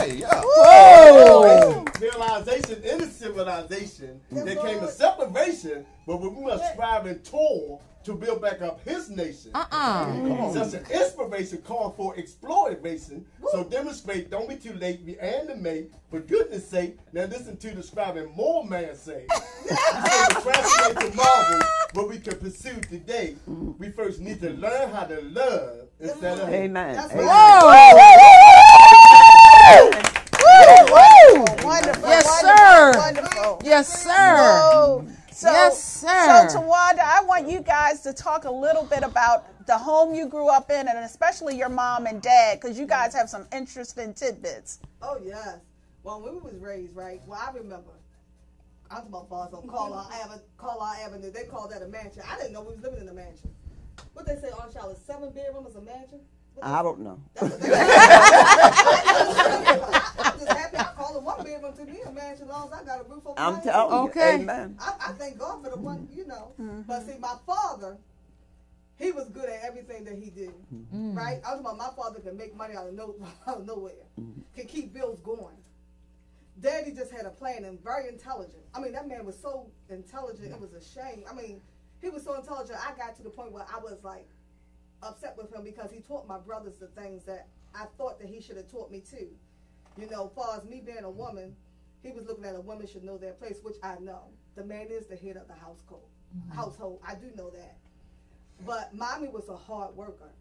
Hey, 0.00 0.16
yeah. 0.16 0.28
Oh. 0.44 1.79
Realization 2.00 2.82
in 2.82 2.98
the 2.98 3.06
civilization, 3.06 4.20
there 4.30 4.56
came 4.56 4.82
a 4.82 4.90
separation, 4.90 5.84
but 6.06 6.18
we 6.20 6.30
must 6.30 6.72
strive 6.72 7.04
and 7.04 7.22
toil 7.22 7.82
to 8.04 8.14
build 8.14 8.40
back 8.40 8.62
up 8.62 8.80
his 8.88 9.10
nation. 9.10 9.50
Uh-uh. 9.54 10.52
Such 10.54 10.80
an 10.80 10.86
inspiration 10.90 11.58
called 11.58 11.96
for 11.96 12.16
exploration. 12.16 13.26
So 13.52 13.64
demonstrate, 13.64 14.30
don't 14.30 14.48
be 14.48 14.56
too 14.56 14.72
late, 14.74 15.04
be 15.04 15.18
animate, 15.20 15.92
for 16.10 16.20
goodness 16.20 16.66
sake. 16.66 16.96
Now 17.12 17.24
listen 17.24 17.58
to 17.58 17.70
the 17.74 17.82
scribing 17.82 18.34
more 18.34 18.64
man 18.64 18.94
say. 18.96 19.26
We 19.28 19.76
say 19.76 20.28
to 20.28 20.40
translate 20.40 20.96
to 21.00 21.16
marvel 21.16 21.60
what 21.92 22.08
we 22.08 22.18
can 22.18 22.38
pursue 22.38 22.80
today. 22.88 23.36
We 23.46 23.90
first 23.90 24.20
need 24.20 24.40
to 24.40 24.50
learn 24.52 24.90
how 24.90 25.04
to 25.04 25.20
love 25.20 25.88
instead 26.00 26.38
of. 26.38 26.48
Amen. 26.48 26.96
That's 26.96 27.12
Amen. 27.12 27.26
Whoa. 30.92 31.59
Wonderful. 31.70 32.08
Yes, 32.08 32.40
sir. 32.40 32.92
Wonderful. 32.98 33.62
Yes, 33.64 34.02
sir. 34.02 34.36
So, 34.36 35.06
so, 35.32 35.52
Yes, 35.52 35.84
sir. 35.84 36.48
So, 36.48 36.58
Tawanda, 36.58 37.00
I 37.00 37.22
want 37.24 37.48
you 37.48 37.60
guys 37.60 38.02
to 38.02 38.12
talk 38.12 38.44
a 38.44 38.50
little 38.50 38.84
bit 38.84 39.02
about 39.02 39.66
the 39.66 39.78
home 39.78 40.14
you 40.14 40.26
grew 40.26 40.48
up 40.48 40.70
in, 40.70 40.88
and 40.88 40.98
especially 40.98 41.56
your 41.56 41.68
mom 41.68 42.06
and 42.06 42.20
dad, 42.20 42.60
because 42.60 42.76
you 42.78 42.86
guys 42.86 43.14
have 43.14 43.30
some 43.30 43.46
interesting 43.52 44.12
tidbits. 44.12 44.80
Oh 45.00 45.18
yes. 45.24 45.58
Well, 46.02 46.20
when 46.20 46.34
we 46.34 46.40
was 46.40 46.56
raised, 46.56 46.96
right? 46.96 47.20
Well, 47.26 47.40
I 47.40 47.52
remember. 47.56 47.92
I 48.90 48.98
was 48.98 49.06
about 49.06 49.28
father 49.28 49.58
on 49.58 49.68
Carlisle 49.68 50.10
Avenue. 50.24 50.42
Carlisle 50.58 50.96
Avenue. 51.06 51.30
They 51.30 51.44
called 51.44 51.70
that 51.70 51.82
a 51.82 51.86
mansion. 51.86 52.22
I 52.28 52.36
didn't 52.36 52.52
know 52.52 52.62
we 52.62 52.74
was 52.74 52.82
living 52.82 53.00
in 53.00 53.08
a 53.08 53.14
mansion. 53.14 53.48
What 54.14 54.26
they 54.26 54.34
say 54.36 54.48
on 54.50 54.72
Charlotte, 54.72 54.98
seven 55.06 55.30
bedroom 55.30 55.66
is 55.68 55.76
a 55.76 55.80
mansion. 55.80 56.20
What 56.60 56.68
they 56.68 56.72
I 56.72 56.82
don't 56.82 57.00
know. 57.00 57.18
I'm 57.40 57.50
just 60.38 60.52
happy 60.52 60.76
I 60.76 60.84
call 60.96 61.16
it 61.16 61.22
one 61.22 61.44
bedroom 61.44 61.74
to 61.76 61.84
me 61.84 62.00
a 62.06 62.12
mansion 62.12 62.44
as 62.44 62.48
long 62.50 62.70
as 62.72 62.80
I 62.80 62.84
got 62.84 63.00
a 63.00 63.04
roof 63.04 63.26
over 63.26 63.38
I'm 63.38 63.54
head. 63.54 63.64
telling 63.64 64.08
Okay. 64.10 64.36
you. 64.36 64.42
Amen. 64.42 64.76
I, 64.80 64.94
I 65.08 65.12
thank 65.12 65.38
God 65.38 65.62
for 65.62 65.70
the 65.70 65.76
one, 65.78 66.08
you 66.12 66.26
know. 66.26 66.52
Mm-hmm. 66.60 66.82
But 66.82 67.06
see, 67.06 67.18
my 67.18 67.36
father, 67.46 67.98
he 68.96 69.12
was 69.12 69.28
good 69.30 69.48
at 69.48 69.60
everything 69.64 70.04
that 70.04 70.14
he 70.16 70.30
did, 70.30 70.52
mm-hmm. 70.74 71.16
right? 71.16 71.40
I 71.46 71.52
was 71.52 71.60
about 71.60 71.78
my 71.78 71.88
father 71.96 72.20
could 72.20 72.36
make 72.36 72.54
money 72.54 72.74
out 72.76 72.88
of, 72.88 72.94
no, 72.94 73.14
out 73.46 73.58
of 73.58 73.66
nowhere, 73.66 73.92
mm-hmm. 74.20 74.40
can 74.54 74.66
keep 74.66 74.92
bills 74.92 75.20
going. 75.20 75.56
Daddy 76.60 76.92
just 76.92 77.10
had 77.10 77.24
a 77.24 77.30
plan 77.30 77.64
and 77.64 77.82
very 77.82 78.08
intelligent. 78.08 78.62
I 78.74 78.80
mean, 78.80 78.92
that 78.92 79.08
man 79.08 79.24
was 79.24 79.38
so 79.40 79.68
intelligent, 79.88 80.52
it 80.52 80.60
was 80.60 80.74
a 80.74 80.82
shame. 80.84 81.24
I 81.30 81.34
mean, 81.34 81.62
he 82.02 82.10
was 82.10 82.22
so 82.22 82.34
intelligent, 82.34 82.78
I 82.86 82.92
got 82.98 83.16
to 83.16 83.22
the 83.22 83.30
point 83.30 83.52
where 83.52 83.64
I 83.74 83.78
was 83.78 83.96
like 84.02 84.28
upset 85.02 85.36
with 85.36 85.52
him 85.52 85.64
because 85.64 85.90
he 85.90 86.00
taught 86.00 86.26
my 86.26 86.38
brothers 86.38 86.76
the 86.78 86.88
things 86.88 87.24
that 87.24 87.48
I 87.74 87.84
thought 87.96 88.18
that 88.20 88.28
he 88.28 88.40
should 88.40 88.56
have 88.56 88.70
taught 88.70 88.90
me 88.90 89.00
too. 89.00 89.28
You 89.96 90.08
know, 90.08 90.26
as 90.26 90.32
far 90.34 90.56
as 90.56 90.64
me 90.64 90.82
being 90.84 91.04
a 91.04 91.10
woman, 91.10 91.54
he 92.02 92.12
was 92.12 92.26
looking 92.26 92.44
at 92.44 92.54
a 92.54 92.60
woman 92.60 92.86
should 92.86 93.04
know 93.04 93.18
their 93.18 93.32
place, 93.32 93.58
which 93.62 93.76
I 93.82 93.96
know. 94.00 94.24
The 94.56 94.64
man 94.64 94.86
is 94.90 95.06
the 95.06 95.16
head 95.16 95.36
of 95.36 95.46
the 95.48 95.54
household. 95.54 96.08
Mm-hmm. 96.36 96.56
Household, 96.56 97.00
I 97.06 97.14
do 97.14 97.30
know 97.36 97.50
that. 97.50 97.76
But 98.66 98.94
mommy 98.94 99.28
was 99.28 99.48
a 99.48 99.56
hard 99.56 99.94
worker. 99.96 100.32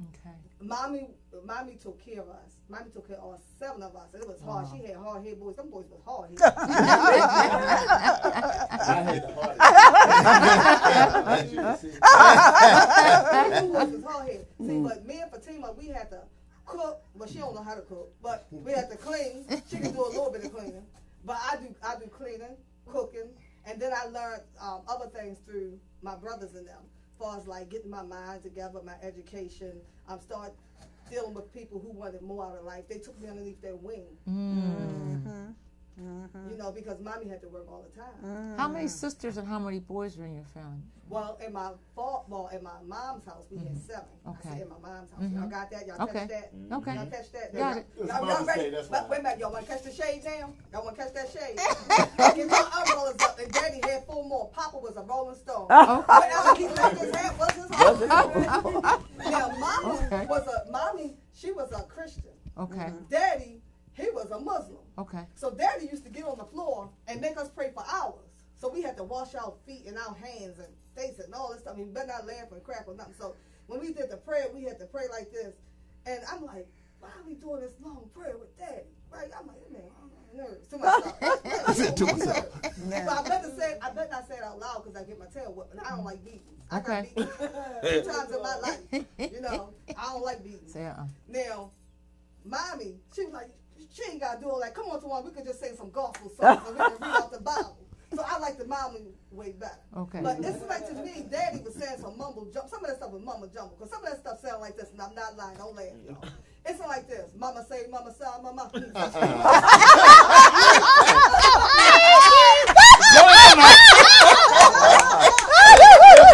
Okay. 0.00 0.34
Mommy, 0.60 1.08
mommy 1.44 1.76
took 1.76 1.98
care 2.04 2.20
of 2.22 2.28
us. 2.30 2.56
Mommy 2.68 2.90
took 2.90 3.06
care 3.06 3.16
of 3.16 3.22
all 3.24 3.40
seven 3.58 3.82
of 3.82 3.94
us. 3.94 4.08
It 4.14 4.26
was 4.26 4.40
hard. 4.42 4.66
She 4.72 4.78
had 4.86 4.96
hard 4.96 5.24
head 5.24 5.38
boys. 5.38 5.56
Them 5.56 5.70
boys 5.70 5.86
was 5.90 6.00
hard 6.04 6.30
head. 6.38 6.38
I 8.80 9.02
had 9.02 9.22
the 9.22 9.34
hardest. 9.34 9.58
Them 13.52 13.72
boys 13.72 13.92
was 13.92 14.04
hard 14.04 14.28
head. 14.28 14.46
See, 14.66 14.78
but 14.80 15.06
me 15.06 15.20
and 15.20 15.30
Fatima, 15.30 15.72
we 15.72 15.86
had 15.88 16.10
to 16.10 16.22
cook. 16.66 17.02
But 17.16 17.28
she 17.28 17.38
don't 17.38 17.54
know 17.54 17.62
how 17.62 17.74
to 17.74 17.82
cook. 17.82 18.12
But 18.22 18.46
we 18.50 18.72
had 18.72 18.90
to 18.90 18.96
clean. 18.96 19.44
She 19.70 19.76
can 19.78 19.92
do 19.92 20.04
a 20.04 20.08
little 20.08 20.30
bit 20.32 20.44
of 20.44 20.52
cleaning. 20.54 20.86
But 21.24 21.38
I 21.50 21.56
do, 21.56 21.74
I 21.86 21.96
do 21.96 22.06
cleaning, 22.08 22.56
cooking, 22.86 23.30
and 23.66 23.80
then 23.80 23.92
I 23.94 24.04
learned 24.06 24.42
um, 24.60 24.82
other 24.88 25.06
things 25.08 25.38
through 25.46 25.78
my 26.02 26.16
brothers 26.16 26.54
and 26.54 26.66
them. 26.66 26.82
As 27.14 27.26
far 27.26 27.38
as 27.38 27.46
like 27.46 27.68
getting 27.70 27.90
my 27.90 28.02
mind 28.02 28.42
together, 28.42 28.80
my 28.84 28.94
education. 29.02 29.72
I'm 30.08 30.20
start 30.20 30.52
dealing 31.08 31.32
with 31.32 31.52
people 31.54 31.78
who 31.78 31.92
wanted 31.92 32.22
more 32.22 32.44
out 32.44 32.58
of 32.58 32.64
life. 32.64 32.88
They 32.88 32.98
took 32.98 33.20
me 33.20 33.28
underneath 33.28 33.62
their 33.62 33.76
wing. 33.76 34.06
Mm. 34.28 34.32
Mm-hmm. 34.32 35.28
Mm-hmm. 35.28 35.50
Mm-hmm. 36.00 36.50
You 36.50 36.56
know, 36.56 36.72
because 36.72 37.00
mommy 37.00 37.28
had 37.28 37.40
to 37.42 37.48
work 37.48 37.66
all 37.70 37.84
the 37.88 37.96
time. 37.98 38.10
Mm-hmm. 38.24 38.56
How 38.58 38.68
many 38.68 38.88
sisters 38.88 39.36
and 39.36 39.46
how 39.46 39.58
many 39.60 39.78
boys 39.78 40.18
are 40.18 40.24
in 40.24 40.34
your 40.34 40.44
family? 40.52 40.82
Well, 41.08 41.38
in 41.46 41.52
my 41.52 41.70
fa- 41.94 42.22
well, 42.28 42.48
in 42.52 42.62
my 42.64 42.80
mom's 42.86 43.26
house, 43.26 43.44
we 43.50 43.58
had 43.58 43.68
mm-hmm. 43.68 43.76
seven. 43.78 44.08
I 44.26 44.30
Okay. 44.30 44.48
said 44.48 44.60
in 44.62 44.68
my 44.70 44.78
mom's 44.82 45.10
house. 45.12 45.22
Y'all 45.32 45.48
got 45.48 45.70
that? 45.70 45.86
Y'all 45.86 46.02
Okay. 46.02 46.12
catch 46.20 46.28
that? 46.30 46.50
Okay. 46.72 46.94
Y'all 46.94 47.06
catch 47.06 47.32
that? 47.32 47.54
Got 47.54 47.58
y'all, 47.58 47.78
it. 47.78 47.86
Y'all, 48.08 48.26
y'all 48.26 48.44
ready? 48.46 48.60
Day, 48.62 48.70
that's 48.70 48.90
Wait, 48.90 49.02
wait 49.10 49.20
a 49.20 49.22
minute. 49.22 49.38
Y'all 49.38 49.52
want 49.52 49.66
to 49.66 49.70
catch 49.70 49.82
the 49.84 49.92
shade 49.92 50.22
now? 50.24 50.50
Y'all 50.72 50.84
want 50.84 50.96
to 50.96 51.02
catch 51.02 51.14
that 51.14 51.30
shade? 51.30 51.56
Get 52.34 52.48
my 52.48 52.70
umbrellas 52.80 53.16
up. 53.22 53.38
And 53.38 53.52
Daddy 53.52 53.80
had 53.84 54.04
four 54.06 54.24
more. 54.26 54.48
Papa 54.48 54.78
was 54.78 54.96
a 54.96 55.02
Rolling 55.02 55.36
Stone. 55.36 55.66
Whatever 55.68 56.54
he 56.56 56.68
left 56.68 56.98
his 56.98 57.14
hand 57.14 57.38
was 57.38 57.52
his 57.52 57.70
home. 57.70 58.82
now, 59.30 59.48
Mama 59.58 60.06
Okay. 60.06 60.26
was 60.26 60.48
a 60.48 60.70
mommy. 60.72 61.14
She 61.34 61.52
was 61.52 61.70
a 61.72 61.82
Christian. 61.84 62.24
Okay. 62.58 62.90
Daddy, 63.10 63.60
he 63.92 64.08
was 64.10 64.30
a 64.30 64.38
Muslim. 64.40 64.78
Okay. 64.98 65.24
So 65.34 65.50
daddy 65.50 65.86
used 65.90 66.04
to 66.04 66.10
get 66.10 66.24
on 66.24 66.38
the 66.38 66.44
floor 66.44 66.90
and 67.08 67.20
make 67.20 67.36
us 67.36 67.48
pray 67.48 67.70
for 67.74 67.84
hours. 67.88 68.30
So 68.56 68.68
we 68.68 68.82
had 68.82 68.96
to 68.96 69.04
wash 69.04 69.34
our 69.34 69.52
feet 69.66 69.84
and 69.86 69.98
our 69.98 70.14
hands 70.14 70.58
and 70.58 70.68
face 70.96 71.18
and 71.18 71.34
all 71.34 71.52
this 71.52 71.60
stuff. 71.62 71.74
I 71.74 71.78
mean, 71.78 71.92
better 71.92 72.08
not 72.08 72.26
laugh 72.26 72.52
and 72.52 72.62
crap 72.62 72.86
or 72.86 72.94
nothing. 72.94 73.14
So 73.18 73.34
when 73.66 73.80
we 73.80 73.92
did 73.92 74.10
the 74.10 74.16
prayer, 74.16 74.46
we 74.54 74.62
had 74.62 74.78
to 74.78 74.86
pray 74.86 75.04
like 75.10 75.32
this. 75.32 75.54
And 76.06 76.20
I'm 76.30 76.44
like, 76.44 76.66
why 77.00 77.08
are 77.08 77.26
we 77.26 77.34
doing 77.34 77.60
this 77.60 77.72
long 77.82 78.08
prayer 78.14 78.36
with 78.38 78.56
daddy? 78.56 78.86
Right? 79.12 79.30
I'm 79.38 79.46
like, 79.46 79.70
man, 79.70 79.82
I'm 80.00 80.36
nervous. 80.36 80.66
To 80.68 80.78
myself. 80.78 81.20
To 81.96 82.06
myself. 82.06 82.46
So 82.62 83.10
I 83.10 83.28
better 83.28 83.50
say, 83.58 83.78
I 83.82 83.90
better 83.90 84.10
not 84.10 84.28
say 84.28 84.36
it 84.36 84.42
out 84.44 84.58
loud 84.58 84.84
because 84.84 85.00
I 85.00 85.04
get 85.04 85.18
my 85.18 85.26
tail 85.26 85.52
whipped. 85.52 85.72
And 85.72 85.80
I 85.80 85.90
don't 85.90 86.04
like 86.04 86.24
beatings. 86.24 86.62
I 86.70 86.80
got 86.80 87.04
Okay. 87.04 87.12
two 87.16 88.02
times 88.10 88.32
in 88.32 88.42
my 88.42 88.56
life. 88.62 88.80
You 89.18 89.40
know, 89.40 89.74
I 89.96 90.04
don't 90.12 90.22
like 90.24 90.42
beatings. 90.44 90.74
Uh. 90.74 91.04
Now, 91.28 91.70
mommy, 92.44 92.96
she 93.14 93.24
was 93.24 93.34
like, 93.34 93.50
she 93.94 94.02
ain't 94.10 94.20
got 94.20 94.34
to 94.34 94.40
do 94.42 94.50
all 94.50 94.60
that. 94.60 94.74
Come 94.74 94.86
on, 94.86 95.00
Tawana, 95.00 95.24
we 95.24 95.30
could 95.30 95.44
just 95.44 95.60
sing 95.60 95.76
some 95.76 95.90
gospel 95.90 96.28
songs 96.30 96.62
and 96.66 96.76
we 96.76 96.84
can 96.84 96.92
read 97.00 97.16
out 97.16 97.30
the 97.30 97.40
Bible. 97.40 97.78
So 98.12 98.22
I 98.26 98.38
like 98.38 98.58
the 98.58 98.66
mommy 98.66 99.14
way 99.30 99.52
better. 99.52 99.78
Okay. 99.96 100.20
But 100.20 100.38
it's 100.40 100.62
like 100.68 100.86
to 100.88 100.94
me, 100.94 101.24
Daddy 101.30 101.60
was 101.62 101.74
saying 101.74 101.98
some 102.00 102.18
mumble 102.18 102.46
jump. 102.52 102.68
Some 102.68 102.80
of 102.84 102.88
that 102.88 102.96
stuff 102.98 103.12
was 103.12 103.22
mumble 103.22 103.48
jumble. 103.48 103.76
Because 103.78 103.90
some 103.90 104.02
of 104.04 104.10
that 104.10 104.18
stuff 104.20 104.40
sound 104.40 104.60
like 104.60 104.76
this, 104.76 104.90
and 104.90 105.00
I'm 105.00 105.14
not 105.14 105.36
lying. 105.36 105.56
Don't 105.58 105.74
laugh, 105.76 105.86
y'all. 106.06 106.18
It's 106.66 106.80
like 106.80 107.06
this. 107.08 107.30
Mama 107.36 107.64
say, 107.68 107.86
Mama 107.90 108.12
say, 108.14 108.24
Mama. 108.42 108.70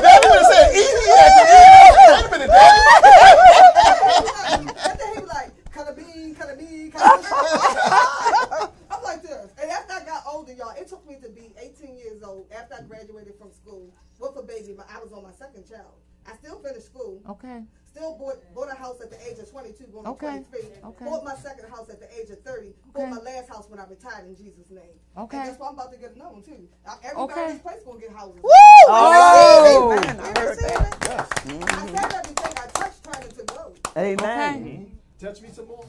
Daddy 0.01 0.29
would 0.29 0.39
have 0.39 0.47
said 0.47 0.73
easy 0.75 1.11
at 1.19 1.33
the 1.37 1.45
end. 1.51 1.97
Wait 2.09 2.25
a 2.25 2.27
minute, 2.31 2.49
Daddy. 2.49 2.81
and 4.61 4.69
then 4.99 5.09
he 5.15 5.21
was 5.21 5.29
like, 5.29 5.51
cut 5.73 5.89
a 5.89 5.93
bean, 5.93 6.35
cut 6.35 6.51
a 6.51 6.55
bean, 6.57 6.91
cut 6.93 7.03
a 7.03 7.05
bean. 7.23 7.31
I'm 8.91 9.03
like 9.03 9.23
this. 9.23 9.51
And 9.61 9.71
after 9.71 9.93
I 9.95 10.05
got 10.05 10.23
older, 10.31 10.53
y'all, 10.53 10.75
it 10.79 10.89
took 10.89 11.07
me 11.09 11.17
to 11.23 11.29
be 11.29 11.53
18 11.61 11.97
years 11.97 12.23
old 12.23 12.47
after 12.53 12.75
I 12.75 12.83
graduated 12.83 13.35
from 13.39 13.51
school 13.53 13.93
with 14.19 14.37
a 14.37 14.43
baby. 14.43 14.75
But 14.77 14.87
I 14.95 14.99
was 15.01 15.13
on 15.13 15.23
my 15.23 15.33
second 15.33 15.69
child. 15.69 15.95
I 16.27 16.35
still 16.37 16.59
finished 16.61 16.87
school. 16.87 17.23
Okay. 17.29 17.63
Still 17.91 18.17
bought, 18.19 18.37
bought 18.55 18.71
a 18.71 18.75
house 18.75 19.01
at 19.01 19.11
the 19.11 19.19
age 19.29 19.39
of 19.39 19.51
22, 19.51 19.85
going 19.87 20.07
Okay. 20.31 20.45
to 20.45 20.51
23. 20.51 20.89
Okay. 20.89 21.05
Bought 21.05 21.25
my 21.25 21.35
second 21.37 21.69
house 21.71 21.89
at 21.91 22.01
the 22.01 22.09
age 22.19 22.31
of 22.31 22.41
30. 22.43 22.69
Okay. 22.69 22.75
Bought 22.95 23.11
my 23.11 23.19
last 23.19 23.49
house 23.49 23.69
when 23.69 23.79
I 23.81 23.87
retired 23.87 24.27
in 24.27 24.37
Jesus' 24.37 24.71
name. 24.71 24.83
Okay. 25.17 25.37
And 25.39 25.49
that's 25.49 25.59
why 25.59 25.69
I'm 25.69 25.75
about 25.75 25.93
to 25.93 25.99
get 25.99 26.15
another 26.15 26.33
one, 26.35 26.43
too. 26.43 26.69
Everybody 27.05 27.33
Okay. 27.33 27.45
in 27.45 27.53
this 27.53 27.63
place 27.63 27.83
going 27.85 28.01
to 28.01 28.07
get 28.07 28.17
houses. 28.17 28.43
Woo! 28.43 28.51
Oh, 28.89 29.93
amen. 29.93 30.21
I 30.21 30.29
You 30.29 30.35
heard 30.41 30.49
receive 30.57 30.69
that. 30.69 30.89
it? 30.89 31.11
I 31.11 31.17
said 31.17 31.27
mm-hmm. 31.47 32.15
everything 32.15 32.53
I 32.57 32.67
touched 32.75 33.05
turned 33.05 33.25
into 33.25 33.45
gold. 33.55 33.79
Amen. 33.97 34.65
Mm-hmm. 34.65 35.27
Touch 35.27 35.43
me 35.43 35.49
some 35.53 35.69
more. 35.69 35.85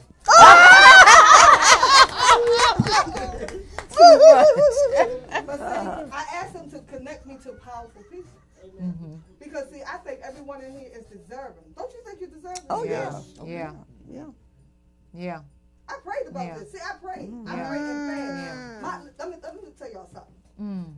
But 5.46 5.58
see, 5.58 6.10
I 6.12 6.24
asked 6.34 6.54
him 6.54 6.70
to 6.70 6.78
connect 6.80 7.26
me 7.26 7.38
to 7.44 7.52
powerful 7.52 8.02
people. 8.10 8.30
Mm-hmm. 8.80 9.14
Because 9.40 9.68
see, 9.70 9.82
I 9.82 9.96
think 9.98 10.20
everyone 10.22 10.62
in 10.62 10.72
here 10.78 10.88
is 10.94 11.04
deserving. 11.06 11.64
Don't 11.76 11.92
you 11.92 12.00
think 12.04 12.20
you 12.20 12.28
deserve 12.28 12.58
it? 12.58 12.64
Oh, 12.70 12.84
Yeah. 12.84 13.10
yes. 13.10 13.24
Yeah. 13.44 13.72
Oh, 13.74 13.84
Yeah. 14.12 14.26
Yeah. 15.14 15.40
I 15.88 15.98
prayed 16.04 16.28
about 16.28 16.46
Yeah. 16.46 16.58
this. 16.58 16.72
See, 16.72 16.78
I 16.78 16.96
prayed. 16.98 17.30
Mm. 17.30 17.48
I 17.48 17.56
Yeah. 17.56 17.68
prayed 17.68 17.80
in 17.80 18.08
fast. 18.08 18.54
Yeah. 18.54 18.80
My, 18.80 19.02
let, 19.18 19.30
me, 19.30 19.36
let 19.42 19.54
me 19.54 19.70
tell 19.78 19.90
y'all 19.90 20.06
something. 20.12 20.34
Mm. 20.60 20.94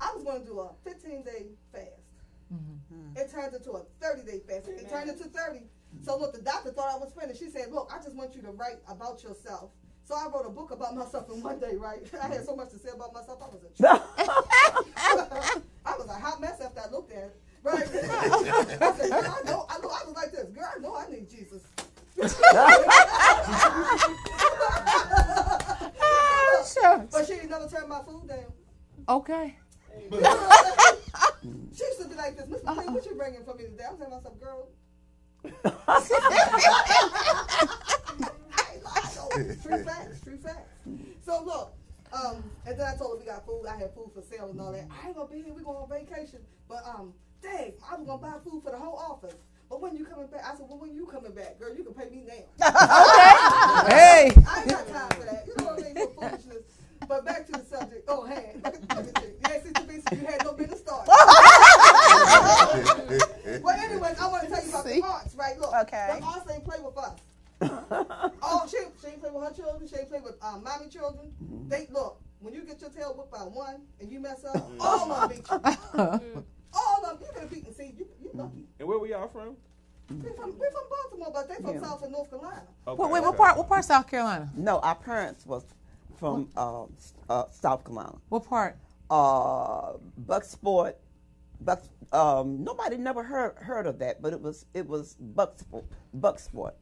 I 0.00 0.12
was 0.14 0.24
going 0.24 0.40
to 0.40 0.46
do 0.46 0.60
a 0.60 0.70
15 0.84 1.22
day 1.22 1.46
fast. 1.72 1.84
Mm-hmm. 2.52 2.94
Mm. 2.94 3.16
It 3.18 3.30
turned 3.30 3.54
into 3.54 3.72
a 3.72 3.82
30 4.00 4.22
day 4.22 4.40
fast. 4.46 4.68
It 4.68 4.88
turned 4.88 5.10
into 5.10 5.24
30. 5.24 5.60
So 6.02 6.18
look, 6.18 6.32
the 6.32 6.40
doctor 6.42 6.70
thought 6.72 6.92
I 6.94 6.98
was 6.98 7.12
finished. 7.12 7.40
She 7.40 7.50
said, 7.50 7.72
"Look, 7.72 7.90
I 7.92 8.02
just 8.02 8.14
want 8.14 8.34
you 8.36 8.42
to 8.42 8.50
write 8.52 8.78
about 8.88 9.22
yourself." 9.24 9.70
So 10.04 10.14
I 10.14 10.28
wrote 10.32 10.46
a 10.46 10.50
book 10.50 10.70
about 10.70 10.94
myself 10.94 11.28
in 11.30 11.42
one 11.42 11.58
day. 11.58 11.74
Right? 11.76 12.02
I 12.22 12.28
had 12.28 12.44
so 12.44 12.54
much 12.54 12.70
to 12.70 12.78
say 12.78 12.90
about 12.94 13.12
myself. 13.12 13.40
I 13.42 13.48
was 13.48 13.62
a 13.64 13.70
I 15.84 15.96
was 15.98 16.06
a 16.08 16.14
hot 16.14 16.40
mess 16.40 16.60
after 16.60 16.80
I 16.80 16.90
looked 16.90 17.12
at 17.12 17.24
it. 17.24 17.40
Right? 17.62 17.82
I 17.82 18.94
said, 18.96 19.10
girl, 19.10 19.36
I 19.38 19.42
know, 19.50 19.66
I 19.68 19.78
know, 19.80 19.90
I 19.90 20.04
was 20.06 20.14
like 20.16 20.32
this. 20.32 20.48
Girl, 20.50 20.70
I 20.74 20.78
know 20.80 20.96
I 20.96 21.10
need 21.10 21.28
Jesus. 21.28 21.62
Sure. 26.70 27.06
But 27.10 27.26
she 27.26 27.34
never 27.48 27.68
turned 27.68 27.88
my 27.88 28.02
food 28.02 28.28
down. 28.28 28.52
Okay. 29.08 29.56
She 30.12 31.84
used 31.84 32.00
to 32.00 32.08
be 32.08 32.14
like 32.14 32.36
this, 32.36 32.46
Mr. 32.46 32.74
Clean, 32.74 32.92
what 32.92 33.04
you 33.06 33.14
bringing 33.14 33.44
for 33.44 33.54
me 33.54 33.64
today? 33.64 33.84
I'm 33.88 33.96
saying 33.98 34.10
to 34.10 34.16
myself, 34.16 34.38
girl. 34.40 34.68
I. 35.88 36.00
True 39.62 39.84
facts, 39.84 40.20
true 40.22 40.36
facts. 40.38 40.68
So 41.24 41.42
look, 41.44 41.72
um, 42.12 42.42
and 42.66 42.78
then 42.78 42.86
I 42.86 42.96
told 42.96 43.12
her 43.12 43.18
we 43.20 43.24
got 43.26 43.46
food. 43.46 43.64
I 43.68 43.76
had 43.76 43.94
food 43.94 44.10
for 44.14 44.22
sale 44.22 44.50
and 44.50 44.60
all 44.60 44.72
that. 44.72 44.86
I 44.90 45.06
ain't 45.08 45.16
gonna 45.16 45.28
be 45.30 45.42
here. 45.42 45.52
We 45.54 45.62
going 45.62 45.76
on 45.78 45.88
vacation. 45.88 46.40
But 46.68 46.84
um, 46.86 47.14
dang, 47.42 47.72
I 47.88 47.94
was 47.96 48.06
gonna 48.06 48.20
buy 48.20 48.34
food 48.44 48.62
for 48.62 48.70
the 48.70 48.78
whole 48.78 48.96
office. 48.96 49.36
But 49.70 49.80
when 49.80 49.96
you 49.96 50.04
coming 50.04 50.26
back? 50.26 50.42
I 50.44 50.56
said, 50.56 50.66
well, 50.68 50.78
when 50.78 50.92
you 50.92 51.06
coming 51.06 51.30
back, 51.30 51.60
girl, 51.60 51.72
you 51.72 51.84
can 51.84 51.94
pay 51.94 52.10
me 52.10 52.24
now. 52.26 52.34
okay. 53.84 53.94
Hey. 53.94 54.32
I 54.48 54.60
ain't 54.60 54.68
got 54.68 54.88
time 54.88 55.08
for 55.10 55.24
that. 55.24 55.44
You 55.46 55.54
know 55.58 55.66
what 55.66 55.78
I 55.78 55.82
mean? 55.92 55.94
For 55.94 56.08
foolishness. 56.28 56.64
But 57.08 57.24
back 57.24 57.46
to 57.46 57.52
the 57.52 57.64
subject. 57.64 58.04
Oh, 58.08 58.26
hey. 58.26 58.56
Look 58.64 58.74
at, 58.74 58.96
look 58.96 59.16
at 59.16 59.22
you. 59.22 59.30
Yeah, 59.42 59.62
see, 59.62 59.70
Teresa, 59.72 60.16
you 60.16 60.26
had 60.26 60.44
no 60.44 60.52
business 60.54 60.80
starting. 60.80 61.06
but 63.62 63.78
anyways, 63.78 64.18
I 64.18 64.26
want 64.26 64.42
to 64.42 64.48
tell 64.50 64.60
you 64.64 64.70
about 64.70 64.84
the 64.84 65.02
arts, 65.02 65.34
right? 65.36 65.56
Look, 65.58 65.72
Okay. 65.82 66.16
the 66.18 66.24
arts 66.26 66.50
ain't 66.52 66.64
play 66.64 66.78
with 66.84 66.98
us. 66.98 67.20
oh, 68.42 68.66
she, 68.68 68.78
she 69.00 69.06
ain't 69.12 69.20
play 69.20 69.30
with 69.30 69.44
her 69.44 69.52
children. 69.54 69.88
She 69.88 69.94
ain't 69.96 70.08
play 70.08 70.20
with 70.20 70.34
um, 70.42 70.64
mommy 70.64 70.88
children. 70.88 71.32
They 71.68 71.86
look. 71.92 72.20
When 72.40 72.54
you 72.54 72.64
get 72.64 72.80
your 72.80 72.90
tail 72.90 73.14
whipped 73.16 73.30
by 73.30 73.38
one 73.38 73.82
and 74.00 74.10
you 74.10 74.18
mess 74.18 74.44
up, 74.44 74.68
all 74.80 75.12
of 75.12 75.30
them 75.30 75.38
beat 75.38 75.48
you. 75.48 75.60
All 76.72 77.04
of 77.04 77.18
them. 77.20 77.28
You 77.34 77.40
get 77.40 77.50
beaten. 77.50 77.74
See, 77.74 77.92
you, 77.98 78.06
you 78.32 78.40
lucky. 78.40 78.64
And 78.78 78.88
where 78.88 78.98
we 78.98 79.12
all 79.12 79.28
from? 79.28 79.56
We 80.10 80.30
from, 80.32 80.58
we 80.58 80.66
from 80.70 80.84
Baltimore, 80.90 81.30
but 81.32 81.48
they're 81.48 81.58
from 81.58 81.74
Yeah. 81.74 81.80
South 81.82 82.02
and 82.02 82.12
North 82.12 82.30
Carolina. 82.30 82.62
Okay, 82.86 83.00
Wait, 83.02 83.10
wait, 83.12 83.20
what 83.20 83.28
okay. 83.28 83.36
part? 83.36 83.56
What 83.56 83.68
part? 83.68 83.78
of 83.80 83.84
South 83.84 84.08
Carolina? 84.08 84.50
No, 84.56 84.78
our 84.80 84.96
parents 84.96 85.46
was 85.46 85.64
from 86.16 86.48
uh, 86.56 86.84
s- 86.96 87.14
uh, 87.28 87.44
South 87.50 87.84
Carolina. 87.84 88.16
What 88.28 88.44
part? 88.44 88.76
Uh, 89.08 89.92
Bucksport. 90.26 90.94
Buck. 91.60 91.82
Um, 92.12 92.64
nobody 92.64 92.96
never 92.96 93.22
heard 93.22 93.56
heard 93.58 93.86
of 93.86 93.98
that, 94.00 94.20
but 94.20 94.32
it 94.32 94.40
was 94.40 94.66
it 94.74 94.86
was 94.88 95.16
Bucksport. 95.34 95.84
Bucksport. 96.18 96.72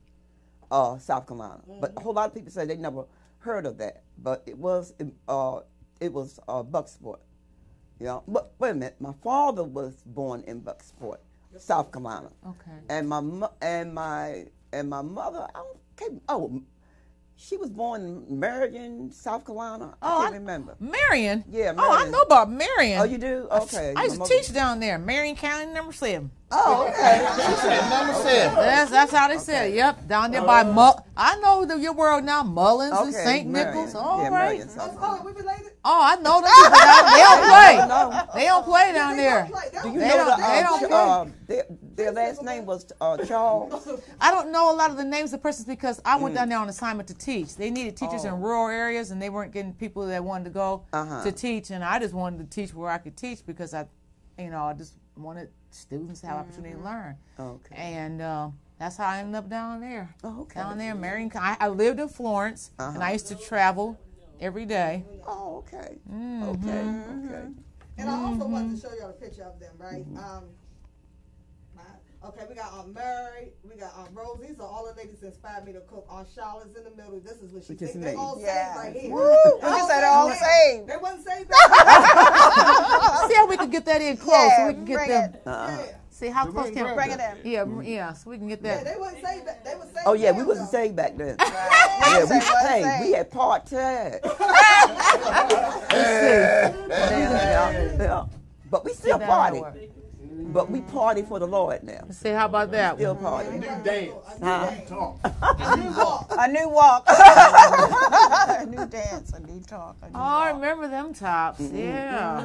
Uh, 0.70 0.98
South 0.98 1.26
Carolina. 1.26 1.60
But 1.80 1.92
a 1.96 2.00
whole 2.00 2.12
lot 2.14 2.28
of 2.28 2.34
people 2.34 2.50
say 2.50 2.64
they 2.64 2.76
never 2.76 3.04
heard 3.40 3.66
of 3.66 3.76
that, 3.78 4.02
but 4.18 4.42
it 4.46 4.56
was 4.56 4.94
uh, 5.28 5.60
it 6.00 6.12
was 6.12 6.38
uh, 6.48 6.62
Bucksport. 6.62 7.18
You 8.00 8.06
know, 8.06 8.22
but 8.28 8.52
wait 8.58 8.70
a 8.70 8.74
minute. 8.74 8.96
My 9.00 9.12
father 9.22 9.64
was 9.64 10.02
born 10.06 10.44
in 10.46 10.60
Bucksport, 10.62 11.18
South 11.56 11.90
Carolina. 11.92 12.30
Okay. 12.46 12.78
and 12.90 13.08
my 13.08 13.48
and 13.62 13.94
my 13.94 14.46
and 14.72 14.90
my 14.90 15.02
mother, 15.02 15.46
I 15.54 15.58
don't, 15.58 15.78
can't, 15.96 16.22
oh, 16.28 16.62
she 17.36 17.56
was 17.56 17.70
born 17.70 18.24
in 18.28 18.38
Marion, 18.40 19.10
South 19.12 19.46
Carolina. 19.46 19.94
I 20.02 20.14
Oh, 20.16 20.20
can't 20.22 20.34
I- 20.34 20.38
remember. 20.38 20.76
Marion. 20.80 21.44
Yeah, 21.50 21.72
Oh, 21.78 21.92
I 21.92 22.08
know 22.10 22.20
about 22.22 22.50
Marion. 22.50 23.00
Oh, 23.00 23.04
you 23.04 23.16
do? 23.18 23.48
Okay. 23.50 23.94
I 23.96 24.04
used 24.04 24.20
to 24.22 24.28
teach 24.28 24.52
down 24.52 24.80
there, 24.80 24.98
Marion 24.98 25.36
County, 25.36 25.72
number 25.72 25.92
seven. 25.92 26.30
Oh, 26.50 26.88
okay. 26.88 27.18
Number 27.90 28.14
seven. 28.14 28.54
That's 28.56 28.90
that's 28.90 29.12
how 29.12 29.28
they 29.28 29.36
said. 29.38 29.70
it. 29.70 29.74
Yep, 29.74 30.08
down 30.08 30.30
there 30.30 30.42
by 30.42 30.62
Mull. 30.62 31.04
I 31.14 31.36
know 31.40 31.64
the, 31.66 31.78
your 31.78 31.92
world 31.92 32.24
now, 32.24 32.42
Mullins 32.42 32.96
and 32.96 33.12
St. 33.12 33.46
Marion. 33.48 33.74
Nichols. 33.74 33.94
All 33.94 34.22
yeah, 34.22 34.28
right. 34.30 34.64
Oh, 34.78 35.20
we 35.24 35.32
related? 35.32 35.72
Oh, 35.84 36.00
I 36.02 36.16
know 36.16 36.40
them 36.40 36.50
people. 36.50 36.78
They 37.18 37.22
don't 37.22 37.44
play. 37.44 37.88
No. 37.88 38.28
They 38.34 38.44
don't 38.46 38.64
play 38.64 38.92
down 38.94 39.16
They 39.16 39.22
there. 39.24 39.40
don't 39.40 39.50
play. 39.52 39.62
They 39.72 39.78
Do 39.78 39.82
don't 39.82 39.92
you 39.94 40.00
They 40.00 40.08
know 40.08 40.16
don't- 40.16 40.30
the, 40.30 40.36
they 40.46 40.58
uh, 40.58 40.62
don't 40.62 40.78
Ch- 40.78 40.88
play. 40.88 40.98
uh, 40.98 41.24
their, 41.46 41.64
their 41.96 42.12
last 42.12 42.42
name 42.42 42.64
was 42.66 42.86
uh, 43.00 43.16
Charles? 43.26 43.88
I 44.20 44.30
don't 44.30 44.50
know 44.50 44.72
a 44.72 44.76
lot 44.76 44.90
of 44.90 44.96
the 44.96 45.04
names 45.04 45.32
of 45.34 45.42
persons 45.42 45.66
because 45.66 46.00
I 46.04 46.16
Mm. 46.18 46.22
went 46.22 46.34
down 46.34 46.48
there 46.48 46.58
on 46.58 46.68
assignment 46.68 47.08
to 47.08 47.14
teach. 47.14 47.56
They 47.56 47.70
needed 47.70 47.96
teachers 47.96 48.24
in 48.24 48.40
rural 48.40 48.68
areas, 48.68 49.10
and 49.10 49.20
they 49.20 49.28
weren't 49.28 49.52
getting 49.52 49.74
people 49.74 50.06
that 50.06 50.24
wanted 50.24 50.44
to 50.44 50.50
go 50.50 50.84
Oh. 50.92 50.98
Uh-huh. 50.98 51.24
to 51.24 51.32
teach. 51.32 51.70
And 51.70 51.84
I 51.84 51.98
just 51.98 52.14
wanted 52.14 52.38
to 52.38 52.44
teach 52.54 52.72
where 52.74 52.90
I 52.90 52.98
could 52.98 53.16
teach 53.18 53.44
because 53.44 53.74
I, 53.74 53.86
you 54.38 54.50
know, 54.50 54.62
I 54.64 54.72
just 54.74 54.94
wanted 55.16 55.48
students 55.70 56.20
to 56.20 56.26
have 56.28 56.36
opportunity 56.38 56.74
to 56.74 56.80
learn. 56.82 57.16
Okay. 57.38 57.74
And 57.76 58.20
uh, 58.22 58.48
that's 58.78 58.96
how 58.96 59.06
I 59.08 59.18
ended 59.18 59.34
up 59.36 59.48
down 59.48 59.80
there. 59.80 60.14
Oh, 60.24 60.42
okay. 60.42 60.60
Down 60.60 60.78
there, 60.78 60.92
in 60.92 61.00
Marion. 61.00 61.30
I, 61.34 61.56
I 61.60 61.68
lived 61.68 62.00
in 62.00 62.08
Florence, 62.08 62.70
and 62.78 62.96
Uh-huh. 62.96 63.06
I 63.06 63.12
used 63.12 63.26
to 63.28 63.34
travel 63.34 63.98
every 64.40 64.66
day. 64.66 65.04
Oh, 65.26 65.58
okay. 65.58 65.98
Mm-hmm. 66.10 66.42
Okay, 66.44 67.28
okay. 67.30 67.48
And 67.98 68.08
I 68.08 68.22
also 68.24 68.46
wanted 68.46 68.76
to 68.76 68.80
show 68.88 68.94
y'all 68.94 69.10
a 69.10 69.12
picture 69.12 69.42
of 69.42 69.58
them, 69.58 69.74
right? 69.78 70.04
Um, 70.16 70.16
my- 70.16 70.40
okay, 72.24 72.44
we 72.48 72.54
got 72.54 72.72
um, 72.72 72.92
Mary, 72.92 73.52
we 73.68 73.76
got 73.76 73.92
um, 73.98 74.08
Rose. 74.14 74.38
These 74.46 74.58
are 74.60 74.66
all 74.66 74.86
the 74.86 74.94
ladies 75.00 75.18
that 75.20 75.28
inspired 75.28 75.64
me 75.64 75.72
to 75.72 75.80
cook. 75.80 76.06
On 76.08 76.24
Charlotte's 76.34 76.76
in 76.76 76.84
the 76.84 76.90
middle. 76.90 77.20
This 77.20 77.38
is 77.42 77.52
what 77.52 77.64
she 77.64 77.72
Which 77.72 77.82
is 77.82 77.92
did. 77.92 78.02
They 78.02 78.14
all 78.14 78.38
Yeah. 78.40 78.74
saved 78.74 78.84
right 78.94 79.02
here. 79.02 79.10
Woo! 79.12 79.34
You 79.62 79.86
said 79.88 80.04
all 80.04 80.30
saved. 80.32 80.88
They 80.88 80.96
wasn't 80.96 81.24
saved. 81.26 81.50
See 83.28 83.34
how 83.34 83.46
we 83.46 83.56
could 83.56 83.70
get 83.70 83.84
that 83.86 84.00
in 84.02 84.16
close, 84.16 84.50
so 84.56 84.66
we 84.68 84.74
can 84.74 84.84
get 84.84 85.08
them. 85.08 85.34
it. 85.34 85.42
yeah. 85.44 85.78
See 86.10 86.26
how 86.28 86.46
close 86.46 86.70
can 86.72 86.94
Bring 86.96 87.10
it 87.12 87.20
in. 87.20 87.36
Yeah, 87.52 87.64
mm, 87.64 87.86
yeah, 87.88 88.12
so 88.12 88.30
we 88.30 88.38
can 88.38 88.48
get 88.48 88.60
Yeah, 88.60 88.82
that. 88.82 88.92
they 88.92 88.98
wasn't 88.98 89.24
saved. 89.24 89.46
They 89.64 89.74
was 89.76 89.84
saved. 89.86 89.98
Oh, 90.04 90.14
yeah, 90.14 90.32
we 90.32 90.42
wasn't 90.42 90.70
though. 90.72 90.78
saved 90.78 90.96
back 90.96 91.16
then. 91.16 91.36
Right. 91.38 91.98
Yeah, 92.00 92.22
we, 92.24 92.40
Say 92.40 92.82
hey, 92.82 92.98
we 93.06 93.12
had 93.12 93.30
part 93.30 93.66
tag. 93.66 94.20
yeah, 95.92 96.74
yeah. 98.00 98.26
But 98.70 98.84
we 98.84 98.92
still 98.94 99.18
that 99.18 99.28
party. 99.28 99.62
Work. 100.48 100.54
But 100.54 100.70
we 100.70 100.80
party 100.80 101.22
for 101.22 101.38
the 101.38 101.46
Lord 101.46 101.82
now. 101.82 102.04
See 102.10 102.30
how 102.30 102.46
about 102.46 102.70
that? 102.72 102.96
Still 102.96 103.14
party. 103.14 103.50
New 103.58 103.66
dance. 103.84 104.12
Huh? 104.42 104.70
New 104.78 104.86
talk. 104.86 105.18
You 105.78 105.90
walk. 105.96 106.34
A 106.38 106.48
new 106.48 106.68
walk. 106.68 107.04
a 107.08 108.66
new 108.66 108.86
dance. 108.86 109.32
A 109.32 109.40
new 109.40 109.60
talk. 109.60 109.96
A 110.02 110.06
new 110.06 110.12
Oh, 110.14 110.18
I 110.20 110.50
remember 110.50 110.88
them 110.88 111.12
tops. 111.14 111.60
Mm-hmm. 111.60 111.76
Yeah. 111.76 112.40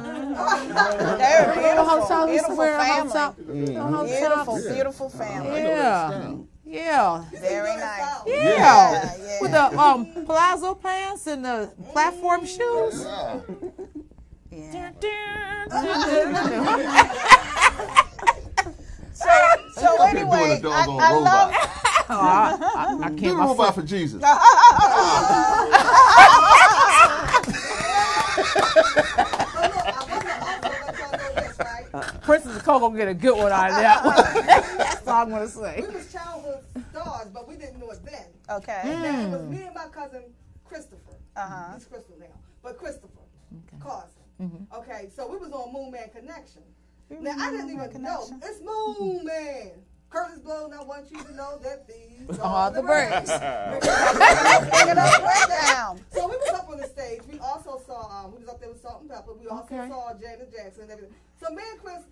They're 1.18 1.46
Little 1.46 1.62
beautiful. 1.62 2.00
hotel 2.00 2.26
Beautiful 2.26 2.56
family. 2.56 3.08
hotel. 3.08 3.34
Little 3.38 4.04
Beautiful, 4.04 4.44
hotels. 4.54 4.74
beautiful 4.74 5.08
family. 5.10 5.60
Yeah. 5.62 6.34
Yeah. 6.66 7.24
Very 7.40 7.76
nice. 7.76 8.20
Yeah. 8.26 8.34
Yeah, 8.42 9.16
yeah. 9.22 9.38
With 9.40 9.50
the 9.52 9.78
um 9.78 10.06
palazzo 10.26 10.74
pants 10.74 11.26
and 11.26 11.44
the 11.44 11.70
platform 11.92 12.44
shoes. 12.46 13.06
Yeah. 14.54 14.90
So, 19.14 19.30
So, 19.74 19.80
so 19.96 20.02
anyway, 20.02 20.60
I, 20.64 20.86
I 20.88 21.12
love. 21.14 21.54
Oh, 22.10 22.20
I, 22.20 22.98
I, 23.00 23.06
I 23.06 23.08
Do 23.08 23.16
can't. 23.16 23.32
a 23.32 23.36
My 23.38 23.46
robot 23.46 23.74
foot, 23.74 23.80
for 23.80 23.86
Jesus. 23.88 24.22
Princess 32.22 32.60
Coco 32.62 32.90
get 32.90 33.08
a 33.08 33.14
good 33.14 33.36
one 33.36 33.52
out 33.52 33.70
of 33.70 33.76
that 33.76 34.04
one. 34.04 34.16
That's 34.78 35.06
all 35.06 35.22
I'm 35.22 35.30
gonna 35.30 35.48
say. 35.48 35.84
We 35.86 35.94
was 35.94 36.12
childhood 36.12 36.64
stars, 36.90 37.28
but 37.32 37.46
we 37.48 37.56
didn't 37.56 37.78
know 37.78 37.90
it 37.90 38.04
then. 38.04 38.26
Okay. 38.50 38.80
Now, 38.84 39.26
it 39.26 39.30
was 39.30 39.42
me 39.42 39.62
and 39.64 39.74
my 39.74 39.86
cousin 39.88 40.22
Christopher. 40.64 41.12
Uh-huh. 41.36 41.74
He's 41.74 41.84
Crystal 41.84 42.16
now, 42.18 42.26
but 42.62 42.78
Christopher 42.78 43.08
Carson. 43.80 44.10
Mm-hmm. 44.44 44.74
Okay, 44.80 45.08
so 45.14 45.26
we 45.30 45.36
was 45.38 45.50
on 45.52 45.72
Moon 45.72 45.90
Man 45.90 46.08
Connection. 46.14 46.62
Now 47.10 47.34
I 47.38 47.50
didn't 47.50 47.66
Moon 47.68 47.84
even 47.84 48.02
Man 48.02 48.02
know 48.02 48.28
it's 48.42 48.60
Moon 48.60 49.24
Man. 49.24 49.70
Kurtis 50.10 50.42
Blow, 50.44 50.66
and 50.66 50.74
I 50.74 50.82
want 50.84 51.10
you 51.10 51.20
to 51.24 51.34
know 51.34 51.58
that 51.58 51.88
these 51.88 52.38
All 52.38 52.70
the 52.70 52.82
birds. 52.82 53.28
Bring 53.30 54.88
it 54.88 54.98
up, 54.98 55.22
right 55.22 55.46
down. 55.48 56.00
So 56.12 56.28
we 56.28 56.36
was 56.36 56.50
up 56.54 56.68
on 56.70 56.78
the 56.78 56.86
stage. 56.86 57.22
We 57.30 57.38
also 57.40 57.80
saw 57.84 58.24
um, 58.24 58.32
we 58.32 58.38
was 58.38 58.48
up 58.48 58.60
there 58.60 58.68
with 58.68 58.80
Salt-N-Pepa. 58.80 59.36
We 59.40 59.48
also 59.48 59.74
Okay. 59.74 59.88
saw 59.88 60.12
Janet 60.14 60.52
Jackson 60.52 60.82
and 60.84 60.92
everything. 60.92 61.14
So 61.42 61.50
me 61.52 61.62
and 61.72 61.80
Chris, 61.82 62.02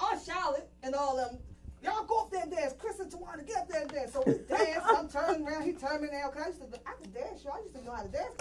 on 0.00 0.18
Charlotte 0.24 0.68
and 0.82 0.94
all 0.94 1.16
them, 1.16 1.38
y'all 1.82 2.04
go 2.04 2.20
up 2.20 2.30
there 2.30 2.42
and 2.42 2.50
dance. 2.50 2.74
Chris 2.78 2.98
and 3.00 3.10
Tawana 3.10 3.46
get 3.46 3.56
up 3.58 3.68
there 3.68 3.82
and 3.82 3.90
dance. 3.90 4.12
So 4.12 4.22
we 4.26 4.34
dance. 4.48 4.82
I'm 4.84 5.08
turning 5.08 5.46
around. 5.46 5.62
He 5.64 5.72
turned 5.72 6.02
me 6.02 6.08
down. 6.08 6.30
Cause 6.32 6.42
I 6.44 6.48
used 6.48 6.60
to, 6.60 6.66
I 6.86 6.92
could 7.00 7.12
dance. 7.14 7.44
Y'all 7.44 7.54
I 7.54 7.60
used 7.62 7.74
to 7.76 7.84
know 7.84 7.92
how 7.92 8.02
to 8.02 8.08
dance. 8.08 8.34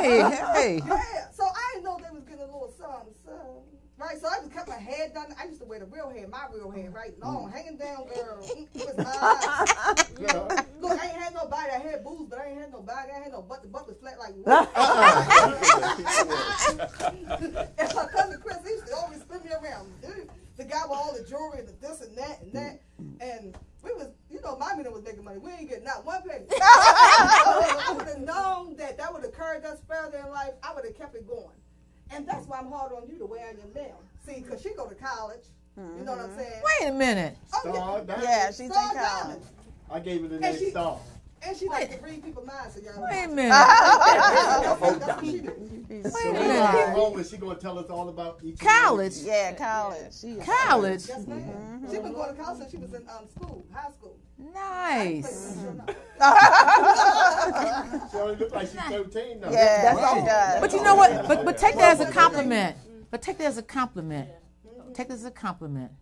Hey, 0.00 0.20
hey. 0.20 0.80
yeah. 0.86 1.30
So 1.32 1.44
I 1.44 1.72
didn't 1.74 1.84
know 1.84 1.98
they 2.02 2.10
was 2.14 2.24
getting 2.24 2.42
a 2.42 2.46
little 2.46 2.72
something. 2.78 3.14
So. 3.24 3.62
Right, 4.00 4.16
so 4.20 4.28
I 4.28 4.38
just 4.38 4.52
kept 4.52 4.68
my 4.68 4.76
hair 4.76 5.08
done. 5.12 5.34
I 5.42 5.46
used 5.46 5.58
to 5.60 5.66
wear 5.66 5.80
the 5.80 5.86
real 5.86 6.08
hair, 6.08 6.28
my 6.28 6.46
real 6.54 6.70
hair, 6.70 6.88
right? 6.90 7.18
Long, 7.18 7.50
hanging 7.50 7.76
down, 7.78 8.06
girl. 8.06 8.38
Mm, 8.48 8.68
It 8.74 8.86
was 8.86 8.96
mine. 8.96 10.66
Look, 10.80 10.92
I 11.00 11.04
ain't 11.06 11.16
had 11.20 11.34
nobody. 11.34 11.70
I 11.74 11.78
had 11.80 12.04
booze, 12.04 12.28
but 12.30 12.38
I 12.38 12.46
ain't 12.50 12.60
had 12.60 12.70
nobody. 12.70 13.10
I 13.10 13.18
had 13.24 13.32
no 13.32 13.42
butt. 13.42 13.62
The 13.62 13.66
butt 13.68 13.88
was 13.88 13.96
flat 13.96 14.16
like 14.20 14.34
wood. 14.36 14.46
and 17.76 17.94
my 17.94 18.06
cousin 18.06 18.40
Chris, 18.40 18.58
he 18.64 18.70
used 18.70 18.86
to 18.86 18.94
always 18.96 19.20
spin 19.20 19.42
me 19.42 19.50
around. 19.50 19.88
Dude, 20.00 20.30
The 20.58 20.64
guy 20.64 20.82
with 20.82 20.98
all 20.98 21.14
the 21.16 21.24
jewelry 21.24 21.60
and 21.60 21.68
the 21.68 21.72
this 21.80 22.00
and 22.00 22.16
that 22.16 22.42
and 22.42 22.52
that. 22.52 22.80
And 23.20 23.56
we 23.82 23.92
was, 23.92 24.08
you 24.30 24.40
know, 24.42 24.56
my 24.58 24.74
man 24.74 24.92
was 24.92 25.04
making 25.04 25.24
money. 25.24 25.38
We 25.38 25.52
ain't 25.52 25.68
getting 25.68 25.84
not 25.84 26.04
one 26.04 26.20
penny. 26.22 26.44
I 26.60 27.94
would 27.96 28.08
have 28.08 28.18
known 28.18 28.76
that 28.76 28.98
that 28.98 29.12
would 29.12 29.22
have 29.22 29.32
occurred 29.32 29.64
us 29.64 29.78
further 29.88 30.18
in 30.18 30.30
life. 30.30 30.52
I 30.62 30.74
would 30.74 30.84
have 30.84 30.98
kept 30.98 31.14
it 31.14 31.26
going. 31.26 31.56
And 32.10 32.26
that's 32.26 32.46
why 32.46 32.58
I'm 32.58 32.70
hard 32.70 32.92
on 32.92 33.08
you 33.08 33.18
to 33.18 33.26
wear 33.26 33.48
on 33.48 33.56
your 33.56 33.66
now. 33.74 33.94
See, 34.26 34.40
because 34.40 34.60
she 34.60 34.74
go 34.74 34.88
to 34.88 34.94
college. 34.94 35.44
You 35.76 36.04
know 36.04 36.12
what 36.12 36.22
I'm 36.22 36.30
mm-hmm. 36.30 36.38
saying? 36.38 36.62
Wait 36.80 36.88
a 36.88 36.92
minute. 36.92 37.36
Oh, 37.54 37.60
Star 37.60 38.00
Diamond. 38.00 38.24
Yeah, 38.24 38.46
she's 38.48 38.60
in 38.60 38.70
college. 38.70 38.96
Diamond. 38.96 39.42
I 39.90 40.00
gave 40.00 40.24
it 40.24 40.32
a 40.32 40.34
And 40.34 40.60
name 40.60 40.70
Star. 40.70 40.98
And 41.42 41.56
she 41.56 41.68
like 41.68 41.96
to 41.96 42.04
read 42.04 42.24
people's 42.24 42.46
minds, 42.46 42.74
so 42.74 42.80
y'all 42.80 43.04
Wait 43.08 43.24
a 43.24 43.28
minute. 43.28 43.50
That's 43.50 44.80
what 44.80 45.24
she 45.24 45.40
do. 45.40 45.52
Wait 45.88 46.04
a 46.04 46.32
minute. 46.32 46.72
get 46.72 46.88
home, 46.90 47.16
and 47.16 47.26
she 47.26 47.36
gonna 47.36 47.54
tell 47.54 47.78
us 47.78 47.88
all 47.88 48.08
about 48.08 48.40
each. 48.42 48.58
College. 48.58 49.14
Yeah, 49.18 49.54
college. 49.54 50.12
She 50.20 50.28
is- 50.28 50.44
College. 50.44 51.02
Yes, 51.08 51.26
ma'am. 51.26 51.86
She 51.90 51.98
was 51.98 52.12
going 52.12 52.36
to 52.36 52.42
college 52.42 52.58
since 52.58 52.70
she 52.70 52.76
was 52.76 52.92
in 52.92 53.02
um, 53.08 53.26
school, 53.34 53.64
high 53.72 53.90
school. 53.90 54.16
Nice. 54.54 55.56
She 58.10 58.16
only 58.18 58.36
looks 58.36 58.52
like 58.52 58.68
she's 58.68 58.80
13 58.80 59.40
now. 59.40 59.50
Yeah, 59.50 59.94
That's 59.94 60.14
she 60.14 60.26
does. 60.26 60.60
But 60.60 60.72
you 60.72 60.82
know 60.82 60.94
what? 60.94 61.28
But 61.28 61.44
but 61.44 61.58
take 61.58 61.74
that 61.76 61.92
as 61.92 62.00
a 62.00 62.10
compliment. 62.10 62.76
But 63.10 63.22
take 63.22 63.38
that 63.38 63.46
as 63.46 63.58
a 63.58 63.62
compliment. 63.62 64.28
Take 64.94 65.08
that 65.08 65.14
as 65.14 65.24
a 65.24 65.30
compliment. 65.30 65.92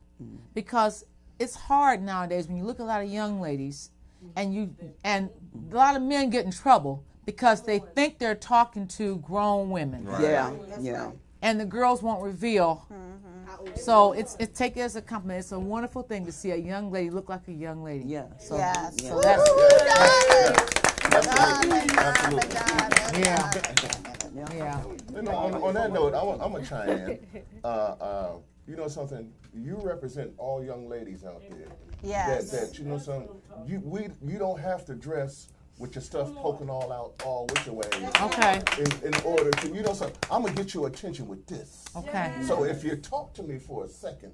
Because 0.54 1.04
it's 1.38 1.54
hard 1.54 2.02
nowadays 2.02 2.48
when 2.48 2.56
you 2.56 2.64
look 2.64 2.80
at 2.80 2.82
a 2.82 2.86
lot 2.86 3.02
of 3.02 3.10
young 3.10 3.40
ladies 3.40 3.90
and 4.36 4.54
you 4.54 4.74
and 5.04 5.30
a 5.70 5.74
lot 5.74 5.96
of 5.96 6.02
men 6.02 6.30
get 6.30 6.44
in 6.44 6.50
trouble 6.50 7.04
because 7.24 7.62
they 7.62 7.78
think 7.94 8.18
they're 8.18 8.34
talking 8.34 8.86
to 8.88 9.16
grown 9.18 9.70
women. 9.70 10.06
Yeah, 10.20 10.52
yeah. 10.80 11.10
And 11.42 11.60
the 11.60 11.64
girls 11.64 12.02
won't 12.02 12.22
reveal. 12.22 12.86
So 13.74 14.12
it's 14.12 14.36
it's 14.38 14.56
take 14.58 14.76
it 14.76 14.80
as 14.80 14.96
a 14.96 15.02
compliment. 15.02 15.40
It's 15.40 15.52
a 15.52 15.58
wonderful 15.58 16.02
thing 16.02 16.24
to 16.26 16.32
see 16.32 16.50
a 16.52 16.56
young 16.56 16.90
lady 16.90 17.10
look 17.10 17.28
like 17.28 17.46
a 17.48 17.52
young 17.52 17.82
lady. 17.82 18.04
Yeah. 18.06 18.26
So, 18.38 18.56
Yes. 18.56 19.02
so 19.02 19.20
that's 19.20 19.48
yeah. 23.18 23.50
Yeah. 24.54 24.82
You 25.14 25.22
know, 25.22 25.32
on, 25.32 25.54
on 25.54 25.74
that 25.74 25.92
note, 25.92 26.14
I 26.14 26.22
want, 26.22 26.42
I'm 26.42 26.52
gonna 26.52 26.64
chime 26.64 26.88
in. 26.90 27.18
Uh, 27.64 27.66
uh, 27.68 28.32
you 28.66 28.76
know 28.76 28.88
something? 28.88 29.32
You 29.54 29.78
represent 29.82 30.32
all 30.38 30.62
young 30.64 30.88
ladies 30.88 31.24
out 31.24 31.42
there. 31.50 31.68
Yes. 32.02 32.50
That, 32.50 32.72
that 32.72 32.78
you 32.78 32.84
know 32.84 32.98
something. 32.98 33.28
You 33.66 33.80
we 33.84 34.08
you 34.24 34.38
don't 34.38 34.60
have 34.60 34.84
to 34.86 34.94
dress 34.94 35.48
with 35.78 35.94
your 35.94 36.02
stuff 36.02 36.34
poking 36.36 36.70
all 36.70 36.90
out 36.92 37.22
all 37.24 37.46
with 37.46 37.66
your 37.66 37.74
ways. 37.74 38.10
Okay. 38.20 38.62
In, 38.78 39.14
in 39.14 39.20
order 39.24 39.50
to 39.50 39.68
you 39.68 39.82
know 39.82 39.92
something, 39.92 40.16
I'm 40.30 40.42
gonna 40.42 40.54
get 40.54 40.74
your 40.74 40.86
attention 40.88 41.28
with 41.28 41.46
this. 41.46 41.84
Okay. 41.94 42.32
So 42.46 42.64
if 42.64 42.84
you 42.84 42.96
talk 42.96 43.34
to 43.34 43.42
me 43.42 43.58
for 43.58 43.84
a 43.84 43.88
second, 43.88 44.32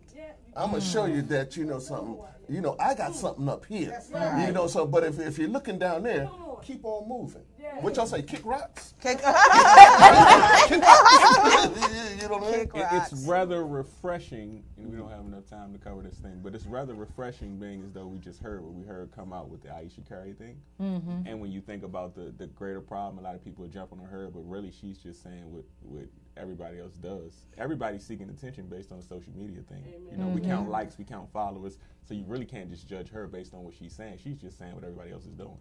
I'm 0.56 0.70
gonna 0.70 0.80
show 0.82 1.06
you 1.06 1.22
that 1.22 1.56
you 1.56 1.64
know 1.64 1.78
something. 1.78 2.18
You 2.48 2.60
know, 2.60 2.76
I 2.78 2.94
got 2.94 3.14
something 3.14 3.48
up 3.48 3.64
here. 3.66 4.00
You 4.46 4.52
know, 4.52 4.66
so 4.66 4.86
but 4.86 5.04
if, 5.04 5.18
if 5.18 5.38
you're 5.38 5.48
looking 5.48 5.78
down 5.78 6.02
there, 6.02 6.28
keep 6.62 6.84
on 6.84 7.08
moving. 7.08 7.42
What 7.80 7.96
y'all 7.96 8.06
say? 8.06 8.20
Kick 8.22 8.44
rocks? 8.44 8.92
Kick- 9.02 9.18
Kick 9.18 9.24
rocks. 9.26 10.70
you 10.70 12.28
know 12.28 12.36
what 12.36 12.42
I 12.42 12.50
mean? 12.50 12.52
Kick 12.52 12.70
It- 12.74 12.80
rocks. 12.82 13.12
it's 13.12 13.22
rather 13.26 13.64
refreshing, 13.66 14.62
and 14.76 14.90
we 14.90 14.96
don't 14.96 15.08
have 15.10 15.24
enough 15.24 15.46
time 15.48 15.72
to 15.72 15.78
cover 15.78 16.02
this 16.02 16.18
thing, 16.18 16.40
but 16.42 16.54
it's 16.54 16.66
rather 16.66 16.92
refreshing 16.94 17.58
being 17.58 17.82
as 17.82 17.92
though 17.92 18.06
we 18.06 18.18
just 18.18 18.42
heard 18.42 18.62
what 18.62 18.74
we 18.74 18.84
heard 18.84 19.10
come 19.14 19.32
out 19.32 19.48
with 19.48 19.62
the 19.62 19.70
Ayesha 19.74 20.02
Curry 20.06 20.34
thing. 20.34 20.60
Mm-hmm. 20.80 21.26
And 21.26 21.40
when 21.40 21.50
you 21.50 21.60
think 21.62 21.82
about 21.82 22.14
the, 22.14 22.32
the 22.36 22.46
greater 22.48 22.80
problem, 22.82 23.18
a 23.18 23.22
lot 23.26 23.34
of 23.34 23.42
people 23.44 23.64
are 23.64 23.68
jumping 23.68 23.98
on 24.00 24.06
her, 24.06 24.28
but 24.28 24.40
really 24.40 24.70
she's 24.70 24.98
just 24.98 25.22
saying 25.22 25.50
what, 25.50 25.64
what 25.80 26.04
everybody 26.36 26.78
else 26.80 26.94
does. 26.94 27.46
Everybody's 27.58 28.04
seeking 28.04 28.28
attention 28.28 28.66
based 28.66 28.92
on 28.92 28.98
the 28.98 29.04
social 29.04 29.32
media 29.34 29.62
thing. 29.62 29.84
You 30.10 30.16
know, 30.16 30.28
we 30.28 30.40
count 30.40 30.70
likes, 30.70 30.98
we 30.98 31.04
count 31.04 31.30
followers, 31.32 31.78
so 32.04 32.14
you 32.14 32.24
really 32.26 32.46
can't 32.46 32.70
just 32.70 32.88
judge 32.88 33.10
her 33.10 33.26
based 33.26 33.54
on 33.54 33.64
what 33.64 33.74
she's 33.74 33.92
saying. 33.92 34.18
She's 34.22 34.38
just 34.38 34.58
saying 34.58 34.74
what 34.74 34.84
everybody 34.84 35.12
else 35.12 35.24
is 35.24 35.34
doing. 35.34 35.58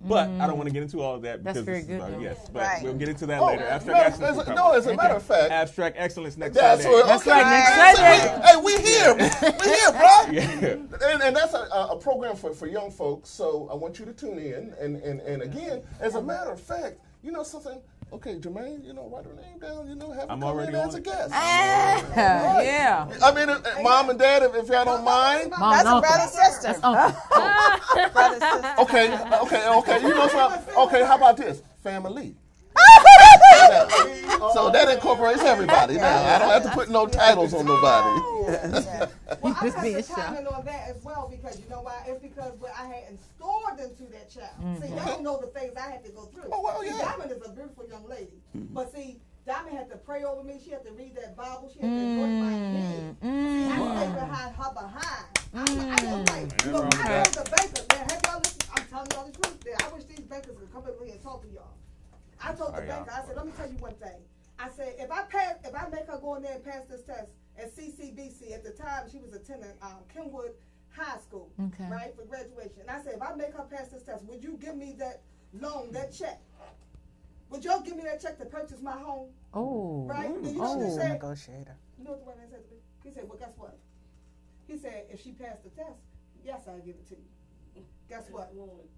But 0.00 0.28
I 0.28 0.46
don't 0.46 0.50
mm. 0.50 0.56
want 0.56 0.68
to 0.68 0.72
get 0.72 0.82
into 0.82 1.00
all 1.00 1.14
of 1.14 1.22
that 1.22 1.44
That's 1.44 1.54
because 1.60 1.64
very 1.64 1.82
good, 1.82 2.00
about, 2.00 2.20
yes, 2.20 2.48
but 2.52 2.62
Right. 2.62 2.82
we'll 2.82 2.94
get 2.94 3.08
into 3.08 3.26
that 3.26 3.40
Oh, 3.40 3.46
later. 3.46 3.64
Abstract 3.64 3.98
no, 3.98 4.04
excellence. 4.26 4.38
as 4.38 4.48
a- 4.48 4.54
no, 4.54 4.72
as 4.72 4.86
a 4.86 4.94
matter 4.94 5.14
of 5.14 5.22
fact, 5.22 5.50
Abstract 5.50 5.96
excellence 5.98 6.36
next 6.36 6.54
That's 6.54 6.82
Friday. 6.82 6.96
what, 6.96 7.06
That's 7.06 7.22
okay. 7.22 7.30
right, 7.30 7.50
next 7.50 7.98
Hey, 7.98 8.26
Friday. 8.26 8.46
Hey, 8.46 8.56
we 8.56 8.72
here. 8.82 9.14
we 9.60 9.68
here, 9.70 9.92
bro. 9.92 10.98
Yeah. 11.00 11.10
And, 11.10 11.22
and 11.22 11.36
that's 11.36 11.54
a, 11.54 11.68
a 11.72 11.86
a 11.92 11.96
program 11.96 12.36
for, 12.36 12.52
for 12.52 12.66
young 12.66 12.90
folks. 12.90 13.30
So 13.30 13.68
I 13.70 13.74
want 13.74 13.98
you 13.98 14.04
to 14.04 14.12
tune 14.12 14.38
in. 14.38 14.74
And, 14.80 14.96
and, 14.96 15.20
and 15.20 15.42
again, 15.42 15.82
as 16.00 16.16
a 16.16 16.22
matter 16.22 16.50
of 16.50 16.60
fact, 16.60 16.98
you 17.22 17.32
know 17.32 17.42
something? 17.42 17.80
Okay, 18.12 18.36
Jermaine, 18.36 18.84
you 18.84 18.92
know, 18.92 19.08
write 19.12 19.24
her 19.24 19.34
name 19.34 19.58
down. 19.60 19.88
You 19.88 19.96
know, 19.96 20.12
have 20.12 20.28
her 20.28 20.32
I'm 20.32 20.40
come 20.40 20.44
already 20.50 20.68
in 20.72 20.76
on 20.76 20.88
as 20.88 20.94
a 20.94 20.98
it. 20.98 21.04
guest. 21.04 21.30
yeah. 21.30 23.08
I 23.22 23.32
mean, 23.34 23.48
uh, 23.50 23.54
uh, 23.64 23.82
mom 23.82 24.10
and 24.10 24.18
dad, 24.18 24.42
if, 24.44 24.54
if 24.54 24.68
y'all 24.68 24.84
don't 24.84 25.04
mind. 25.04 25.50
Mom 25.50 25.70
That's 25.72 25.88
a 25.88 26.00
brother 26.00 26.28
sister. 26.30 26.80
That's 26.80 28.12
brother 28.12 28.40
sister. 28.40 28.74
Okay, 28.80 29.12
okay, 29.42 29.68
okay. 29.68 30.02
You 30.02 30.14
know 30.14 30.28
something? 30.28 30.74
Okay, 30.76 31.04
how 31.04 31.16
about 31.16 31.36
this? 31.36 31.62
Family. 31.82 32.36
so 34.54 34.70
that 34.70 34.88
incorporates 34.92 35.42
everybody. 35.42 35.94
Now 35.96 36.22
I 36.22 36.38
don't 36.38 36.50
have 36.50 36.62
to 36.64 36.70
put 36.70 36.90
no 36.90 37.06
titles 37.06 37.54
on 37.54 37.66
nobody. 37.66 38.20
Well, 39.40 39.56
I 39.60 39.64
Just 39.64 39.76
have 39.76 39.82
being 39.82 39.96
to 39.96 40.02
shy. 40.02 40.14
comment 40.14 40.46
on 40.46 40.64
that 40.64 40.88
as 40.88 41.02
well 41.02 41.28
because 41.30 41.58
you 41.58 41.68
know 41.68 41.82
why? 41.82 42.04
It's 42.06 42.20
because 42.20 42.52
what 42.58 42.72
I 42.78 42.86
had 42.86 43.04
installed 43.10 43.78
into 43.80 44.04
that 44.12 44.30
child. 44.30 44.82
See, 44.82 44.88
y'all 44.88 45.04
don't 45.04 45.22
know 45.22 45.38
the 45.40 45.48
things 45.58 45.72
I 45.76 45.90
had 45.90 46.04
to 46.04 46.12
go 46.12 46.26
through. 46.26 46.50
Oh, 46.52 46.62
well, 46.62 46.82
see. 46.82 46.90
Diamond 46.90 47.32
is 47.32 47.46
a 47.46 47.50
beautiful 47.50 47.86
young 47.88 48.08
lady, 48.08 48.42
mm-hmm. 48.56 48.74
but 48.74 48.92
see, 48.92 49.20
Diamond 49.46 49.76
had 49.76 49.90
to 49.90 49.96
pray 49.96 50.24
over 50.24 50.42
me. 50.42 50.60
She 50.64 50.70
had 50.70 50.84
to 50.84 50.92
read 50.92 51.14
that 51.16 51.36
Bible. 51.36 51.70
She 51.72 51.80
had 51.80 51.88
to 51.88 51.94
anoint 51.94 52.42
my 52.42 52.50
head. 52.50 53.16
See, 53.20 53.28
I 53.28 53.76
stayed 53.76 54.14
behind 54.14 54.56
her 54.56 54.72
behind. 54.72 55.26
I, 55.54 55.60
I 55.60 55.96
didn't 55.96 56.28
like, 56.30 56.66
look, 56.66 56.94
I 56.94 57.22
told 57.22 57.46
the 57.46 57.50
banker, 57.50 57.82
man, 57.94 58.08
have 58.08 58.20
y'all 58.24 58.40
listened? 58.40 58.64
I'm 58.74 58.84
telling 58.86 59.10
y'all 59.12 59.26
the 59.26 59.32
truth. 59.32 59.64
Man. 59.64 59.74
I 59.84 59.94
wish 59.94 60.04
these 60.04 60.20
bankers 60.20 60.56
would 60.58 60.72
come 60.72 60.82
over 60.82 61.04
here 61.04 61.14
and 61.14 61.22
talk 61.22 61.42
to 61.42 61.48
y'all. 61.48 61.74
I 62.44 62.52
told 62.54 62.72
the 62.72 62.76
Sorry, 62.76 62.86
banker, 62.88 63.10
I 63.12 63.26
said, 63.26 63.36
let 63.36 63.46
me 63.46 63.52
tell 63.56 63.68
you 63.70 63.76
one 63.78 63.94
thing. 63.94 64.20
I 64.58 64.68
said, 64.70 64.94
if 64.98 65.10
I 65.10 65.22
pass, 65.22 65.54
if 65.64 65.74
I 65.74 65.88
make 65.88 66.06
her 66.06 66.18
go 66.20 66.34
in 66.36 66.42
there 66.42 66.54
and 66.54 66.64
pass 66.64 66.84
this 66.88 67.02
test 67.02 67.28
at 67.58 67.74
CCBC, 67.74 68.52
at 68.54 68.62
the 68.64 68.70
time 68.70 69.08
she 69.10 69.18
was 69.18 69.32
attending 69.32 69.70
um, 69.82 69.98
Kenwood 70.12 70.52
High 70.90 71.18
School, 71.18 71.50
Okay. 71.60 71.88
right, 71.90 72.14
for 72.14 72.24
graduation. 72.24 72.80
And 72.82 72.90
I 72.90 73.02
said, 73.02 73.14
if 73.16 73.22
I 73.22 73.34
make 73.34 73.52
her 73.54 73.64
pass 73.64 73.88
this 73.88 74.02
test, 74.02 74.24
would 74.26 74.42
you 74.44 74.58
give 74.60 74.76
me 74.76 74.94
that 74.98 75.22
loan, 75.58 75.90
that 75.92 76.12
check? 76.12 76.40
Would 77.50 77.64
y'all 77.64 77.80
give 77.80 77.96
me 77.96 78.02
that 78.04 78.20
check 78.20 78.38
to 78.38 78.44
purchase 78.46 78.80
my 78.82 78.92
home? 78.98 79.30
Oh. 79.52 80.04
Right? 80.06 80.30
And 80.30 80.46
you 80.46 80.54
know 80.54 80.74
what 80.74 80.80
he 80.80 80.92
Oh. 80.92 80.96
said? 80.96 81.12
Negotiator. 81.12 81.76
You 81.98 82.04
know 82.04 82.10
what 82.12 82.20
the 82.20 82.26
white 82.26 82.38
man 82.38 82.48
said 82.50 82.64
to 82.64 82.70
me? 82.70 82.78
He 83.04 83.10
said, 83.10 83.28
well, 83.28 83.38
guess 83.38 83.52
what? 83.56 83.78
He 84.66 84.76
said, 84.78 85.06
if 85.10 85.22
she 85.22 85.32
passed 85.32 85.62
the 85.62 85.70
test, 85.70 85.98
yes, 86.44 86.62
I'll 86.68 86.78
give 86.78 86.94
it 86.96 87.06
to 87.08 87.14
you. 87.14 87.24
Guess 88.14 88.30
what? 88.30 88.52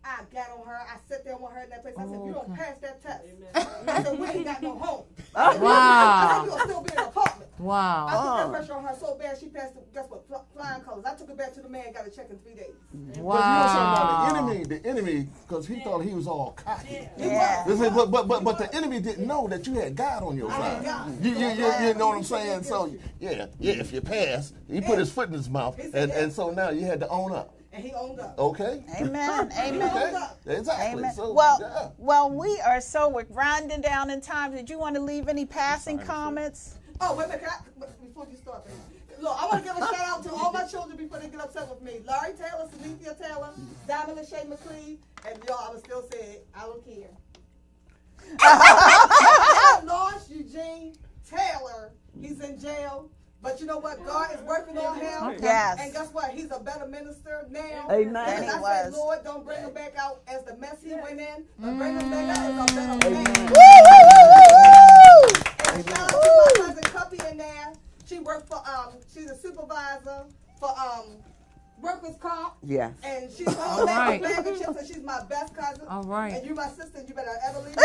I 0.04 0.18
got 0.30 0.50
on 0.60 0.66
her. 0.66 0.74
I 0.76 0.98
sat 1.08 1.24
there 1.24 1.38
with 1.38 1.50
her 1.50 1.62
in 1.62 1.70
that 1.70 1.80
place. 1.80 1.94
I 1.96 2.04
said, 2.04 2.20
if 2.20 2.26
you 2.26 2.32
don't 2.34 2.50
Okay. 2.52 2.62
pass 2.62 2.76
that 2.82 3.02
test, 3.02 3.88
I 3.88 4.02
said, 4.02 4.18
we 4.18 4.26
ain't 4.26 4.44
got 4.44 4.62
no 4.62 4.78
home. 4.78 5.04
Wow. 5.34 5.46
I 5.46 6.38
said, 6.38 6.44
you'll 6.46 6.58
still 6.58 6.82
be 6.82 6.92
in 6.92 6.98
an 6.98 7.04
apartment. 7.06 7.50
Wow. 7.58 8.06
I 8.08 8.14
Wow. 8.14 8.20
put 8.20 8.36
that 8.36 8.46
oh. 8.46 8.50
pressure 8.50 8.72
on 8.74 8.84
her 8.84 8.96
so 9.00 9.14
bad, 9.18 9.38
she 9.38 9.46
passed, 9.48 9.74
the, 9.74 9.80
guess 9.94 10.04
what? 10.10 10.26
Fl- 10.28 10.44
flying 10.54 10.82
colors. 10.82 11.04
I 11.06 11.14
took 11.14 11.30
it 11.30 11.36
back 11.38 11.54
to 11.54 11.60
the 11.62 11.68
man, 11.70 11.92
got 11.94 12.06
a 12.06 12.10
check 12.10 12.28
in 12.30 12.38
three 12.40 12.54
days. 12.54 12.74
But 12.92 13.00
you 13.16 13.22
know 13.22 13.22
something 13.22 13.32
Wow. 13.32 13.94
about 13.94 14.32
the 14.32 14.38
enemy, 14.38 14.64
the 14.64 14.86
enemy, 14.86 15.28
because 15.48 15.66
he 15.66 15.80
thought 15.80 16.00
he 16.00 16.12
was 16.12 16.26
all 16.26 16.52
cocky. 16.52 17.08
Yeah. 17.16 17.64
This 17.66 17.80
is- 17.80 17.88
But, 17.90 18.10
but, 18.10 18.28
but, 18.28 18.44
but 18.44 18.58
the 18.58 18.74
enemy 18.74 19.00
didn't 19.00 19.26
know 19.26 19.48
that 19.48 19.66
you 19.66 19.74
had 19.74 19.96
God 19.96 20.22
on 20.24 20.36
your 20.36 20.50
side. 20.50 20.84
God. 20.84 21.24
You, 21.24 21.30
you, 21.32 21.48
you, 21.48 21.72
you 21.86 21.94
know 21.94 22.08
what 22.08 22.18
I'm 22.18 22.22
saying? 22.24 22.62
So, 22.64 22.94
yeah, 23.18 23.46
yeah, 23.58 23.72
if 23.80 23.92
you 23.94 24.02
pass, 24.02 24.52
he 24.70 24.82
put 24.82 24.98
his 24.98 25.10
foot 25.10 25.28
in 25.28 25.34
his 25.34 25.48
mouth, 25.48 25.78
and, 25.94 26.10
and 26.12 26.30
so 26.32 26.50
now 26.50 26.68
you 26.68 26.84
had 26.84 27.00
to 27.00 27.08
own 27.08 27.32
up. 27.32 27.55
And 27.76 27.84
he 27.84 27.92
owned 27.92 28.18
up. 28.20 28.38
Okay? 28.38 28.82
Amen. 28.98 29.52
Amen. 29.58 29.82
Okay? 29.82 30.56
Exactly. 30.58 30.98
Amen. 30.98 31.12
So, 31.14 31.34
well, 31.34 31.58
yeah. 31.60 31.88
well, 31.98 32.30
we 32.30 32.58
are 32.60 32.80
so 32.80 33.10
we're 33.10 33.24
grinding 33.24 33.82
down 33.82 34.08
in 34.08 34.22
time. 34.22 34.54
Did 34.54 34.70
you 34.70 34.78
want 34.78 34.94
to 34.94 35.02
leave 35.02 35.28
any 35.28 35.44
passing 35.44 35.98
comments? 35.98 36.76
Oh, 37.02 37.14
wait 37.14 37.26
a 37.26 37.28
minute. 37.28 37.44
I, 37.46 37.86
before 38.00 38.26
you 38.30 38.36
start, 38.38 38.64
baby. 38.64 38.78
Look, 39.20 39.36
I 39.38 39.46
want 39.46 39.62
to 39.62 39.68
give 39.68 39.76
a 39.76 39.80
shout 39.80 40.06
out 40.06 40.22
to 40.22 40.32
all 40.32 40.52
my 40.52 40.64
children 40.64 40.96
before 40.96 41.18
they 41.18 41.28
get 41.28 41.40
upset 41.40 41.68
with 41.68 41.82
me. 41.82 42.00
Larry 42.06 42.32
Taylor, 42.32 42.66
Cynthia 42.82 43.14
Taylor, 43.20 43.50
Diamond 43.86 44.18
and 44.18 44.28
Shay 44.28 44.44
McClee, 44.48 44.96
and 45.28 45.44
y'all, 45.46 45.68
I 45.68 45.70
would 45.72 45.84
still 45.84 46.08
say. 46.10 46.38
I 46.54 46.60
don't 46.60 46.82
care. 46.82 47.10
I 48.40 49.80
lost 49.84 50.30
Eugene 50.30 50.94
Taylor. 51.28 51.92
He's 52.22 52.40
in 52.40 52.58
jail. 52.58 53.10
But 53.46 53.60
you 53.60 53.66
know 53.66 53.78
what? 53.78 54.04
God 54.04 54.34
is 54.34 54.40
working 54.40 54.76
on 54.76 54.98
him. 54.98 55.36
Yes. 55.40 55.78
And 55.80 55.92
guess 55.92 56.08
what? 56.12 56.32
He's 56.32 56.50
a 56.50 56.58
better 56.58 56.84
minister 56.84 57.46
now. 57.48 57.86
Amen. 57.88 58.16
And 58.28 58.44
he 58.44 58.50
I 58.50 58.58
was. 58.58 58.84
said, 58.86 58.92
Lord, 58.92 59.22
don't 59.22 59.44
bring 59.46 59.60
him 59.60 59.72
back 59.72 59.94
out 59.96 60.20
as 60.26 60.42
the 60.42 60.56
mess 60.56 60.82
he 60.82 60.94
went 60.94 61.20
in, 61.20 61.44
but 61.60 61.78
bring 61.78 61.96
him 61.96 62.10
back 62.10 62.36
out 62.36 62.44
as 62.44 62.58
a 62.72 62.74
better 62.74 63.08
man. 63.08 63.46
Woo! 63.46 63.54
Woo! 63.86 64.02
Woo! 64.50 65.30
And 65.74 65.88
shout 65.88 65.96
out 65.96 66.10
to 66.10 66.16
my 66.26 66.50
cousin 66.56 66.82
Cuppy 66.90 67.22
in 67.30 67.36
there. 67.38 67.72
She 68.04 68.18
worked 68.18 68.48
for 68.48 68.60
um 68.68 68.94
she's 69.14 69.30
a 69.30 69.36
supervisor 69.36 70.24
for 70.58 70.70
um 70.70 71.18
workers 71.80 72.16
comp. 72.20 72.54
Yes. 72.64 72.94
And 73.04 73.30
she's 73.30 73.46
all 73.46 73.78
All 73.80 73.86
right. 73.86 74.20
right. 74.20 74.44
and 74.44 74.58
she's 74.88 75.04
my 75.04 75.22
best 75.28 75.54
cousin. 75.54 75.86
All 75.88 76.02
right. 76.02 76.34
And 76.34 76.44
you 76.44 76.52
my 76.56 76.66
sister, 76.66 76.98
and 76.98 77.08
you 77.08 77.14
better 77.14 77.30
ever 77.48 77.60
leave. 77.60 77.76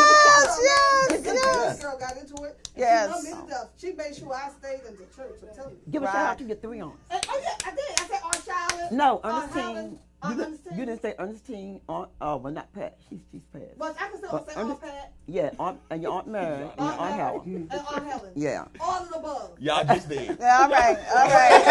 Yes, 0.44 0.60
yes, 0.62 1.24
yes. 1.24 1.76
This 1.76 1.84
girl 1.84 1.98
got 1.98 2.16
into 2.16 2.42
it. 2.44 2.68
and 2.74 2.76
Yes. 2.76 3.06
She, 3.24 3.30
loved 3.32 3.40
me 3.40 3.46
to 3.46 3.50
death. 3.50 3.68
she 3.78 3.92
made 3.92 4.16
sure 4.16 4.32
I 4.34 4.50
stayed 4.50 4.80
in 4.88 4.96
the 4.96 5.04
church. 5.14 5.36
I'm 5.42 5.54
telling 5.56 5.72
you. 5.74 5.80
Give 5.92 6.02
a 6.02 6.06
Right. 6.06 6.12
shout 6.12 6.26
out 6.26 6.38
to 6.38 6.44
your 6.44 6.56
three 6.56 6.80
aunts. 6.80 6.98
And, 7.10 7.26
oh 7.28 7.40
yeah, 7.42 7.66
I 7.66 7.70
did. 7.70 8.00
I 8.00 8.06
said 8.08 8.20
Aunt 8.24 8.44
Charlotte. 8.44 8.92
No, 8.92 9.20
Aunt 9.24 9.52
Helen, 9.52 9.76
Ernestine. 9.76 9.98
Aunt 10.22 10.36
You, 10.36 10.42
Ernestine. 10.44 10.64
didn't, 10.64 10.78
you 10.78 10.86
didn't 10.86 11.02
say 11.02 11.14
Ernestine. 11.18 11.80
Aunt, 11.88 12.10
uh, 12.20 12.38
well, 12.40 12.52
not 12.52 12.72
Pat. 12.74 12.98
She's 13.08 13.20
she's 13.32 13.40
passed. 13.52 13.78
But 13.78 13.96
I 14.00 14.08
can 14.08 14.18
still 14.18 14.30
But 14.32 14.46
say 14.50 14.54
Aunt 14.60 14.66
Ernest- 14.68 14.82
Pat, 14.82 15.12
Yeah, 15.26 15.50
aunt, 15.58 15.80
and 15.90 16.02
your 16.02 16.12
aunt 16.12 16.26
Mary 16.34 16.54
and 16.54 16.62
your 16.62 16.88
aunt 16.88 17.00
Mary, 17.00 17.12
Helen. 17.16 17.68
and 17.70 17.80
Aunt 17.80 18.04
Helen. 18.06 18.32
Yeah. 18.36 18.64
All 18.80 19.02
of 19.02 19.08
the 19.08 19.16
above. 19.18 19.50
Y'all 19.60 19.84
just 19.84 20.08
did. 20.08 20.36
Yeah, 20.40 20.58
all 20.62 20.68
right, 20.70 20.98
all 20.98 21.28
right. 21.28 21.62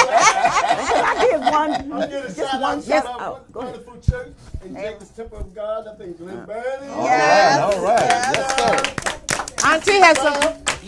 I 1.10 1.26
did 1.30 1.40
one. 1.40 1.74
I'm 1.74 1.88
gonna 1.88 2.08
Just 2.08 2.36
shout 2.36 2.60
one 2.60 2.78
out 2.78 2.86
yes. 2.86 3.04
to 3.04 3.10
Oh, 3.10 3.40
go 3.52 3.60
ahead. 3.60 3.72
wonderful 3.86 4.00
church 4.00 4.32
and 4.62 4.76
Jacob's 4.76 5.10
Temple 5.10 5.38
of 5.38 5.54
God 5.54 5.86
up 5.86 6.00
in 6.00 6.12
Glen 6.14 6.44
Burnie. 6.46 6.86
Yes. 6.86 7.60
All 7.60 7.82
right. 7.84 8.00
Yes, 8.00 8.56
sir. 8.56 8.94
Auntie 9.64 9.92
has 10.00 10.16
some. 10.18 10.34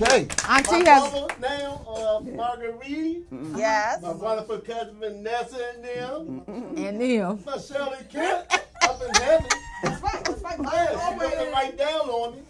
Okay. 0.00 0.26
Auntie 0.48 0.82
My 0.82 0.90
has. 0.90 1.12
mother 1.12 1.34
now, 1.40 1.84
uh, 1.88 2.20
Marguerite, 2.20 3.24
Yes. 3.56 4.02
my 4.02 4.12
wonderful 4.12 4.58
cousin 4.60 4.96
Vanessa 4.98 5.58
and 5.74 5.84
them, 5.84 6.42
And 6.76 7.00
them. 7.00 7.42
my 7.44 7.58
Shirley 7.58 7.98
Kent 8.10 8.46
up 8.82 9.02
in 9.02 9.14
heaven. 9.22 9.46
That's 9.82 10.02
right. 10.02 10.24
That's 10.24 10.42
right. 10.42 10.58
Yeah, 10.62 10.88
she 10.90 10.94
Always. 10.96 11.20
wrote 11.20 11.46
it 11.46 11.52
right 11.52 11.76
down 11.76 12.08
on 12.08 12.34
me. 12.36 12.42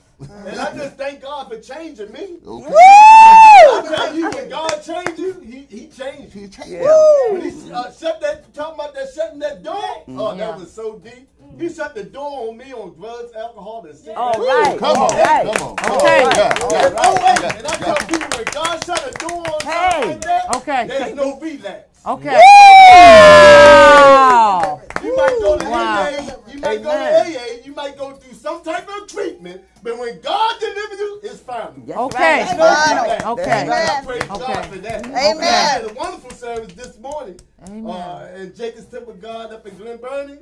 And 0.47 0.61
I 0.61 0.77
just 0.77 0.97
thank 0.97 1.21
God 1.23 1.49
for 1.49 1.59
changing 1.59 2.13
me. 2.13 2.37
Okay. 2.47 2.73
I 2.77 3.83
tell 3.97 4.15
you, 4.15 4.31
when 4.31 4.49
God 4.49 4.81
changed 4.85 5.19
you, 5.19 5.41
He, 5.41 5.67
he 5.69 5.89
changed 5.89 6.37
you. 6.37 6.49
Yeah. 6.65 7.33
When 7.33 7.41
He 7.43 7.73
uh, 7.73 7.91
shut 7.91 8.21
that, 8.21 8.55
talking 8.55 8.75
about 8.77 8.95
that 8.95 9.09
shutting 9.13 9.41
that 9.41 9.65
door, 9.65 9.83
oh, 10.09 10.35
Yeah. 10.37 10.53
that 10.53 10.61
was 10.61 10.73
so 10.73 10.99
deep. 10.99 11.29
He 11.59 11.69
shut 11.69 11.95
the 11.95 12.03
door 12.05 12.49
on 12.49 12.57
me 12.57 12.73
on 12.73 12.95
drugs, 12.95 13.33
alcohol, 13.35 13.85
and 13.87 13.97
cigarettes. 13.97 14.19
All 14.19 14.45
right. 14.45 14.77
Come 14.79 14.97
on. 14.97 15.13
All 15.13 15.19
right. 15.19 15.45
Come 15.57 15.69
on. 15.69 15.77
Come 15.77 15.97
Okay. 15.99 16.23
on. 16.25 16.33
Yeah, 16.37 16.55
yeah, 16.71 16.87
And, 16.87 16.95
oh, 16.99 17.15
wait, 17.15 17.41
yeah, 17.41 17.59
and 17.59 17.67
I 17.67 17.71
tell 17.77 17.97
people, 17.97 18.29
when 18.37 18.45
God 18.53 18.85
shut 18.85 19.07
a 19.07 19.13
door 19.19 19.45
on 19.47 19.61
Hey. 19.63 20.07
like 20.09 20.21
that, 20.23 20.57
Okay. 20.57 20.87
there's 20.87 21.15
no 21.15 21.39
relapse. 21.39 22.01
Okay. 22.05 22.31
Wow. 22.35 23.72
You 25.03 25.17
might 25.17 25.39
go 25.41 25.59
to 25.59 25.65
Wow. 25.69 26.03
AA, 26.03 26.53
you 26.53 26.59
might 26.61 26.83
go 26.83 26.91
to 26.91 26.97
AA, 27.23 27.65
you 27.65 27.75
might 27.75 27.97
go 27.99 28.13
through 28.13 28.35
some 28.35 28.63
type 28.63 28.89
of 28.89 29.09
treatment, 29.09 29.63
but 29.83 29.99
when 29.99 30.21
God 30.21 30.61
delivers 30.61 30.99
you, 30.99 31.21
it's 31.25 31.41
final. 31.41 31.75
That's 31.87 31.99
Okay. 31.99 32.41
right. 32.45 32.57
There's 32.57 32.79
Final. 33.19 33.33
Okay. 33.33 33.51
And 33.51 33.71
I 33.73 33.83
Amen. 33.99 34.05
praise 34.07 34.23
God 34.29 34.67
for 34.67 34.79
that. 34.79 35.07
Amen. 35.07 35.39
I 35.41 35.45
had 35.45 35.85
a 35.91 35.95
wonderful 35.95 36.31
service 36.31 36.73
this 36.75 36.99
morning 36.99 37.41
Amen. 37.67 37.87
uh, 37.91 38.33
in 38.37 38.55
Jacob's 38.55 38.87
Temple 38.87 39.15
God 39.15 39.53
up 39.53 39.67
in 39.67 39.77
Glen 39.77 39.99
Burnie, 39.99 40.39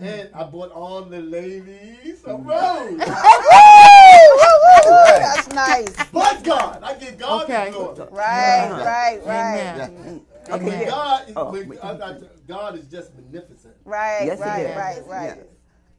and 0.00 0.28
I 0.34 0.42
bought 0.44 0.72
all 0.72 1.02
the 1.02 1.20
ladies 1.20 2.22
a 2.26 2.34
rose. 2.34 2.98
That's 5.18 5.48
nice. 5.48 5.94
but 6.12 6.42
God, 6.42 6.80
I 6.82 6.94
give 6.94 7.18
God 7.18 7.44
Okay. 7.44 7.66
the 7.66 7.76
glory. 7.76 7.98
Right, 8.10 8.70
right, 8.70 9.26
right. 9.26 9.46
Amen. 9.56 10.20
I 10.50 10.58
mean, 10.58 10.68
Okay. 10.74 10.84
God, 10.86 11.32
Oh, 11.36 11.50
when- 11.52 11.68
wait. 11.68 11.78
I- 11.82 11.90
I- 11.92 12.18
God 12.46 12.78
is 12.78 12.86
just 12.86 13.14
magnificent. 13.14 13.74
Right, 13.84 14.24
Yes, 14.26 14.38
he 14.38 14.44
right, 14.44 14.66
is. 14.66 14.76
right, 14.76 15.06
right. 15.06 15.46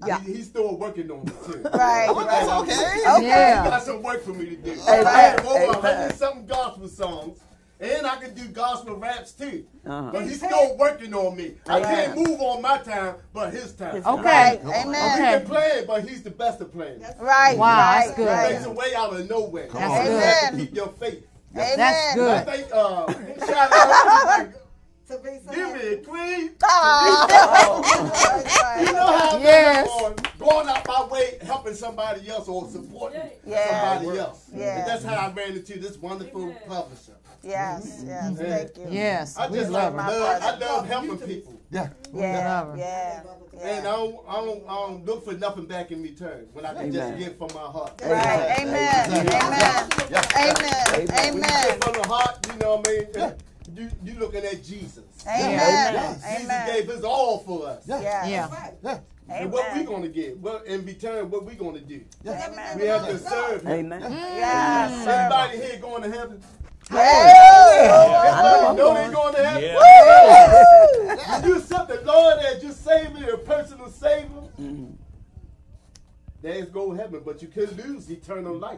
Yeah. 0.05 0.19
He, 0.19 0.33
he's 0.35 0.47
still 0.47 0.77
working 0.77 1.09
on 1.09 1.23
me 1.25 1.31
too. 1.45 1.61
Right, 1.73 2.07
Oh, 2.09 2.23
that's 2.25 2.47
right. 2.47 2.61
okay. 2.61 3.21
He 3.23 3.27
Yeah. 3.27 3.63
got 3.63 3.81
some 3.83 4.03
work 4.03 4.23
for 4.23 4.31
me 4.33 4.45
to 4.47 4.55
do. 4.57 4.71
Amen. 4.73 5.07
I 5.07 5.11
have 5.21 5.45
over 5.45 5.57
Amen. 5.57 5.73
100 5.81 6.15
something 6.15 6.45
gospel 6.45 6.87
songs. 6.87 7.39
And 7.79 8.07
I 8.07 8.15
can 8.15 8.33
do 8.33 8.45
gospel 8.47 8.95
raps 8.95 9.33
too. 9.33 9.65
Uh-huh. 9.85 10.09
But 10.13 10.23
he's 10.23 10.37
still 10.37 10.77
working 10.77 11.13
on 11.13 11.35
me. 11.35 11.55
I 11.67 11.81
can't 11.81 12.15
move 12.15 12.39
on 12.39 12.61
my 12.61 12.77
time, 12.77 13.15
but 13.33 13.51
his 13.53 13.73
time. 13.73 13.95
His 13.95 14.05
Okay. 14.05 14.21
Right, 14.23 14.61
He 14.61 14.67
amen. 14.69 15.19
Okay. 15.21 15.37
can 15.39 15.45
play 15.47 15.67
it, 15.79 15.87
but 15.87 16.07
he's 16.07 16.23
the 16.23 16.31
best 16.31 16.61
of 16.61 16.71
playing. 16.71 17.01
Right, 17.19 17.57
Wow, 17.57 17.77
right, 17.77 18.03
that's 18.05 18.15
good. 18.17 18.27
right. 18.27 18.47
He 18.47 18.53
makes 18.53 18.65
a 18.65 18.71
way 18.71 18.95
out 18.95 19.13
of 19.13 19.29
nowhere. 19.29 19.67
That's 19.73 20.05
You 20.05 20.09
good. 20.11 20.23
have 20.23 20.51
to 20.51 20.57
keep 20.57 20.75
your 20.75 20.87
faith. 20.87 21.27
Amen. 21.53 21.77
That's 21.77 22.15
good. 22.15 22.31
I 22.31 22.41
think, 22.55 22.67
uh, 22.73 23.45
shout 23.45 23.71
out 23.73 24.47
To 25.08 25.18
be 25.20 25.30
so 25.45 25.51
Give 25.53 25.74
me 25.74 25.88
a 25.93 25.97
queen. 25.97 26.51
Ah. 26.64 27.28
You 28.80 28.91
know 28.91 29.06
how 29.18 29.38
Yes. 29.38 29.88
I'm 29.88 29.99
going, 29.99 30.16
going 30.39 30.68
out 30.68 30.88
my 30.88 31.08
way, 31.12 31.38
helping 31.43 31.76
somebody 31.76 32.28
else 32.28 32.47
or 32.47 32.68
supporting 32.68 33.22
Yeah. 33.45 33.99
somebody 33.99 34.18
else. 34.20 34.45
Yeah. 34.53 34.80
And 34.80 34.88
that's 34.88 35.03
how 35.03 35.16
I 35.16 35.32
ran 35.32 35.51
into 35.53 35.80
this 35.80 35.97
wonderful 35.97 36.53
publisher. 36.68 37.14
Yes, 37.43 38.01
yes, 38.03 38.36
thank 38.39 38.76
you. 38.78 38.86
Yes, 38.89 39.38
I 39.38 39.47
we 39.47 39.60
just 39.60 39.70
love 39.70 39.93
love, 39.93 40.06
her. 40.06 40.39
I 40.41 40.58
love 40.58 40.88
helping 40.88 41.18
people. 41.20 41.53
Yeah. 41.70 41.89
Yeah, 42.12 42.47
Love 42.60 42.72
her. 42.72 42.78
yeah, 42.80 43.22
And 43.62 43.88
I 43.88 43.91
don't, 43.91 44.16
I, 44.28 44.34
don't, 44.38 44.64
I 44.68 44.74
don't 44.88 45.06
look 45.06 45.24
for 45.26 45.34
nothing 45.34 45.66
back 45.68 45.91
in 45.91 46.01
return 46.01 46.47
when 46.53 46.66
I 46.66 46.74
can 46.74 46.91
just 46.91 47.20
give 47.20 47.38
from 47.38 47.49
my 47.53 47.60
heart. 47.62 48.01
Right, 48.03 48.58
amen, 48.62 49.12
amen, 49.12 49.28
amen, 49.28 49.89
When 49.99 51.08
you 51.08 51.39
amen, 51.39 51.43
give 51.70 51.84
from 51.84 51.93
the 52.01 52.08
heart, 52.08 52.47
you 52.51 52.58
know 52.60 52.78
what 52.78 52.88
I 52.88 52.91
mean? 52.91 53.34
You, 53.74 53.89
you 54.03 54.20
looking 54.20 54.43
at 54.43 54.63
Jesus. 54.63 55.03
amen, 55.28 56.13
Jesus 56.13 56.43
amen. 56.43 56.68
gave 56.68 56.88
his 56.88 57.03
all 57.03 57.39
for 57.39 57.68
us. 57.68 57.84
Yeah. 57.88 58.01
Yeah, 58.01 58.28
Yeah. 58.28 58.70
Yeah. 58.84 58.99
And 59.28 59.51
what 59.51 59.74
we 59.74 59.80
amen, 59.80 59.86
gonna 59.86 60.07
get? 60.07 60.38
Well, 60.38 60.61
in 60.63 60.86
return, 60.86 61.32
what 61.32 61.45
we 61.45 61.55
gonna 61.55 61.80
do? 61.80 62.01
amen. 62.28 62.80
We 62.80 62.86
have 62.86 63.07
to 63.07 63.18
serve 63.18 63.63
him. 63.63 63.72
Amen. 63.72 64.01
Yes, 64.11 65.03
sir. 65.03 65.09
Everybody 65.09 65.57
here 65.57 65.80
going 65.80 66.03
to 66.03 66.11
heaven? 66.11 66.43
Hey! 66.91 67.89
I'm 67.89 68.76
know 68.76 68.93
going. 68.93 69.07
they 69.07 69.13
going 69.13 69.36
to 69.36 69.43
heaven? 69.43 69.63
Yeah. 69.63 71.39
When 71.39 71.49
you 71.49 71.57
accept 71.57 71.88
the 71.88 72.01
Lord 72.05 72.38
as 72.39 72.61
your 72.61 72.72
Savior, 72.74 73.26
your 73.26 73.38
personal 73.38 73.89
Savior, 73.89 74.43
mm-hmm. 74.59 74.91
there's 76.43 76.70
go 76.70 76.93
heaven, 76.93 77.22
but 77.26 77.41
you 77.41 77.47
can 77.47 77.66
lose 77.78 78.11
eternal 78.11 78.55
life 78.55 78.78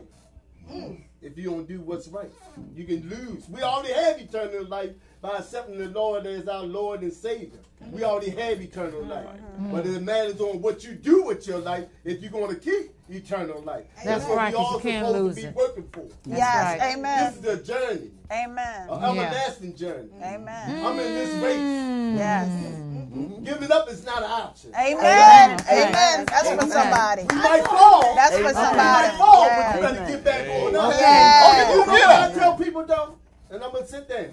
mm. 0.72 1.04
If 1.22 1.38
you 1.38 1.50
don't 1.50 1.68
do 1.68 1.82
what's 1.82 2.08
right. 2.08 2.30
You 2.76 2.86
can 2.86 3.10
lose. 3.10 3.48
We 3.50 3.62
already 3.62 3.94
have 3.94 4.20
eternal 4.20 4.66
life 4.66 4.92
by 5.22 5.38
accepting 5.38 5.78
the 5.80 5.88
Lord 5.90 6.26
as 6.26 6.48
our 6.48 6.64
Lord 6.64 7.02
and 7.02 7.12
Savior. 7.14 7.60
We 7.92 8.04
already 8.04 8.30
have 8.32 8.62
eternal 8.62 9.04
life. 9.04 9.26
Mm-hmm. 9.28 9.72
But 9.72 9.86
it 9.86 10.02
matters 10.02 10.40
on 10.42 10.62
what 10.62 10.84
you 10.84 10.94
do 10.94 11.24
with 11.24 11.48
your 11.48 11.60
life 11.60 11.86
if 12.04 12.22
you're 12.22 12.32
going 12.32 12.54
to 12.54 12.60
keep 12.60 12.92
eternal 13.10 13.62
life. 13.62 13.86
That's 14.04 14.26
what 14.26 14.38
right, 14.38 14.52
we 14.52 14.58
'cause 14.58 14.68
you 14.70 14.74
all 14.76 14.80
can't 14.80 15.06
supposed 15.08 15.24
lose 15.26 15.36
to 15.36 15.42
be 15.42 15.48
it. 15.48 15.56
working 15.56 15.88
for. 15.92 16.06
Yes, 16.26 16.80
right. 16.80 16.96
amen, 16.98 17.34
This 17.42 17.54
is 17.54 17.60
a 17.60 17.64
journey, 17.64 18.12
amen, 18.32 18.90
an 18.90 19.04
everlasting 19.18 19.76
journey. 19.76 20.10
amen. 20.22 20.86
I'm 20.86 21.00
in 21.00 21.14
this 21.14 21.44
race. 21.44 21.58
Mm. 21.58 22.18
Yes, 22.18 22.50
mm. 22.50 22.87
Mm-hmm. 23.08 23.44
Giving 23.44 23.72
up 23.72 23.90
is 23.90 24.06
not 24.06 24.20
an 24.20 24.30
option. 24.30 24.72
amen, 24.76 24.98
Amen. 25.00 25.60
amen. 25.70 26.26
That's 26.28 26.48
for 26.48 26.54
Amen. 26.54 26.70
somebody. 26.70 27.22
We 27.30 27.36
might 27.36 27.64
fall. 27.66 28.16
That's 28.16 28.36
for 28.38 28.44
We 28.44 28.54
somebody. 28.54 29.08
might 29.08 29.16
fall, 29.18 29.44
but 29.46 29.50
Yeah. 29.50 29.76
you 29.76 29.82
better 29.82 30.12
get 30.12 30.24
back 30.24 30.50
on 30.50 30.76
up. 30.76 30.94
Yeah. 31.00 31.70
You 31.72 31.78
know 31.78 31.86
what 31.86 32.10
I 32.10 32.34
tell 32.34 32.58
people 32.58 32.86
though, 32.86 33.16
and 33.50 33.64
I'm 33.64 33.72
gonna 33.72 33.88
sit 33.88 34.08
there. 34.08 34.32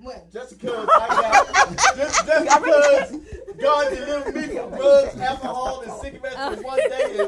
When? 0.00 0.16
Just 0.32 0.58
because 0.60 0.88
I 0.92 1.08
got, 1.08 1.96
just, 1.96 2.26
just 2.26 2.62
because 2.62 3.37
God 3.60 3.90
delivered 3.94 4.34
me 4.34 4.42
from 4.56 4.70
drugs, 4.70 5.16
alcohol, 5.20 5.80
and 5.82 5.92
cigarettes 6.00 6.36
in 6.58 6.62
one 6.62 6.78
day 6.78 7.18
in 7.18 7.20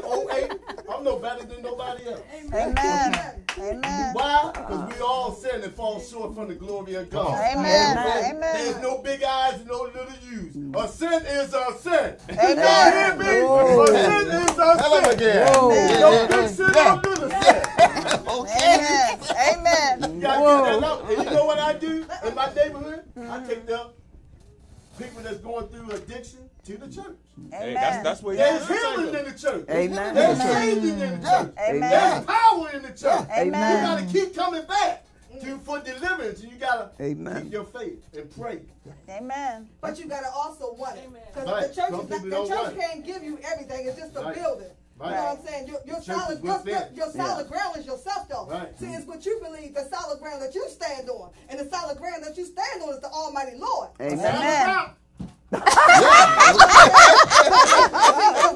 08, 0.49 0.51
I'm 0.89 1.03
no 1.03 1.17
better 1.19 1.43
than 1.45 1.61
nobody 1.61 2.07
else. 2.07 2.21
Amen, 2.53 3.43
amen, 3.59 4.13
Why? 4.13 4.51
Because 4.53 4.93
we 4.95 5.01
all 5.01 5.33
sin 5.33 5.61
and 5.63 5.73
fall 5.73 5.99
short 5.99 6.33
from 6.35 6.47
the 6.47 6.55
glory 6.55 6.95
of 6.95 7.09
God. 7.09 7.39
amen, 7.39 7.95
There's 8.53 8.75
amen, 8.75 8.81
no 8.81 8.97
big 9.01 9.23
eyes 9.23 9.55
and 9.55 9.67
no 9.67 9.81
little 9.83 10.07
U's. 10.31 10.55
A 10.75 10.87
sin 10.87 11.21
is 11.25 11.53
a 11.53 11.77
sin. 11.79 12.15
Amen. 12.29 12.57
You 12.57 12.97
hear 12.97 13.15
me? 13.17 13.25
A 13.81 13.87
sin 13.87 14.27
is 14.41 14.51
a 14.51 14.77
Tell 14.77 14.95
him 14.97 15.03
sin. 15.03 15.13
again. 15.13 15.45
No 15.99 16.27
big 16.27 16.47
sin, 16.49 16.71
no 16.71 17.01
little 17.03 17.29
sin. 17.29 17.63
amen, 18.61 19.19
amen. 19.53 20.15
You 20.15 20.21
gotta 20.21 20.41
get 20.41 20.81
that 20.81 20.83
out. 20.83 21.09
And 21.11 21.23
you 21.25 21.29
know 21.31 21.45
what 21.45 21.59
I 21.59 21.73
do 21.73 22.05
in 22.25 22.35
my 22.35 22.53
neighborhood? 22.53 23.03
I 23.17 23.43
take 23.45 23.65
the 23.65 23.91
people 25.01 25.21
that's 25.21 25.37
going 25.37 25.67
through 25.67 25.91
addiction 25.91 26.49
to 26.65 26.77
the 26.77 26.87
church. 26.87 27.17
Hey, 27.51 27.73
that's 27.73 28.03
that's 28.03 28.21
where 28.21 28.35
There's 28.35 28.69
you 28.69 28.75
healing 28.75 29.15
in 29.15 29.25
the 29.25 29.37
church. 29.37 29.65
Amen. 29.69 30.15
There's 30.15 30.39
changing 30.39 30.99
in 30.99 31.21
the 31.21 31.27
church. 31.27 31.53
Amen. 31.59 31.89
There's 31.89 32.25
power 32.25 32.69
in 32.73 32.81
the 32.83 32.89
church. 32.89 33.27
Amen. 33.37 33.77
You 33.77 34.05
gotta 34.05 34.05
keep 34.05 34.35
coming 34.35 34.65
back 34.65 35.05
mm. 35.33 35.41
to 35.41 35.57
for 35.59 35.79
deliverance. 35.79 36.43
You 36.43 36.51
gotta 36.59 36.91
Amen. 36.99 37.43
keep 37.43 37.53
your 37.53 37.65
faith 37.65 38.05
and 38.15 38.29
pray. 38.39 38.61
Amen. 39.09 39.67
But 39.81 39.99
you 39.99 40.05
gotta 40.05 40.29
also 40.29 40.73
want 40.73 40.97
it. 40.97 41.09
Because 41.33 41.49
Right. 41.49 41.67
the 41.67 41.75
church, 41.75 41.91
is 41.91 42.23
not, 42.23 42.47
the 42.47 42.55
church 42.55 42.77
can't 42.79 43.05
give 43.05 43.23
you 43.23 43.39
everything. 43.43 43.87
It's 43.87 43.97
just 43.97 44.15
a 44.15 44.21
Right. 44.21 44.35
building. 44.35 44.69
Right. 45.01 45.09
You 45.09 45.15
know 45.15 45.23
what 45.23 45.39
I'm 45.39 45.45
saying? 45.45 45.67
Your, 45.67 45.79
your 45.85 46.01
solid, 46.01 46.37
is 46.37 46.43
your, 46.43 46.57
within. 46.57 46.73
your, 46.73 46.83
your 46.95 47.09
solid 47.11 47.45
Yeah. 47.45 47.51
ground 47.51 47.77
is 47.77 47.85
yourself, 47.85 48.27
though. 48.29 48.47
Right. 48.49 48.79
See, 48.79 48.85
it's 48.87 49.05
what 49.07 49.25
you 49.25 49.39
believe, 49.43 49.73
the 49.73 49.85
solid 49.89 50.19
ground 50.19 50.41
that 50.41 50.53
you 50.53 50.67
stand 50.69 51.09
on. 51.09 51.31
And 51.49 51.59
the 51.59 51.67
solid 51.69 51.97
ground 51.97 52.23
that 52.23 52.37
you 52.37 52.45
stand 52.45 52.81
on 52.83 52.93
is 52.93 52.99
the 53.01 53.09
Almighty 53.09 53.57
Lord. 53.57 53.89
Amen. 53.99 54.19
Amen. 54.19 54.89
So 55.51 55.59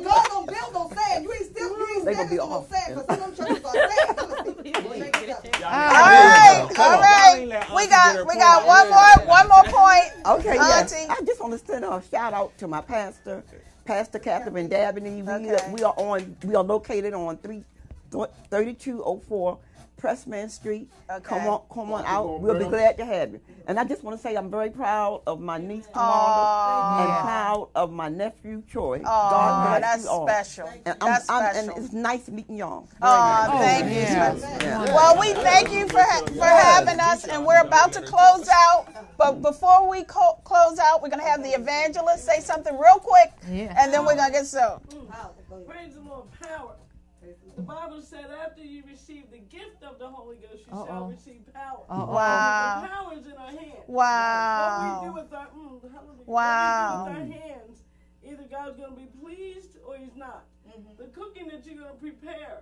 God 0.01 0.25
don't 0.29 0.47
build 0.47 0.73
no 0.73 0.89
sand. 0.95 1.23
You 1.25 1.33
ain't 1.33 1.45
still, 1.45 1.77
you 1.77 1.87
ain't 1.97 2.05
They 2.05 2.13
gonna 2.13 2.27
standing 2.27 2.37
be 2.37 2.39
on 2.39 2.65
sand 2.69 2.95
because 2.95 3.19
some 3.19 3.35
churches 3.35 3.65
are 3.65 3.73
sand. 3.73 4.17
Gonna 4.17 4.53
speak- 4.59 4.75
Shake. 4.75 5.65
All 5.65 5.71
right, 5.71 6.67
all 6.77 6.99
right. 7.01 7.65
We 7.75 7.87
got 7.87 8.27
we 8.27 8.35
got 8.35 8.65
one 8.65 8.89
more 8.89 9.27
one 9.27 9.47
more 9.47 9.63
point. 9.63 10.11
Okay, 10.25 10.55
yes. 10.55 10.91
Auntie. 10.93 11.09
I 11.09 11.21
just 11.25 11.39
want 11.41 11.53
to 11.53 11.59
send 11.65 11.85
a 11.85 12.01
shout 12.09 12.33
out 12.33 12.57
to 12.59 12.67
my 12.67 12.81
pastor, 12.81 13.43
Pastor 13.85 14.19
Catherine 14.19 14.67
Dabney. 14.67 15.21
We, 15.21 15.31
Okay. 15.31 15.71
we 15.71 15.83
are 15.83 15.93
on. 15.97 16.35
We 16.43 16.55
are 16.55 16.63
located 16.63 17.13
on 17.13 17.37
three, 17.37 17.63
3204 18.11 19.57
Presstman 20.01 20.49
Street. 20.49 20.89
Uh, 21.09 21.13
okay. 21.15 21.25
Come 21.25 21.47
on, 21.47 21.61
come 21.73 21.91
on 21.93 22.05
out. 22.05 22.41
We'll 22.41 22.59
be 22.59 22.65
glad 22.65 22.97
to 22.97 23.05
have 23.05 23.31
you. 23.33 23.39
And 23.67 23.79
I 23.79 23.83
just 23.83 24.03
want 24.03 24.17
to 24.17 24.21
say 24.21 24.35
I'm 24.35 24.51
very 24.51 24.69
proud 24.69 25.23
of 25.25 25.39
my 25.39 25.57
niece 25.57 25.87
Tamara 25.87 26.05
Aw. 26.05 27.01
and 27.01 27.23
proud 27.25 27.69
of 27.75 27.91
my 27.91 28.09
nephew 28.09 28.61
Troy. 28.69 29.01
Oh, 29.05 29.29
bless 29.67 29.81
that's 29.81 30.03
you 30.03 30.09
all. 30.09 30.27
special. 30.27 30.67
And, 30.85 30.97
I'm, 31.01 31.07
That's 31.09 31.29
I'm, 31.29 31.55
and 31.55 31.71
it's 31.77 31.93
nice 31.93 32.27
meeting 32.29 32.57
y'all. 32.57 32.87
Oh, 33.01 33.47
nice. 33.49 33.59
thank 33.59 33.85
oh, 33.85 33.87
you. 33.87 33.95
yeah. 34.01 34.59
Yeah. 34.61 34.83
Well, 34.93 35.19
we 35.19 35.33
thank 35.33 35.71
you 35.71 35.87
for 35.87 35.99
ha- 36.01 36.25
for 36.27 36.43
having 36.45 36.99
us, 36.99 37.25
and 37.27 37.45
we're 37.45 37.61
about 37.61 37.91
to 37.93 38.01
close 38.01 38.47
out. 38.51 38.87
But 39.17 39.41
before 39.41 39.89
we 39.89 40.03
co- 40.03 40.39
close 40.43 40.77
out, 40.77 41.01
we're 41.01 41.09
gonna 41.09 41.23
have 41.23 41.41
the 41.41 41.49
evangelist 41.49 42.25
say 42.25 42.39
something 42.41 42.77
real 42.77 42.99
quick, 42.99 43.31
Yeah. 43.49 43.73
and 43.81 43.91
then 43.93 44.05
we're 44.05 44.15
gonna 44.15 44.31
get 44.31 44.45
so. 44.45 44.81
Praise 45.67 45.93
the 45.95 46.01
Lord, 46.01 46.25
power. 46.41 46.75
The 47.65 47.73
Bible 47.73 48.01
said 48.01 48.25
after 48.45 48.63
you 48.63 48.83
receive 48.87 49.31
the 49.31 49.39
gift 49.39 49.81
of 49.81 49.97
the 49.97 50.07
Holy 50.07 50.35
Ghost, 50.37 50.63
you 50.67 50.73
Uh-oh. 50.73 50.85
shall 50.85 51.07
receive 51.07 51.41
power. 51.53 51.83
Uh-oh. 51.89 52.13
Wow. 52.13 52.81
The 52.81 52.87
power 52.87 53.13
is 53.17 53.25
in 53.25 53.33
our 53.33 53.47
hands. 53.49 53.83
Wow. 53.87 55.01
What 55.01 55.01
we 55.01 55.07
do 55.07 55.13
with 55.15 55.33
our, 55.33 55.47
mm, 55.47 55.91
hallelujah. 55.91 56.23
Wow. 56.25 57.05
What 57.05 57.11
we 57.11 57.23
do 57.23 57.23
with 57.23 57.31
our 57.33 57.39
hands, 57.41 57.83
either 58.23 58.43
God's 58.43 58.77
going 58.77 58.91
to 58.91 58.95
be 58.97 59.07
pleased 59.19 59.77
or 59.85 59.97
He's 59.97 60.15
not. 60.15 60.45
The 60.99 61.07
cooking 61.07 61.47
that 61.47 61.65
you're 61.65 61.75
going 61.75 61.89
to 61.89 61.99
prepare 61.99 62.61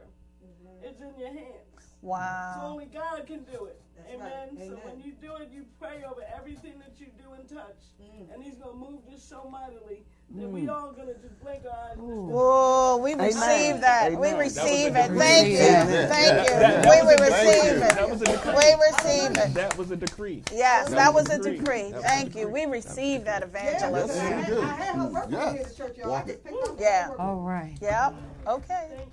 is 0.83 1.01
in 1.01 1.19
your 1.19 1.29
hands. 1.33 1.72
So 2.03 2.09
Wow. 2.09 2.61
only 2.71 2.85
God 2.87 3.25
can 3.25 3.43
do 3.43 3.65
it. 3.65 3.79
Amen. 4.13 4.19
right. 4.19 4.67
So 4.67 4.75
when 4.83 4.99
you 5.01 5.13
do 5.21 5.37
it, 5.37 5.49
you 5.53 5.65
pray 5.79 6.03
over 6.03 6.21
everything 6.37 6.73
that 6.79 6.99
you 6.99 7.07
do 7.17 7.31
and 7.31 7.47
touch. 7.47 7.77
Mm. 8.01 8.33
And 8.33 8.43
He's 8.43 8.57
going 8.57 8.73
to 8.73 8.91
move 8.91 8.99
this 9.09 9.23
so 9.23 9.47
mightily 9.49 10.03
that 10.35 10.49
we 10.49 10.61
mm. 10.63 10.69
all 10.69 10.91
going 10.91 11.07
to 11.07 11.13
just 11.21 11.39
blink 11.41 11.63
our 11.65 11.71
eyes. 11.91 11.97
and 11.97 12.27
Whoa, 12.27 12.97
we 12.97 13.13
receive 13.13 13.79
that. 13.79 14.19
We 14.19 14.33
receive 14.33 14.93
That 14.93 15.11
it. 15.11 15.17
Thank 15.17 15.47
you. 15.47 15.57
decree. 15.57 16.07
Thank 16.09 16.49
you. 16.49 16.55
That- 16.59 16.83
that 16.83 16.91
We 16.91 17.05
was 17.05 17.19
will 17.19 17.25
receive 17.29 17.63
decree. 17.63 17.87
That 17.95 18.09
was 18.09 18.21
a 18.21 18.25
it. 18.33 18.45
We 18.45 18.83
receive 18.83 19.37
it. 19.37 19.53
That 19.53 19.77
was 19.77 19.91
a 19.91 19.95
decree. 19.95 20.43
Yes, 20.51 20.89
That 20.89 20.95
that 20.97 21.13
was 21.13 21.29
was 21.29 21.37
a 21.37 21.39
a 21.39 21.43
decree. 21.43 21.57
decree. 21.59 21.81
That 21.91 21.93
was 21.95 22.03
a 22.03 22.07
Thank 22.07 22.35
you. 22.35 22.49
We 22.49 22.65
receive 22.65 23.23
that 23.23 23.41
Yeah, 23.41 23.47
evangelist. 23.47 24.07
because 24.07 24.19
I, 24.19 24.29
you 24.29 24.35
had, 24.35 24.47
do. 24.47 24.61
I 24.61 24.65
had 24.67 24.95
her 24.95 25.07
work 25.07 25.25
Yeah. 25.29 25.45
with 25.45 25.53
me 25.53 25.59
at 25.61 25.69
the 25.69 25.75
church, 25.75 25.97
y'all. 25.97 26.13
I 26.13 26.23
just 26.25 26.43
picked 26.43 26.63
up 26.63 26.79
Yeah. 26.79 27.11
All 27.17 27.37
right. 27.37 27.77
Yep. 27.81 28.15
Okay. 28.47 29.05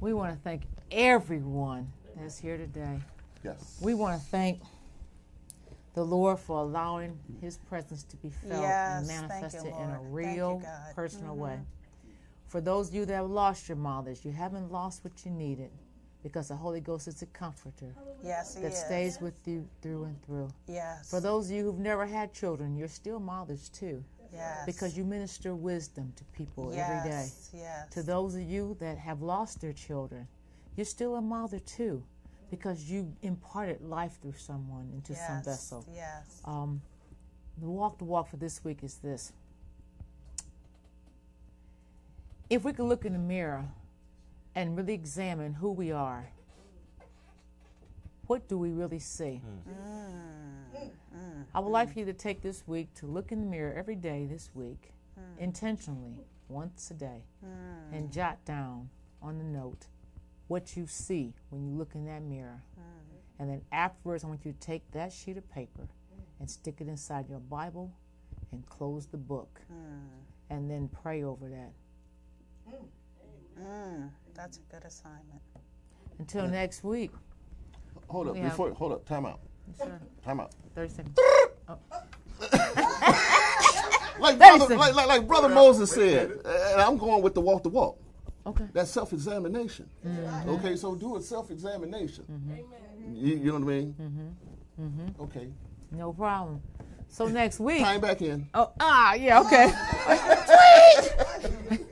We 0.00 0.14
want 0.14 0.32
to 0.34 0.40
thank 0.42 0.62
everyone 0.90 1.90
that's 2.16 2.38
here 2.38 2.56
today. 2.56 2.98
Yes. 3.44 3.78
We 3.80 3.94
want 3.94 4.20
to 4.20 4.26
thank 4.28 4.60
the 5.94 6.04
Lord 6.04 6.38
for 6.38 6.58
allowing 6.60 7.18
His 7.40 7.56
presence 7.56 8.02
to 8.04 8.16
be 8.16 8.30
felt 8.30 8.62
Yes, 8.62 8.98
and 8.98 9.06
thank 9.08 9.22
you, 9.22 9.28
manifested 9.38 9.66
in 9.66 9.72
a 9.72 9.74
Thank 9.94 10.02
you, 10.02 10.08
real, 10.10 10.62
Mm-hmm. 10.64 10.94
personal 10.94 11.36
way. 11.36 11.58
For 12.46 12.60
those 12.60 12.88
of 12.88 12.94
you 12.94 13.04
that 13.06 13.14
have 13.14 13.30
lost 13.30 13.68
your 13.68 13.76
mothers, 13.76 14.24
you 14.24 14.32
haven't 14.32 14.70
lost 14.72 15.04
what 15.04 15.24
you 15.24 15.30
needed. 15.30 15.70
because 16.22 16.48
the 16.48 16.54
Holy 16.56 16.80
Ghost 16.82 17.08
is 17.08 17.22
a 17.22 17.26
comforter 17.26 17.94
Yes, 18.22 18.54
he 18.54 18.60
that 18.60 18.72
is. 18.72 18.78
stays 18.78 19.20
with 19.22 19.32
you 19.46 19.66
through 19.80 20.04
and 20.04 20.22
through. 20.22 20.50
Yes. 20.68 21.08
For 21.08 21.18
those 21.18 21.46
of 21.46 21.52
you 21.56 21.64
who've 21.64 21.78
never 21.78 22.04
had 22.04 22.34
children, 22.34 22.76
you're 22.76 22.88
still 22.88 23.18
mothers 23.18 23.70
too. 23.70 24.04
Yes. 24.30 24.66
Because 24.66 24.98
you 24.98 25.04
minister 25.04 25.54
wisdom 25.54 26.12
to 26.16 26.24
people 26.36 26.72
every 26.74 27.10
day. 27.10 27.24
Yes, 27.24 27.50
yes. 27.54 27.88
To 27.92 28.02
those 28.02 28.34
of 28.34 28.42
you 28.42 28.76
that 28.80 28.98
have 28.98 29.22
lost 29.22 29.62
their 29.62 29.72
children, 29.72 30.28
you're 30.76 30.84
still 30.84 31.16
a 31.16 31.20
mother 31.20 31.58
too, 31.58 32.02
because 32.50 32.90
you 32.90 33.12
imparted 33.22 33.80
life 33.82 34.18
through 34.20 34.34
someone 34.36 34.90
into 34.94 35.14
some 35.14 35.42
vessel. 35.42 35.84
Yes. 35.92 36.40
Um, 36.44 36.80
the 37.60 37.68
walk 37.68 37.98
to 37.98 38.04
walk 38.04 38.30
for 38.30 38.36
this 38.36 38.64
week 38.64 38.78
is 38.82 38.96
this. 38.96 39.32
If 42.48 42.64
we 42.64 42.72
could 42.72 42.86
look 42.86 43.04
in 43.04 43.12
the 43.12 43.18
mirror 43.18 43.68
and 44.54 44.76
really 44.76 44.94
examine 44.94 45.54
who 45.54 45.70
we 45.70 45.92
are, 45.92 46.30
what 48.26 48.48
do 48.48 48.58
we 48.58 48.70
really 48.70 48.98
see? 48.98 49.42
Hmm. 49.64 49.70
Mm, 50.76 50.90
mm, 51.16 51.44
I 51.54 51.60
would 51.60 51.70
like 51.70 51.90
mm. 51.90 51.92
for 51.92 51.98
you 52.00 52.04
to 52.06 52.12
take 52.12 52.42
this 52.42 52.62
week 52.66 52.92
to 52.94 53.06
look 53.06 53.32
in 53.32 53.40
the 53.40 53.46
mirror 53.46 53.74
every 53.76 53.96
day 53.96 54.26
this 54.30 54.50
week, 54.54 54.92
hmm. 55.14 55.42
intentionally, 55.42 56.14
once 56.48 56.90
a 56.90 56.94
day, 56.94 57.24
and 57.92 58.06
hmm. 58.06 58.12
jot 58.12 58.44
down 58.44 58.88
on 59.20 59.38
the 59.38 59.44
note 59.44 59.86
what 60.50 60.76
you 60.76 60.84
see 60.84 61.32
when 61.50 61.64
you 61.64 61.70
look 61.78 61.94
in 61.94 62.04
that 62.06 62.22
mirror. 62.22 62.60
Mm. 62.76 62.82
And 63.38 63.48
then 63.48 63.62
afterwards, 63.70 64.24
I 64.24 64.26
want 64.26 64.44
you 64.44 64.52
to 64.52 64.58
take 64.58 64.82
that 64.90 65.12
sheet 65.12 65.36
of 65.36 65.48
paper 65.48 65.88
and 66.40 66.50
stick 66.50 66.80
it 66.80 66.88
inside 66.88 67.28
your 67.28 67.38
Bible 67.38 67.92
and 68.50 68.66
close 68.66 69.06
the 69.06 69.16
book. 69.16 69.60
Mm. 69.72 70.08
And 70.50 70.68
then 70.68 70.90
pray 71.02 71.22
over 71.22 71.48
that. 71.48 71.72
Mm, 72.68 73.62
mm. 73.62 74.10
that's 74.34 74.58
a 74.58 74.74
good 74.74 74.84
assignment. 74.84 75.40
Until 76.18 76.48
next 76.48 76.82
week. 76.82 77.12
Hold 78.08 78.26
up, 78.26 78.34
We 78.34 78.40
have- 78.40 78.50
before 78.50 78.72
hold 78.72 78.90
up, 78.90 79.06
time 79.06 79.26
out. 79.26 79.38
Sure. 79.78 80.00
Time 80.24 80.40
out. 80.40 80.52
30 80.74 80.88
seconds. 80.88 81.18
Oh. 81.68 81.78
Like 84.18 84.38
Thirty 84.38 84.58
brother, 84.58 84.76
like, 84.76 84.94
like, 84.94 85.06
like 85.06 85.26
brother 85.26 85.48
Moses 85.48 85.90
said, 85.90 86.30
and 86.44 86.80
I'm 86.80 86.98
going 86.98 87.22
with 87.22 87.32
the 87.32 87.40
walk 87.40 87.62
the 87.62 87.70
walk. 87.70 87.98
Okay. 88.46 88.64
That's 88.72 88.90
self-examination. 88.90 89.88
Mhm. 90.06 90.46
Okay, 90.58 90.76
so 90.76 90.94
do 90.94 91.16
a 91.16 91.20
self-examination. 91.22 92.24
Mm-hmm. 92.30 93.14
You, 93.14 93.36
you 93.36 93.44
know 93.46 93.52
what 93.54 93.62
I 93.62 93.64
mean? 93.66 93.94
Mm-hmm. 94.80 95.22
Okay. 95.24 95.48
No 95.92 96.12
problem. 96.12 96.62
So 97.08 97.26
next 97.28 97.60
week. 97.60 97.82
Time 97.82 98.00
back 98.00 98.22
in. 98.22 98.48
Oh, 98.54 98.70
ah, 98.80 99.14
yeah, 99.14 99.40
okay. 99.40 99.72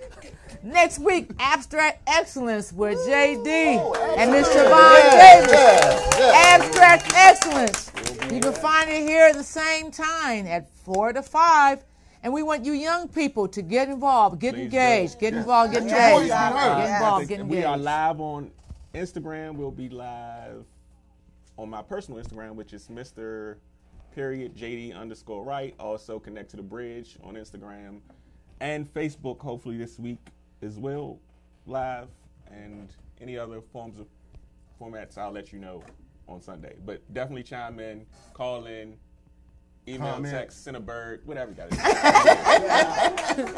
Next 0.62 0.98
week, 0.98 1.30
Abstract 1.38 2.02
Excellence 2.08 2.72
with 2.72 2.98
JD 3.08 3.46
and 4.18 4.32
Miss 4.32 4.48
Siobhan 4.48 4.70
Yeah, 4.72 5.40
Davis. 5.40 5.52
yeah, 5.52 6.18
yeah. 6.18 6.32
Abstract 6.58 7.12
Excellence. 7.14 7.92
You 8.32 8.40
can 8.40 8.52
find 8.52 8.90
it 8.90 9.02
here 9.08 9.26
at 9.26 9.34
the 9.34 9.44
same 9.44 9.90
time 9.90 10.46
at 10.46 10.68
4 10.84 11.12
to 11.14 11.22
5. 11.22 11.84
And 12.22 12.32
we 12.32 12.42
want 12.42 12.64
you 12.64 12.72
young 12.72 13.08
people 13.08 13.46
to 13.48 13.62
get 13.62 13.88
involved, 13.88 14.40
get 14.40 14.54
Please 14.54 14.64
engaged, 14.64 15.14
do. 15.14 15.20
get 15.20 15.34
involved, 15.34 15.72
get 15.72 15.84
Yes. 15.84 15.92
engaged. 15.92 16.28
Yes. 16.28 16.40
Get 16.40 16.94
involved, 16.94 17.20
Yes. 17.22 17.38
get 17.38 17.46
We 17.46 17.64
are 17.64 17.78
live 17.78 18.20
on 18.20 18.50
Instagram. 18.94 19.54
We'll 19.56 19.70
be 19.70 19.88
live 19.88 20.64
on 21.56 21.70
my 21.70 21.82
personal 21.82 22.22
Instagram, 22.22 22.54
which 22.54 22.72
is 22.72 22.88
Mr. 22.88 23.56
Period 24.14 24.54
JD 24.56 24.92
underscore 24.92 25.44
right. 25.44 25.74
Also 25.78 26.18
connect 26.18 26.50
to 26.50 26.56
the 26.56 26.62
bridge 26.62 27.18
on 27.22 27.34
Instagram 27.34 28.00
and 28.60 28.92
Facebook. 28.92 29.40
Hopefully 29.40 29.76
this 29.76 29.98
week 29.98 30.18
as 30.62 30.76
well, 30.76 31.20
live 31.66 32.08
and 32.50 32.88
any 33.20 33.38
other 33.38 33.60
forms 33.60 34.00
of 34.00 34.06
formats. 34.80 35.18
I'll 35.18 35.30
let 35.30 35.52
you 35.52 35.60
know 35.60 35.84
on 36.26 36.40
Sunday. 36.40 36.76
But 36.84 37.00
definitely 37.14 37.44
chime 37.44 37.78
in, 37.78 38.06
call 38.32 38.66
in, 38.66 38.96
email, 39.94 40.12
Comment. 40.14 40.32
text, 40.34 40.64
send 40.64 40.76
a 40.76 40.80
bird, 40.80 41.20
whatever 41.24 41.50
you 41.50 41.56
got 41.56 41.70
to 41.70 41.76
do. 43.36 43.48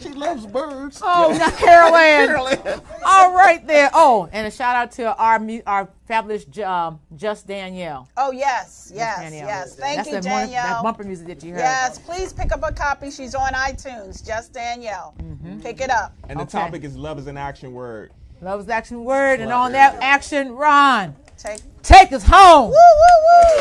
She 0.00 0.08
loves 0.10 0.46
birds. 0.46 1.00
Oh, 1.02 1.34
not 1.38 1.54
Carol 1.56 1.94
Ann. 1.96 2.80
All 3.04 3.32
right 3.34 3.64
there. 3.66 3.90
Oh, 3.94 4.28
and 4.32 4.46
a 4.46 4.50
shout 4.50 4.76
out 4.76 4.92
to 4.92 5.14
our 5.16 5.40
our 5.66 5.88
fabulous 6.06 6.44
um, 6.58 7.00
Just 7.16 7.46
Danielle. 7.46 8.08
Oh 8.16 8.30
yes, 8.32 8.92
yes, 8.94 9.18
Danielle. 9.20 9.46
yes. 9.48 9.76
Thank 9.76 9.96
That's 9.96 10.08
you, 10.08 10.14
that 10.20 10.24
mon- 10.24 10.40
Danielle. 10.48 10.66
that 10.66 10.82
bumper 10.82 11.04
music 11.04 11.26
that 11.28 11.42
you 11.42 11.52
heard. 11.52 11.60
Yes, 11.60 11.98
please 11.98 12.32
pick 12.32 12.52
up 12.52 12.60
a 12.62 12.72
copy. 12.72 13.10
She's 13.10 13.34
on 13.34 13.52
iTunes. 13.52 14.24
Just 14.26 14.52
Danielle. 14.52 15.14
Mm-hmm. 15.18 15.60
Pick 15.60 15.80
it 15.80 15.90
up. 15.90 16.12
And 16.28 16.38
the 16.38 16.42
Okay. 16.44 16.58
topic 16.58 16.84
is 16.84 16.96
love 16.96 17.18
is 17.18 17.26
an 17.26 17.36
action 17.38 17.72
word. 17.72 18.12
Love 18.42 18.60
is 18.60 18.68
action 18.68 19.04
word, 19.04 19.40
and 19.40 19.52
on 19.52 19.72
that 19.72 19.96
action, 20.02 20.52
Ron, 20.54 21.14
Take. 21.38 21.60
Take 21.84 22.12
us 22.12 22.24
home. 22.24 22.70
Woo, 22.70 22.76
woo, 23.00 23.16
woo. 23.26 23.52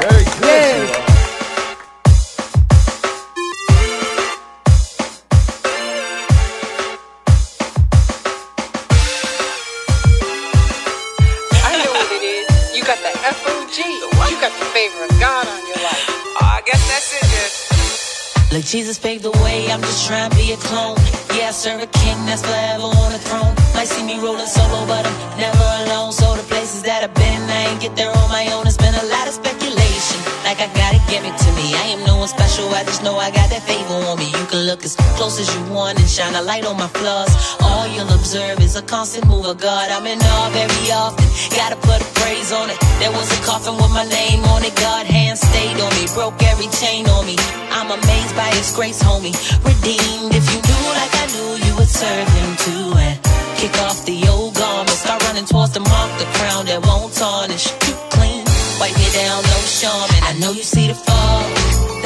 Very 0.00 0.24
good. 0.24 0.42
Yes. 0.42 0.98
I 11.62 11.70
know 11.78 11.92
what 11.92 12.10
it 12.10 12.22
is. 12.22 12.76
You 12.76 12.82
got 12.84 12.98
the 12.98 13.12
F-O-G. 13.24 13.82
You 13.82 14.40
got 14.40 14.52
the 14.58 14.64
favor 14.74 15.04
of 15.04 15.20
God 15.20 15.46
on 15.46 15.66
your 15.68 15.76
life. 15.76 16.06
Oh, 16.10 16.38
I 16.42 16.62
guess 16.66 16.82
that's 16.88 17.14
it, 17.14 17.22
just. 17.30 18.52
Like 18.52 18.64
Jesus 18.64 18.98
paved 18.98 19.22
the 19.22 19.30
way, 19.44 19.70
I'm 19.70 19.80
just 19.80 20.06
trying 20.08 20.28
to 20.30 20.36
be 20.36 20.52
a 20.52 20.56
clone. 20.56 20.96
Yeah, 21.32 21.48
I 21.48 21.50
serve 21.52 21.80
a 21.80 21.86
king 21.86 22.18
that's 22.26 22.42
forever 22.42 22.82
on 22.82 23.12
the 23.12 23.18
throne. 23.18 23.54
Might 23.74 23.88
see 23.88 24.02
me 24.04 24.18
rolling 24.20 24.46
solo, 24.46 24.84
but 24.86 25.06
I'm 25.06 25.38
never 25.38 25.64
alone. 25.86 26.12
So 26.12 26.34
the 26.36 26.42
places 26.82 26.90
that 26.90 27.02
I've 27.04 27.14
been, 27.14 27.42
I 27.50 27.70
ain't 27.70 27.80
get 27.80 27.96
there 27.96 28.10
on 28.10 28.28
my 28.28 28.46
own. 28.52 28.66
It's 28.66 28.76
been 28.76 28.94
a 28.94 29.06
lot 29.06 29.26
of 29.26 29.34
speculation, 29.34 30.18
like 30.44 30.58
I 30.60 30.68
got 30.74 30.94
a 30.94 31.00
gimmick 31.10 31.34
to 31.36 31.50
me. 31.54 31.74
I 31.74 31.94
am 31.94 32.04
no 32.06 32.16
one 32.18 32.28
special, 32.28 32.68
I 32.74 32.84
just 32.84 33.02
know 33.02 33.16
I 33.16 33.30
got 33.30 33.50
that 33.50 33.62
favor 33.62 33.94
on 33.94 34.18
me. 34.18 34.26
You 34.26 34.46
can 34.50 34.66
look 34.66 34.84
as 34.84 34.96
close 35.16 35.38
as 35.40 35.48
you 35.54 35.62
want 35.72 35.98
and 35.98 36.08
shine 36.08 36.34
a 36.34 36.42
light 36.42 36.64
on 36.64 36.76
my 36.76 36.88
flaws. 36.88 37.30
All 37.60 37.86
you'll 37.86 38.12
observe 38.12 38.60
is 38.60 38.76
a 38.76 38.82
constant 38.82 39.26
move 39.26 39.46
of 39.46 39.58
God. 39.58 39.90
I'm 39.90 40.06
in 40.06 40.18
awe 40.18 40.50
very 40.52 40.90
often, 40.92 41.26
gotta 41.56 41.76
put 41.76 42.00
a 42.02 42.08
praise 42.20 42.52
on 42.52 42.70
it. 42.70 42.78
There 42.98 43.12
was 43.12 43.28
a 43.30 43.40
coffin 43.44 43.74
with 43.76 43.92
my 43.92 44.06
name 44.06 44.42
on 44.54 44.64
it. 44.64 44.74
God 44.76 45.06
hand 45.06 45.38
stayed 45.38 45.78
on 45.80 45.92
me, 45.98 46.06
broke 46.14 46.42
every 46.42 46.68
chain 46.80 47.08
on 47.08 47.26
me. 47.26 47.36
I'm 47.70 47.90
amazed 47.90 48.34
by 48.36 48.50
His 48.58 48.74
grace, 48.74 49.02
homie. 49.02 49.34
Redeemed. 49.64 50.34
If 50.34 50.44
you 50.50 50.58
knew 50.66 50.84
like 50.98 51.14
I 51.14 51.26
knew, 51.34 51.50
you 51.64 51.72
would 51.78 51.88
serve 51.88 52.28
Him 52.28 52.50
too. 52.64 52.98
And 52.98 53.21
kick 53.62 53.78
off 53.82 54.04
the 54.04 54.26
old 54.28 54.54
garment, 54.56 54.90
start 54.90 55.22
running 55.22 55.44
towards 55.44 55.72
the 55.72 55.78
mark, 55.78 56.10
the 56.18 56.24
crown 56.36 56.66
that 56.66 56.84
won't 56.84 57.14
tarnish. 57.14 57.70
Keep 57.84 57.98
clean, 58.10 58.44
wipe 58.80 58.96
me 58.96 59.08
down, 59.14 59.38
no 59.54 59.58
shaman. 59.78 60.22
I 60.30 60.32
know 60.40 60.50
you 60.50 60.64
see 60.64 60.88
the 60.88 60.94
fall. 60.94 62.01